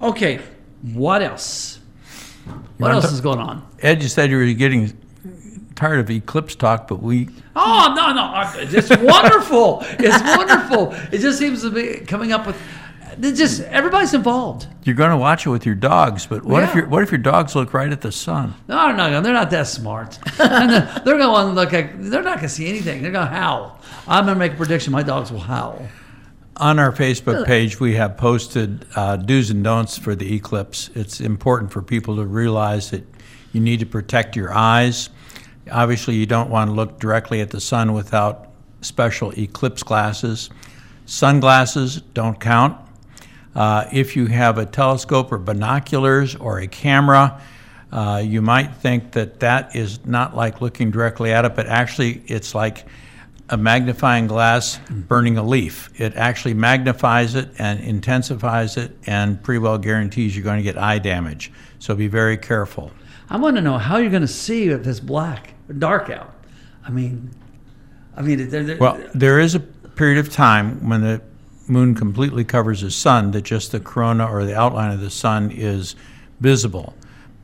Okay. 0.09 0.39
What 0.93 1.21
else? 1.21 1.79
What 2.77 2.91
else 2.91 3.11
is 3.11 3.21
going 3.21 3.39
on? 3.39 3.67
Ed, 3.81 4.03
you 4.03 4.09
said 4.09 4.29
you 4.29 4.37
were 4.37 4.53
getting 4.53 4.95
tired 5.75 5.99
of 5.99 6.09
eclipse 6.09 6.55
talk, 6.55 6.87
but 6.87 7.01
we 7.01 7.29
Oh 7.55 7.93
no 7.95 8.13
no! 8.13 8.23
Uh, 8.33 8.53
it's 8.57 8.89
wonderful. 9.01 9.79
It's 9.99 10.21
wonderful. 10.37 10.93
It 11.11 11.19
just 11.19 11.39
seems 11.39 11.61
to 11.61 11.71
be 11.71 12.05
coming 12.05 12.31
up 12.31 12.45
with. 12.45 12.57
Just 13.21 13.61
everybody's 13.61 14.13
involved. 14.13 14.67
you're 14.83 14.93
going 14.95 15.11
to 15.11 15.15
watch 15.17 15.45
it 15.45 15.49
with 15.49 15.65
your 15.65 15.73
dogs. 15.75 16.25
But 16.27 16.43
what 16.43 16.63
if 16.63 16.75
your 16.75 16.85
what 16.87 17.01
if 17.01 17.11
your 17.11 17.17
dogs 17.19 17.55
look 17.55 17.73
right 17.73 17.89
at 17.91 18.01
the 18.01 18.11
sun? 18.11 18.53
No, 18.67 18.91
no, 18.91 19.09
no, 19.09 19.21
they're 19.21 19.31
not 19.31 19.49
that 19.51 19.67
smart. 19.67 20.19
They're- 20.37 21.01
they're 21.05 21.17
going 21.17 21.47
to 21.47 21.53
look 21.53 21.71
like 21.71 21.97
they're 22.01 22.21
not 22.21 22.37
going 22.37 22.49
to 22.49 22.49
see 22.49 22.67
anything. 22.67 23.01
They're 23.01 23.13
going 23.13 23.27
to 23.27 23.33
howl. 23.33 23.79
I'm 24.07 24.25
going 24.25 24.35
to 24.35 24.39
make 24.39 24.53
a 24.53 24.55
prediction. 24.57 24.91
My 24.91 25.01
dogs 25.03 25.31
will 25.31 25.39
howl. 25.39 25.87
On 26.57 26.79
our 26.79 26.93
Facebook 26.93 27.45
page, 27.45 27.81
we 27.81 27.95
have 27.95 28.15
posted 28.15 28.85
uh, 28.95 29.17
do's 29.17 29.49
and 29.49 29.61
don'ts 29.61 29.97
for 29.97 30.15
the 30.15 30.33
eclipse. 30.33 30.89
It's 30.95 31.19
important 31.19 31.73
for 31.73 31.81
people 31.81 32.15
to 32.15 32.25
realize 32.25 32.91
that 32.91 33.05
you 33.51 33.59
need 33.59 33.81
to 33.81 33.85
protect 33.85 34.37
your 34.37 34.53
eyes. 34.53 35.09
Obviously, 35.69 36.15
you 36.15 36.25
don't 36.25 36.49
want 36.49 36.69
to 36.69 36.73
look 36.73 36.97
directly 36.97 37.41
at 37.41 37.49
the 37.49 37.59
sun 37.59 37.91
without 37.91 38.47
special 38.79 39.37
eclipse 39.37 39.83
glasses. 39.83 40.49
Sunglasses 41.05 41.99
don't 42.13 42.39
count. 42.39 42.79
Uh, 43.53 43.85
if 43.91 44.15
you 44.15 44.27
have 44.27 44.57
a 44.57 44.65
telescope 44.65 45.33
or 45.33 45.37
binoculars 45.37 46.35
or 46.35 46.59
a 46.59 46.67
camera, 46.67 47.41
uh, 47.91 48.21
you 48.23 48.41
might 48.41 48.73
think 48.75 49.11
that 49.11 49.41
that 49.41 49.75
is 49.75 50.05
not 50.05 50.37
like 50.37 50.61
looking 50.61 50.89
directly 50.89 51.33
at 51.33 51.43
it, 51.43 51.53
but 51.53 51.67
actually 51.67 52.23
it's 52.27 52.55
like 52.55 52.85
a 53.49 53.57
magnifying 53.57 54.27
glass 54.27 54.79
burning 54.89 55.37
a 55.37 55.43
leaf. 55.43 55.89
It 55.99 56.15
actually 56.15 56.55
magnifies 56.55 57.35
it 57.35 57.49
and 57.59 57.79
intensifies 57.79 58.77
it 58.77 58.97
and 59.05 59.41
pretty 59.43 59.59
well 59.59 59.77
guarantees 59.77 60.35
you're 60.35 60.43
going 60.43 60.57
to 60.57 60.63
get 60.63 60.77
eye 60.77 60.99
damage. 60.99 61.51
So 61.79 61.95
be 61.95 62.07
very 62.07 62.37
careful. 62.37 62.91
I 63.29 63.37
want 63.37 63.55
to 63.55 63.61
know 63.61 63.77
how 63.77 63.97
you're 63.97 64.09
going 64.09 64.21
to 64.21 64.27
see 64.27 64.69
if 64.69 64.85
it's 64.85 64.99
black 64.99 65.53
or 65.69 65.73
dark 65.73 66.09
out. 66.09 66.33
I 66.83 66.89
mean, 66.89 67.31
I 68.15 68.21
mean, 68.21 68.49
they're, 68.49 68.63
they're, 68.63 68.77
Well, 68.77 69.03
there 69.13 69.39
is 69.39 69.55
a 69.55 69.59
period 69.59 70.19
of 70.19 70.31
time 70.31 70.87
when 70.87 71.01
the 71.01 71.21
moon 71.67 71.95
completely 71.95 72.43
covers 72.43 72.81
the 72.81 72.91
sun 72.91 73.31
that 73.31 73.41
just 73.43 73.71
the 73.71 73.79
corona 73.79 74.27
or 74.27 74.45
the 74.45 74.55
outline 74.55 74.91
of 74.91 75.01
the 75.01 75.09
sun 75.09 75.51
is 75.51 75.95
visible. 76.39 76.93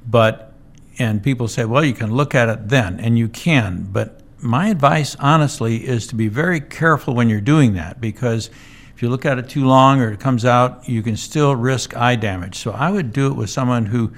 But, 0.07 0.53
and 0.99 1.23
people 1.23 1.47
say, 1.47 1.65
well, 1.65 1.84
you 1.84 1.93
can 1.93 2.11
look 2.11 2.36
at 2.36 2.49
it 2.49 2.69
then, 2.69 2.99
and 2.99 3.17
you 3.17 3.28
can. 3.28 3.88
But 3.91 4.20
my 4.41 4.69
advice, 4.69 5.15
honestly, 5.19 5.87
is 5.87 6.07
to 6.07 6.15
be 6.15 6.27
very 6.27 6.59
careful 6.59 7.13
when 7.13 7.29
you're 7.29 7.41
doing 7.41 7.73
that 7.73 8.01
because 8.01 8.49
if 8.95 9.01
you 9.01 9.09
look 9.09 9.25
at 9.25 9.39
it 9.39 9.49
too 9.49 9.65
long 9.65 10.01
or 10.01 10.11
it 10.11 10.19
comes 10.19 10.45
out, 10.45 10.87
you 10.87 11.01
can 11.01 11.15
still 11.17 11.55
risk 11.55 11.95
eye 11.95 12.15
damage. 12.15 12.57
So 12.57 12.71
I 12.71 12.91
would 12.91 13.13
do 13.13 13.27
it 13.27 13.33
with 13.33 13.49
someone 13.49 13.85
who 13.85 14.11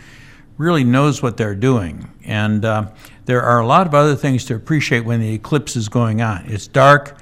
really 0.57 0.83
knows 0.83 1.21
what 1.21 1.37
they're 1.37 1.55
doing. 1.55 2.09
And 2.25 2.63
uh, 2.65 2.89
there 3.25 3.41
are 3.41 3.59
a 3.59 3.65
lot 3.65 3.87
of 3.87 3.93
other 3.93 4.15
things 4.15 4.45
to 4.45 4.55
appreciate 4.55 5.05
when 5.05 5.19
the 5.19 5.33
eclipse 5.33 5.75
is 5.75 5.89
going 5.89 6.21
on. 6.21 6.45
It's 6.47 6.67
dark, 6.67 7.17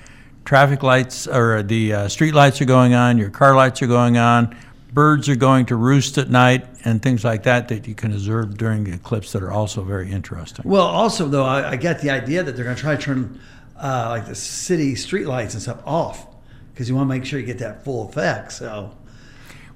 traffic 0.45 0.83
lights 0.83 1.27
or 1.27 1.63
the 1.63 1.93
uh, 1.93 2.07
street 2.07 2.33
lights 2.33 2.61
are 2.61 2.65
going 2.65 2.93
on, 2.93 3.17
your 3.17 3.29
car 3.29 3.55
lights 3.55 3.81
are 3.81 3.87
going 3.87 4.17
on, 4.17 4.55
birds 4.93 5.29
are 5.29 5.35
going 5.35 5.65
to 5.67 5.75
roost 5.75 6.17
at 6.17 6.29
night, 6.29 6.65
and 6.83 7.01
things 7.01 7.23
like 7.23 7.43
that 7.43 7.67
that 7.69 7.87
you 7.87 7.95
can 7.95 8.11
observe 8.13 8.57
during 8.57 8.83
the 8.83 8.93
eclipse 8.93 9.31
that 9.31 9.43
are 9.43 9.51
also 9.51 9.83
very 9.83 10.11
interesting. 10.11 10.63
Well, 10.67 10.87
also 10.87 11.27
though, 11.27 11.45
I, 11.45 11.71
I 11.71 11.75
get 11.75 12.01
the 12.01 12.09
idea 12.09 12.43
that 12.43 12.55
they're 12.55 12.65
going 12.65 12.75
to 12.75 12.81
try 12.81 12.95
to 12.95 13.01
turn 13.01 13.39
uh, 13.77 14.07
like 14.09 14.27
the 14.27 14.35
city 14.35 14.95
street 14.95 15.25
lights 15.25 15.53
and 15.53 15.61
stuff 15.61 15.81
off 15.85 16.27
because 16.73 16.87
you 16.89 16.95
want 16.95 17.09
to 17.09 17.15
make 17.15 17.25
sure 17.25 17.39
you 17.39 17.45
get 17.45 17.59
that 17.59 17.83
full 17.83 18.09
effect. 18.09 18.51
So. 18.51 18.91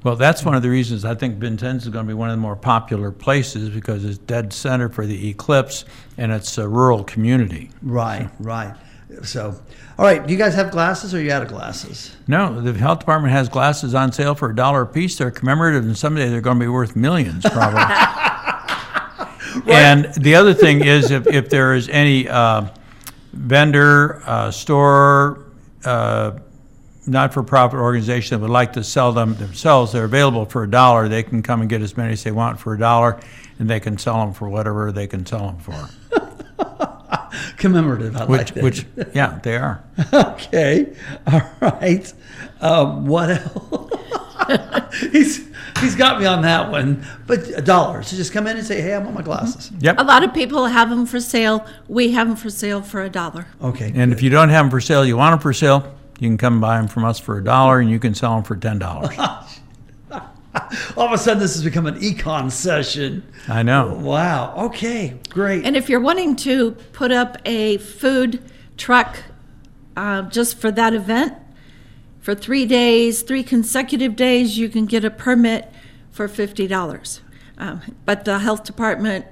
Well, 0.04 0.16
that's 0.16 0.46
one 0.46 0.54
of 0.54 0.62
the 0.62 0.70
reasons 0.70 1.04
I 1.04 1.16
think 1.16 1.38
Vincennes 1.38 1.84
is 1.84 1.90
going 1.90 2.06
to 2.06 2.08
be 2.08 2.14
one 2.14 2.30
of 2.30 2.34
the 2.34 2.42
more 2.42 2.56
popular 2.56 3.12
places 3.12 3.70
because 3.70 4.06
it's 4.06 4.20
dead 4.20 4.54
center 4.54 4.88
for 4.88 5.08
the 5.08 5.30
eclipse 5.30 5.84
and 6.18 6.32
it's 6.32 6.60
a 6.60 6.68
rural 6.68 7.04
community. 7.04 7.72
Right, 7.82 8.30
right. 8.40 8.76
So, 9.24 9.60
all 9.98 10.06
right, 10.06 10.26
do 10.26 10.34
you 10.34 10.38
guys 10.38 10.56
have 10.56 10.72
glasses 10.72 11.14
or 11.14 11.18
are 11.18 11.22
you 11.22 11.32
out 11.32 11.42
of 11.42 11.48
glasses? 11.48 12.16
No, 12.28 12.60
the 12.60 12.74
health 12.74 13.00
department 13.00 13.34
has 13.34 13.50
glasses 13.50 13.96
on 13.96 14.12
sale 14.12 14.36
for 14.36 14.50
a 14.50 14.56
dollar 14.56 14.82
a 14.82 14.88
piece. 14.88 15.18
They're 15.18 15.32
commemorative, 15.32 15.86
and 15.86 15.98
someday 15.98 16.30
they're 16.30 16.42
going 16.42 16.60
to 16.60 16.66
be 16.66 16.70
worth 16.70 16.96
millions, 16.96 17.44
probably. 17.44 17.82
And 19.68 20.14
the 20.16 20.36
other 20.36 20.54
thing 20.54 20.84
is, 20.84 21.12
if, 21.12 21.28
if 21.28 21.50
there 21.50 21.74
is 21.74 21.90
any 21.90 22.28
uh, 22.28 22.68
vendor, 23.34 24.22
uh, 24.26 24.52
store, 24.52 25.46
uh, 25.84 26.40
not-for-profit 27.08 27.80
organization 27.80 28.38
that 28.38 28.42
would 28.42 28.52
like 28.52 28.74
to 28.74 28.84
sell 28.84 29.12
them 29.12 29.36
themselves, 29.36 29.92
they're 29.92 30.06
available 30.06 30.46
for 30.46 30.64
a 30.64 30.70
dollar. 30.70 31.08
They 31.08 31.24
can 31.24 31.42
come 31.42 31.62
and 31.62 31.70
get 31.70 31.82
as 31.82 31.96
many 31.96 32.14
as 32.14 32.24
they 32.24 32.32
want 32.32 32.60
for 32.60 32.74
a 32.74 32.80
dollar, 32.80 33.20
and 33.60 33.70
they 33.70 33.80
can 33.80 33.98
sell 33.98 34.20
them 34.20 34.34
for 34.34 34.50
whatever 34.50 34.92
they 34.92 35.08
can 35.08 35.26
sell 35.26 35.48
them 35.48 35.60
for. 35.60 35.90
Commemorative, 37.58 38.16
I 38.16 38.26
like 38.26 38.30
Which, 38.30 38.52
that. 38.52 38.64
which, 38.64 38.86
yeah, 39.14 39.40
they 39.44 39.56
are. 39.58 39.84
okay, 40.14 40.94
all 41.32 41.42
right. 41.62 42.14
Um, 42.62 43.06
what 43.06 43.30
else? 43.30 44.92
he's 45.12 45.48
he's 45.80 45.96
got 45.96 46.20
me 46.20 46.26
on 46.26 46.42
that 46.44 46.70
one. 46.70 47.06
But 47.28 47.48
a 47.58 47.62
dollar. 47.62 48.04
So 48.04 48.16
just 48.16 48.34
come 48.34 48.48
in 48.48 48.58
and 48.58 48.66
say, 48.66 48.82
"Hey, 48.82 48.94
I 48.94 48.98
want 49.00 49.16
my 49.16 49.22
glasses." 49.22 49.72
Yep. 49.80 50.00
A 50.00 50.04
lot 50.04 50.24
of 50.24 50.34
people 50.34 50.66
have 50.66 50.90
them 50.90 51.06
for 51.06 51.20
sale. 51.20 51.66
We 51.88 52.12
have 52.12 52.28
them 52.28 52.36
for 52.38 52.50
sale 52.50 52.82
for 52.82 53.02
a 53.04 53.10
dollar. 53.10 53.48
Okay. 53.62 53.92
And 53.96 54.12
if 54.12 54.22
you 54.22 54.30
don't 54.30 54.50
have 54.50 54.66
them 54.66 54.72
for 54.72 54.82
sale, 54.82 55.06
you 55.06 55.18
want 55.18 55.34
them 55.34 55.40
for 55.40 55.54
sale, 55.54 55.96
you 56.20 56.30
can 56.30 56.38
come 56.38 56.60
buy 56.62 56.78
them 56.78 56.88
from 56.88 57.06
us 57.06 57.20
for 57.20 57.38
a 57.38 57.44
dollar, 57.44 57.80
and 57.80 57.90
you 57.90 58.00
can 58.00 58.14
sell 58.14 58.36
them 58.36 58.44
for 58.44 58.56
ten 58.56 58.80
dollars. 58.80 59.16
all 60.98 61.08
of 61.08 61.14
a 61.14 61.18
sudden, 61.18 61.40
this 61.40 61.54
has 61.56 61.64
become 61.64 61.86
an 61.86 62.00
econ 62.00 62.52
session. 62.52 63.24
I 63.48 63.64
know. 63.64 63.94
Wow. 63.94 64.56
Okay. 64.66 65.20
Great. 65.30 65.66
And 65.66 65.76
if 65.76 65.90
you're 65.90 66.00
wanting 66.00 66.36
to 66.38 66.72
put 66.94 67.12
up 67.12 67.38
a 67.46 67.78
food 67.78 68.42
truck 68.78 69.18
uh, 69.96 70.24
just 70.24 70.58
for 70.58 70.72
that 70.72 70.94
event, 70.94 71.34
for 72.20 72.34
three 72.34 72.66
days, 72.66 73.22
three 73.22 73.44
consecutive 73.44 74.16
days, 74.16 74.58
you 74.58 74.68
can 74.70 74.86
get 74.86 75.06
a 75.06 75.12
permit 75.12 75.72
for 76.12 76.28
$50. 76.28 77.20
Um, 77.58 77.82
but 78.06 78.26
the 78.26 78.40
health 78.40 78.64
department, 78.64 79.26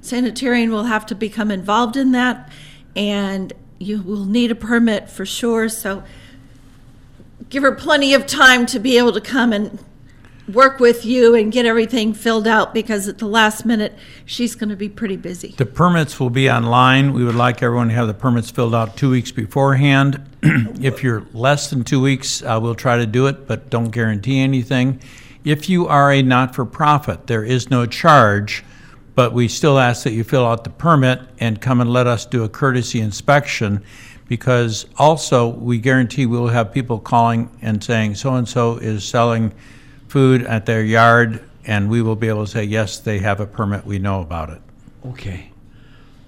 sanitarian 0.00 0.70
will 0.70 0.84
have 0.84 1.04
to 1.06 1.14
become 1.14 1.50
involved 1.50 1.96
in 1.96 2.12
that, 2.12 2.50
and 2.96 3.52
you 3.78 4.02
will 4.02 4.24
need 4.24 4.50
a 4.50 4.54
permit 4.54 5.10
for 5.10 5.26
sure. 5.26 5.68
So 5.68 6.02
give 7.48 7.62
her 7.62 7.72
plenty 7.72 8.14
of 8.14 8.26
time 8.26 8.64
to 8.66 8.78
be 8.78 8.96
able 8.96 9.12
to 9.12 9.20
come 9.20 9.52
and 9.52 9.78
work 10.54 10.80
with 10.80 11.04
you 11.04 11.34
and 11.34 11.52
get 11.52 11.66
everything 11.66 12.12
filled 12.14 12.46
out 12.46 12.74
because 12.74 13.08
at 13.08 13.18
the 13.18 13.26
last 13.26 13.64
minute 13.64 13.96
she's 14.24 14.54
going 14.54 14.70
to 14.70 14.76
be 14.76 14.88
pretty 14.88 15.16
busy. 15.16 15.54
The 15.56 15.66
permits 15.66 16.18
will 16.20 16.30
be 16.30 16.50
online. 16.50 17.12
We 17.12 17.24
would 17.24 17.34
like 17.34 17.62
everyone 17.62 17.88
to 17.88 17.94
have 17.94 18.06
the 18.06 18.14
permits 18.14 18.50
filled 18.50 18.74
out 18.74 18.96
two 18.96 19.10
weeks 19.10 19.32
beforehand. 19.32 20.22
if 20.42 21.02
you're 21.02 21.26
less 21.32 21.70
than 21.70 21.84
two 21.84 22.00
weeks, 22.00 22.42
uh, 22.42 22.58
we'll 22.60 22.74
try 22.74 22.96
to 22.96 23.06
do 23.06 23.26
it, 23.26 23.46
but 23.46 23.70
don't 23.70 23.90
guarantee 23.90 24.40
anything. 24.40 25.00
If 25.44 25.68
you 25.68 25.86
are 25.86 26.12
a 26.12 26.22
not 26.22 26.54
for 26.54 26.66
profit, 26.66 27.26
there 27.26 27.44
is 27.44 27.70
no 27.70 27.86
charge, 27.86 28.62
but 29.14 29.32
we 29.32 29.48
still 29.48 29.78
ask 29.78 30.04
that 30.04 30.12
you 30.12 30.24
fill 30.24 30.46
out 30.46 30.64
the 30.64 30.70
permit 30.70 31.20
and 31.38 31.60
come 31.60 31.80
and 31.80 31.92
let 31.92 32.06
us 32.06 32.26
do 32.26 32.44
a 32.44 32.48
courtesy 32.48 33.00
inspection 33.00 33.82
because 34.28 34.86
also 34.96 35.48
we 35.48 35.78
guarantee 35.78 36.24
we'll 36.24 36.46
have 36.46 36.72
people 36.72 37.00
calling 37.00 37.50
and 37.62 37.82
saying 37.82 38.14
so 38.14 38.34
and 38.34 38.48
so 38.48 38.76
is 38.76 39.04
selling 39.04 39.52
food 40.10 40.42
at 40.42 40.66
their 40.66 40.82
yard, 40.82 41.42
and 41.64 41.88
we 41.88 42.02
will 42.02 42.16
be 42.16 42.28
able 42.28 42.44
to 42.44 42.50
say, 42.50 42.64
yes, 42.64 42.98
they 42.98 43.20
have 43.20 43.38
a 43.38 43.46
permit, 43.46 43.86
we 43.86 43.98
know 43.98 44.20
about 44.20 44.50
it. 44.50 44.60
okay. 45.06 45.52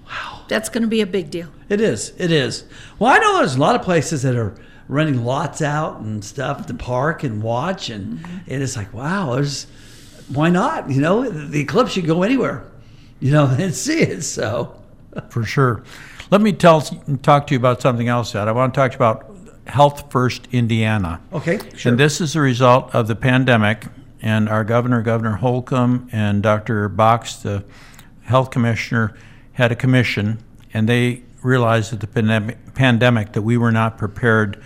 Wow. 0.06 0.44
That's 0.46 0.68
going 0.68 0.82
to 0.82 0.88
be 0.88 1.00
a 1.00 1.06
big 1.06 1.30
deal. 1.30 1.48
It 1.68 1.80
is. 1.80 2.12
It 2.18 2.30
is. 2.30 2.64
Well, 2.98 3.10
I 3.10 3.18
know 3.18 3.38
there's 3.38 3.56
a 3.56 3.60
lot 3.60 3.74
of 3.74 3.82
places 3.82 4.22
that 4.22 4.36
are 4.36 4.54
renting 4.88 5.24
lots 5.24 5.62
out 5.62 6.00
and 6.00 6.22
stuff 6.22 6.66
to 6.66 6.74
park 6.74 7.24
and 7.24 7.42
watch, 7.42 7.88
and 7.88 8.18
mm-hmm. 8.18 8.36
and 8.46 8.62
it's 8.62 8.76
like, 8.76 8.92
wow, 8.92 9.34
there's 9.34 9.66
why 10.28 10.50
not? 10.50 10.90
You 10.90 11.00
know, 11.00 11.28
the 11.28 11.60
eclipse 11.60 11.92
should 11.92 12.06
go 12.06 12.22
anywhere, 12.22 12.64
you 13.20 13.32
know, 13.32 13.46
and 13.58 13.74
see 13.74 14.00
it. 14.00 14.22
So, 14.22 14.80
For 15.30 15.44
sure. 15.44 15.82
Let 16.30 16.40
me 16.40 16.52
tell, 16.52 16.80
talk 17.22 17.46
to 17.48 17.54
you 17.54 17.58
about 17.58 17.82
something 17.82 18.08
else, 18.08 18.34
Ed. 18.34 18.48
I 18.48 18.52
want 18.52 18.72
to 18.72 18.78
talk 18.80 18.94
about 18.94 19.31
Health 19.66 20.10
First 20.10 20.48
Indiana. 20.52 21.20
okay, 21.32 21.58
sure. 21.76 21.90
And 21.90 22.00
this 22.00 22.20
is 22.20 22.34
a 22.34 22.40
result 22.40 22.94
of 22.94 23.06
the 23.08 23.14
pandemic, 23.14 23.86
and 24.20 24.48
our 24.48 24.64
governor, 24.64 25.02
Governor 25.02 25.36
Holcomb, 25.36 26.08
and 26.12 26.42
Dr. 26.42 26.88
Box, 26.88 27.36
the 27.36 27.64
health 28.22 28.50
commissioner, 28.50 29.16
had 29.52 29.72
a 29.72 29.76
commission, 29.76 30.38
and 30.72 30.88
they 30.88 31.22
realized 31.42 31.92
at 31.92 32.00
the 32.00 32.06
pandemic, 32.06 32.74
pandemic 32.74 33.32
that 33.32 33.42
we 33.42 33.56
were 33.56 33.72
not 33.72 33.98
prepared 33.98 34.62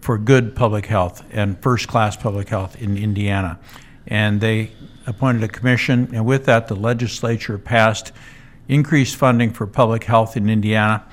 for 0.00 0.16
good 0.16 0.54
public 0.54 0.86
health 0.86 1.22
and 1.30 1.60
first-class 1.62 2.16
public 2.16 2.48
health 2.48 2.80
in 2.80 2.96
Indiana. 2.96 3.58
And 4.06 4.40
they 4.40 4.72
appointed 5.06 5.42
a 5.42 5.48
commission, 5.48 6.10
and 6.14 6.24
with 6.24 6.46
that, 6.46 6.68
the 6.68 6.76
legislature 6.76 7.58
passed 7.58 8.12
increased 8.68 9.16
funding 9.16 9.52
for 9.52 9.66
public 9.66 10.04
health 10.04 10.36
in 10.36 10.48
Indiana. 10.48 11.04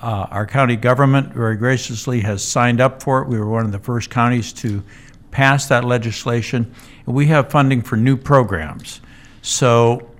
Uh, 0.00 0.26
Our 0.30 0.46
county 0.46 0.76
government 0.76 1.34
very 1.34 1.56
graciously 1.56 2.20
has 2.20 2.42
signed 2.42 2.80
up 2.80 3.02
for 3.02 3.20
it. 3.20 3.28
We 3.28 3.38
were 3.38 3.48
one 3.48 3.66
of 3.66 3.72
the 3.72 3.78
first 3.78 4.08
counties 4.08 4.52
to 4.54 4.82
pass 5.30 5.68
that 5.68 5.84
legislation. 5.84 6.72
And 7.06 7.14
we 7.14 7.26
have 7.26 7.50
funding 7.50 7.82
for 7.82 7.96
new 7.96 8.16
programs. 8.16 9.02
So, 9.42 10.10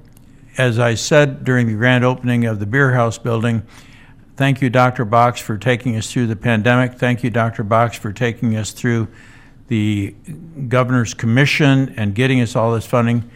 as 0.58 0.78
I 0.78 0.94
said 0.94 1.44
during 1.44 1.66
the 1.66 1.74
grand 1.74 2.04
opening 2.04 2.44
of 2.44 2.58
the 2.58 2.66
Beer 2.66 2.92
House 2.92 3.16
building, 3.16 3.62
thank 4.36 4.60
you, 4.60 4.68
Dr. 4.68 5.06
Box, 5.06 5.40
for 5.40 5.56
taking 5.56 5.96
us 5.96 6.12
through 6.12 6.26
the 6.26 6.36
pandemic. 6.36 6.98
Thank 6.98 7.24
you, 7.24 7.30
Dr. 7.30 7.62
Box, 7.62 7.96
for 7.96 8.12
taking 8.12 8.56
us 8.56 8.72
through 8.72 9.08
the 9.68 10.14
governor's 10.68 11.14
commission 11.14 11.94
and 11.96 12.14
getting 12.14 12.40
us 12.42 12.54
all 12.54 12.74
this 12.74 12.86
funding. 12.86 13.30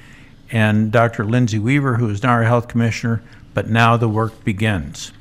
And 0.50 0.92
Dr. 0.92 1.24
Lindsay 1.24 1.58
Weaver, 1.58 1.96
who 1.96 2.10
is 2.10 2.22
now 2.22 2.32
our 2.32 2.44
health 2.44 2.68
commissioner, 2.68 3.22
but 3.54 3.70
now 3.70 3.96
the 3.96 4.08
work 4.08 4.44
begins. 4.44 5.12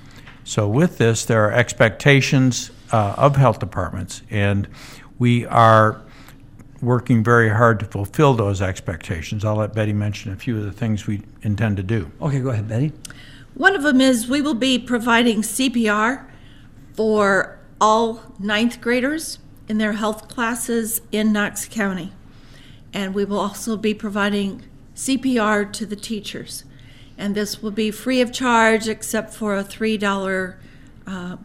So 0.44 0.68
with 0.68 0.98
this, 0.98 1.26
there 1.26 1.46
are 1.46 1.52
expectations 1.52 2.72
uh, 2.91 3.16
of 3.18 3.36
health 3.36 3.60
departments, 3.60 4.22
and 4.30 4.68
we 5.18 5.46
are 5.46 6.02
working 6.82 7.24
very 7.24 7.50
hard 7.50 7.80
to 7.80 7.86
fulfill 7.86 8.34
those 8.34 8.62
expectations. 8.62 9.46
I'll 9.46 9.56
let 9.56 9.74
Betty 9.74 9.94
mention 9.94 10.34
a 10.34 10.36
few 10.36 10.58
of 10.58 10.66
the 10.66 10.72
things 10.72 11.08
we 11.08 11.22
intend 11.41 11.78
to 11.78 11.84
do. 11.84 12.12
okay, 12.22 12.39
go 12.39 12.50
ahead, 12.50 12.68
Betty. 12.68 12.91
One 13.54 13.76
of 13.76 13.84
them 13.84 14.02
is 14.02 14.28
we 14.28 14.41
will 14.41 14.54
be 14.54 14.78
providing 14.78 15.41
CPR 15.41 16.26
for 16.94 17.60
all 17.80 18.34
ninth 18.39 18.82
graders 18.82 19.39
in 19.70 19.78
their 19.78 19.94
health 19.94 20.28
classes 20.28 21.02
in 21.12 21.32
Knox 21.32 21.68
County. 21.68 22.12
And 22.91 23.14
we 23.14 23.26
will 23.26 23.39
also 23.39 23.78
be 23.78 23.94
providing 23.94 24.64
CPR 24.96 25.72
to 25.74 25.86
the 25.86 25.96
teachers. 25.96 26.66
And 27.18 27.36
this 27.36 27.61
will 27.61 27.72
be 27.72 27.91
free 27.91 28.22
of 28.22 28.32
charge 28.32 28.88
except 28.88 29.34
for 29.34 29.55
a 29.55 29.64
$3 29.64 30.55
uh, 31.05 31.38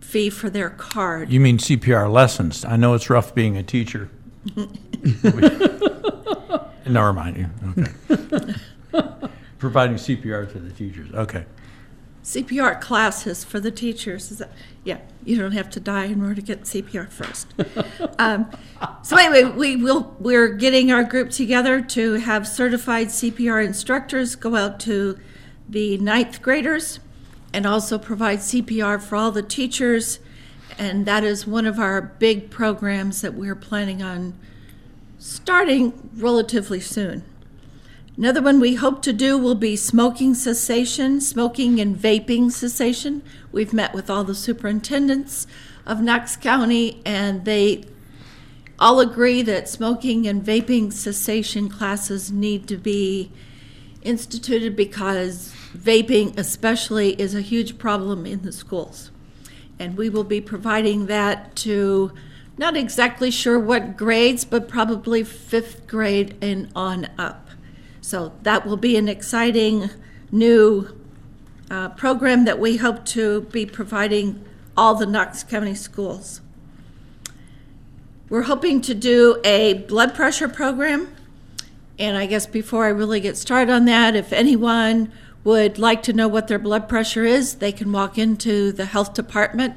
fee 0.00 0.30
for 0.30 0.48
their 0.50 0.70
card. 0.70 1.30
You 1.30 1.40
mean 1.40 1.58
CPR 1.58 2.10
lessons? 2.10 2.64
I 2.64 2.76
know 2.76 2.94
it's 2.94 3.10
rough 3.10 3.34
being 3.34 3.56
a 3.56 3.62
teacher. 3.62 4.08
Never 6.86 7.12
mind 7.12 7.36
you. 7.36 7.48
Okay. 7.78 7.92
Providing 9.58 9.96
CPR 9.96 10.50
to 10.52 10.58
the 10.58 10.70
teachers. 10.72 11.12
Okay. 11.14 11.44
CPR 12.24 12.80
classes 12.80 13.42
for 13.42 13.58
the 13.58 13.70
teachers. 13.70 14.30
Is 14.30 14.38
that, 14.38 14.52
yeah, 14.84 14.98
you 15.24 15.36
don't 15.36 15.52
have 15.52 15.70
to 15.70 15.80
die 15.80 16.04
in 16.06 16.22
order 16.22 16.36
to 16.36 16.42
get 16.42 16.62
CPR 16.62 17.08
first. 17.08 17.52
um, 18.18 18.50
so 19.02 19.16
anyway, 19.16 19.44
we 19.44 19.76
will 19.76 20.14
we're 20.20 20.48
getting 20.48 20.92
our 20.92 21.02
group 21.02 21.30
together 21.30 21.80
to 21.80 22.14
have 22.14 22.46
certified 22.46 23.08
CPR 23.08 23.64
instructors 23.64 24.36
go 24.36 24.54
out 24.54 24.78
to 24.80 25.18
the 25.68 25.98
ninth 25.98 26.42
graders 26.42 27.00
and 27.52 27.66
also 27.66 27.98
provide 27.98 28.38
CPR 28.38 29.00
for 29.00 29.16
all 29.16 29.32
the 29.32 29.42
teachers. 29.42 30.20
And 30.78 31.06
that 31.06 31.24
is 31.24 31.46
one 31.46 31.66
of 31.66 31.78
our 31.78 32.00
big 32.00 32.50
programs 32.50 33.20
that 33.20 33.34
we're 33.34 33.56
planning 33.56 34.02
on 34.02 34.38
starting 35.18 36.10
relatively 36.14 36.80
soon. 36.80 37.24
Another 38.14 38.42
one 38.42 38.60
we 38.60 38.74
hope 38.74 39.00
to 39.02 39.12
do 39.12 39.38
will 39.38 39.54
be 39.54 39.74
smoking 39.74 40.34
cessation, 40.34 41.18
smoking 41.18 41.80
and 41.80 41.96
vaping 41.96 42.52
cessation. 42.52 43.22
We've 43.50 43.72
met 43.72 43.94
with 43.94 44.10
all 44.10 44.22
the 44.22 44.34
superintendents 44.34 45.46
of 45.86 46.02
Knox 46.02 46.36
County, 46.36 47.00
and 47.06 47.46
they 47.46 47.84
all 48.78 49.00
agree 49.00 49.40
that 49.42 49.66
smoking 49.66 50.28
and 50.28 50.44
vaping 50.44 50.92
cessation 50.92 51.70
classes 51.70 52.30
need 52.30 52.68
to 52.68 52.76
be 52.76 53.32
instituted 54.02 54.76
because 54.76 55.54
vaping, 55.74 56.38
especially, 56.38 57.18
is 57.18 57.34
a 57.34 57.40
huge 57.40 57.78
problem 57.78 58.26
in 58.26 58.42
the 58.42 58.52
schools. 58.52 59.10
And 59.78 59.96
we 59.96 60.10
will 60.10 60.24
be 60.24 60.42
providing 60.42 61.06
that 61.06 61.56
to 61.56 62.12
not 62.58 62.76
exactly 62.76 63.30
sure 63.30 63.58
what 63.58 63.96
grades, 63.96 64.44
but 64.44 64.68
probably 64.68 65.24
fifth 65.24 65.86
grade 65.86 66.36
and 66.42 66.70
on 66.76 67.08
up. 67.16 67.48
So 68.02 68.32
that 68.42 68.66
will 68.66 68.76
be 68.76 68.96
an 68.96 69.08
exciting 69.08 69.88
new 70.30 70.88
uh, 71.70 71.90
program 71.90 72.44
that 72.44 72.58
we 72.58 72.76
hope 72.76 73.04
to 73.06 73.42
be 73.42 73.64
providing 73.64 74.44
all 74.76 74.96
the 74.96 75.06
Knox 75.06 75.44
County 75.44 75.74
schools. 75.74 76.40
We're 78.28 78.42
hoping 78.42 78.80
to 78.82 78.94
do 78.94 79.40
a 79.44 79.74
blood 79.74 80.14
pressure 80.14 80.48
program. 80.48 81.14
And 81.98 82.16
I 82.16 82.26
guess 82.26 82.44
before 82.44 82.86
I 82.86 82.88
really 82.88 83.20
get 83.20 83.36
started 83.36 83.72
on 83.72 83.84
that, 83.84 84.16
if 84.16 84.32
anyone 84.32 85.12
would 85.44 85.78
like 85.78 86.02
to 86.04 86.12
know 86.12 86.26
what 86.26 86.48
their 86.48 86.58
blood 86.58 86.88
pressure 86.88 87.24
is, 87.24 87.56
they 87.56 87.70
can 87.70 87.92
walk 87.92 88.18
into 88.18 88.72
the 88.72 88.86
health 88.86 89.14
department 89.14 89.74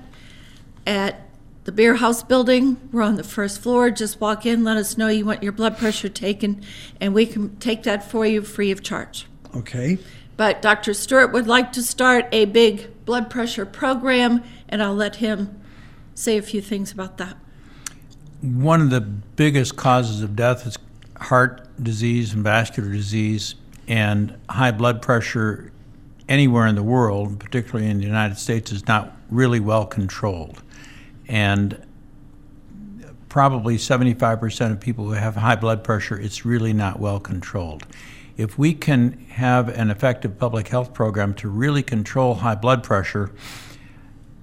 at 0.88 1.24
the 1.66 1.72
beer 1.72 1.95
house 1.95 2.24
building. 2.24 2.78
We're 2.91 3.01
on 3.01 3.16
the 3.16 3.24
first 3.24 3.59
floor. 3.59 3.89
Just 3.91 4.22
walk 4.22 4.45
in, 4.45 4.63
let 4.63 4.78
us 4.78 4.97
know 4.97 5.07
you 5.07 5.26
want 5.26 5.43
your 5.43 5.51
blood 5.51 5.78
pressure 5.78 6.09
taken, 6.09 6.61
and 7.01 7.13
we 7.13 7.26
can 7.26 7.57
take 7.57 7.84
that 7.84 8.09
for 8.09 8.26
you 8.26 8.41
free 8.43 8.72
of 8.72 8.82
charge. 8.82 9.28
Okay. 9.55 9.97
But 10.38 10.61
Dr. 10.61 10.93
Stewart 10.93 11.34
would 11.34 11.47
like 11.47 11.72
to 11.74 11.84
start 11.84 12.28
a 12.32 12.45
big 12.45 13.05
blood 13.05 13.30
pressure 13.30 13.66
program, 13.66 14.43
and 14.70 14.82
I'll 14.82 14.95
let 14.95 15.18
him 15.18 15.59
say 16.13 16.38
a 16.38 16.41
few 16.41 16.61
things 16.61 16.91
about 16.91 17.18
that. 17.18 17.36
One 18.41 18.82
of 18.82 18.91
the 18.91 19.01
biggest 19.01 19.76
causes 19.76 20.22
of 20.22 20.36
death 20.36 20.68
is 20.68 20.78
heart 21.18 21.68
disease 21.82 22.34
and 22.34 22.43
vascular 22.43 22.91
disease, 22.91 23.55
and 23.88 24.38
high 24.49 24.72
blood 24.72 25.01
pressure 25.01 25.72
anywhere 26.30 26.68
in 26.68 26.76
the 26.76 26.84
world, 26.84 27.39
particularly 27.39 27.89
in 27.89 27.97
the 27.97 28.05
United 28.05 28.38
States, 28.38 28.72
is 28.72 28.86
not 28.88 29.18
really 29.30 29.59
well 29.59 29.86
controlled 29.86 30.61
and 31.28 31.86
probably 33.30 33.78
75% 33.78 34.71
of 34.71 34.80
people 34.80 35.05
who 35.05 35.11
have 35.11 35.36
high 35.36 35.55
blood 35.55 35.84
pressure, 35.84 36.17
it's 36.17 36.45
really 36.45 36.73
not 36.73 36.99
well 36.99 37.19
controlled. 37.19 37.86
If 38.38 38.57
we 38.57 38.73
can 38.73 39.26
have 39.30 39.69
an 39.69 39.89
effective 39.89 40.38
public 40.38 40.67
health 40.67 40.93
program 40.93 41.34
to 41.36 41.49
really 41.49 41.84
control 41.84 42.36
high 42.36 42.55
blood 42.55 42.84
pressure, 42.84 43.32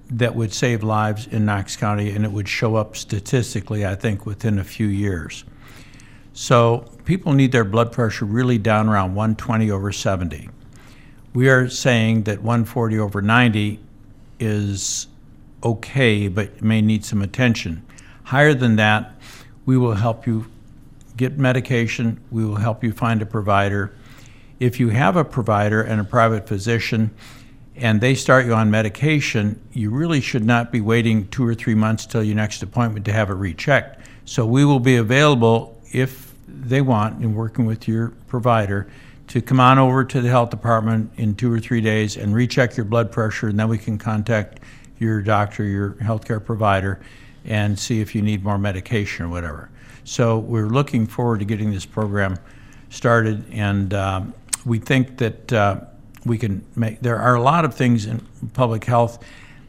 that 0.09 0.35
would 0.35 0.53
save 0.53 0.83
lives 0.83 1.25
in 1.27 1.45
Knox 1.45 1.75
County 1.75 2.11
and 2.11 2.23
it 2.23 2.31
would 2.31 2.47
show 2.47 2.75
up 2.75 2.95
statistically, 2.95 3.85
I 3.85 3.95
think, 3.95 4.25
within 4.25 4.59
a 4.59 4.63
few 4.63 4.87
years. 4.87 5.43
So 6.33 6.85
people 7.05 7.33
need 7.33 7.51
their 7.51 7.63
blood 7.63 7.91
pressure 7.91 8.25
really 8.25 8.57
down 8.57 8.89
around 8.89 9.15
120 9.15 9.71
over 9.71 9.91
70. 9.91 10.49
We 11.33 11.49
are 11.49 11.67
saying 11.67 12.23
that 12.23 12.43
140 12.43 12.99
over 12.99 13.21
90 13.21 13.79
is 14.39 15.07
okay, 15.63 16.27
but 16.27 16.61
may 16.61 16.81
need 16.81 17.05
some 17.05 17.21
attention. 17.21 17.85
Higher 18.25 18.53
than 18.53 18.75
that, 18.75 19.13
we 19.65 19.77
will 19.77 19.93
help 19.93 20.27
you 20.27 20.45
get 21.15 21.37
medication, 21.37 22.19
we 22.31 22.43
will 22.43 22.55
help 22.55 22.83
you 22.83 22.91
find 22.91 23.21
a 23.21 23.25
provider. 23.25 23.95
If 24.59 24.79
you 24.79 24.89
have 24.89 25.15
a 25.15 25.23
provider 25.23 25.81
and 25.81 26.01
a 26.01 26.03
private 26.03 26.47
physician 26.47 27.11
and 27.75 28.01
they 28.01 28.15
start 28.15 28.45
you 28.45 28.53
on 28.53 28.69
medication, 28.69 29.59
you 29.71 29.89
really 29.89 30.21
should 30.21 30.45
not 30.45 30.71
be 30.71 30.81
waiting 30.81 31.27
two 31.29 31.45
or 31.45 31.55
three 31.55 31.75
months 31.75 32.05
till 32.05 32.23
your 32.23 32.35
next 32.35 32.61
appointment 32.61 33.05
to 33.05 33.13
have 33.13 33.29
it 33.29 33.33
rechecked. 33.33 34.07
So 34.25 34.45
we 34.45 34.63
will 34.63 34.79
be 34.79 34.97
available 34.97 35.81
if 35.91 36.33
they 36.47 36.81
want 36.81 37.23
in 37.23 37.33
working 37.35 37.65
with 37.65 37.87
your 37.87 38.09
provider 38.27 38.87
to 39.27 39.41
come 39.41 39.59
on 39.59 39.79
over 39.79 40.03
to 40.03 40.21
the 40.21 40.29
health 40.29 40.49
department 40.49 41.11
in 41.17 41.35
two 41.35 41.51
or 41.51 41.59
three 41.59 41.81
days 41.81 42.17
and 42.17 42.35
recheck 42.35 42.77
your 42.77 42.85
blood 42.85 43.11
pressure, 43.11 43.47
and 43.47 43.59
then 43.59 43.67
we 43.67 43.77
can 43.77 43.97
contact 43.97 44.59
your 44.99 45.21
doctor, 45.21 45.63
your 45.63 45.91
healthcare 45.93 46.43
provider, 46.43 46.99
and 47.45 47.77
see 47.77 48.01
if 48.01 48.15
you 48.15 48.21
need 48.21 48.43
more 48.43 48.57
medication 48.57 49.25
or 49.25 49.29
whatever. 49.29 49.69
So 50.03 50.39
we're 50.39 50.67
looking 50.67 51.07
forward 51.07 51.39
to 51.39 51.45
getting 51.45 51.71
this 51.71 51.85
program 51.85 52.37
started, 52.89 53.43
and 53.51 53.93
um, 53.93 54.33
we 54.65 54.79
think 54.79 55.17
that 55.17 55.53
uh, 55.53 55.81
we 56.25 56.37
can 56.37 56.65
make. 56.75 57.01
There 57.01 57.17
are 57.17 57.35
a 57.35 57.41
lot 57.41 57.65
of 57.65 57.73
things 57.73 58.05
in 58.05 58.25
public 58.53 58.85
health 58.85 59.23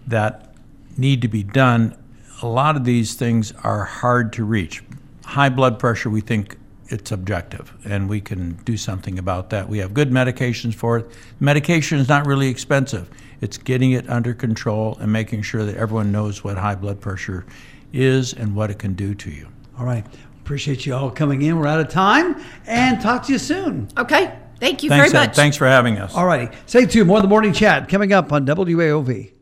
that 0.06 0.54
need 0.96 1.22
to 1.22 1.28
be 1.28 1.42
done. 1.42 1.96
A 2.42 2.46
lot 2.46 2.76
of 2.76 2.84
these 2.84 3.14
things 3.14 3.52
are 3.62 3.84
hard 3.84 4.32
to 4.34 4.44
reach. 4.44 4.82
High 5.24 5.48
blood 5.48 5.78
pressure, 5.78 6.10
we 6.10 6.20
think 6.20 6.58
it's 6.88 7.10
objective, 7.12 7.72
and 7.84 8.08
we 8.08 8.20
can 8.20 8.54
do 8.64 8.76
something 8.76 9.18
about 9.18 9.50
that. 9.50 9.68
We 9.68 9.78
have 9.78 9.94
good 9.94 10.10
medications 10.10 10.74
for 10.74 10.98
it. 10.98 11.06
Medication 11.40 11.98
is 11.98 12.08
not 12.08 12.26
really 12.26 12.48
expensive. 12.48 13.08
It's 13.44 13.58
getting 13.58 13.92
it 13.92 14.08
under 14.08 14.32
control 14.32 14.96
and 15.02 15.12
making 15.12 15.42
sure 15.42 15.66
that 15.66 15.76
everyone 15.76 16.10
knows 16.10 16.42
what 16.42 16.56
high 16.56 16.76
blood 16.76 16.98
pressure 16.98 17.44
is 17.92 18.32
and 18.32 18.56
what 18.56 18.70
it 18.70 18.78
can 18.78 18.94
do 18.94 19.14
to 19.16 19.30
you. 19.30 19.46
All 19.78 19.84
right. 19.84 20.02
Appreciate 20.40 20.86
you 20.86 20.94
all 20.94 21.10
coming 21.10 21.42
in. 21.42 21.58
We're 21.58 21.66
out 21.66 21.78
of 21.78 21.88
time 21.88 22.42
and 22.66 23.02
talk 23.02 23.24
to 23.24 23.32
you 23.32 23.38
soon. 23.38 23.88
Okay. 23.98 24.34
Thank 24.60 24.82
you 24.82 24.88
Thanks, 24.88 25.12
very 25.12 25.22
Ed. 25.22 25.26
much. 25.26 25.36
Thanks 25.36 25.58
for 25.58 25.66
having 25.66 25.98
us. 25.98 26.14
All 26.14 26.24
righty. 26.24 26.56
Stay 26.64 26.86
tuned. 26.86 27.06
More 27.06 27.18
of 27.18 27.22
the 27.22 27.28
morning 27.28 27.52
chat 27.52 27.86
coming 27.86 28.14
up 28.14 28.32
on 28.32 28.46
WAOV. 28.46 29.32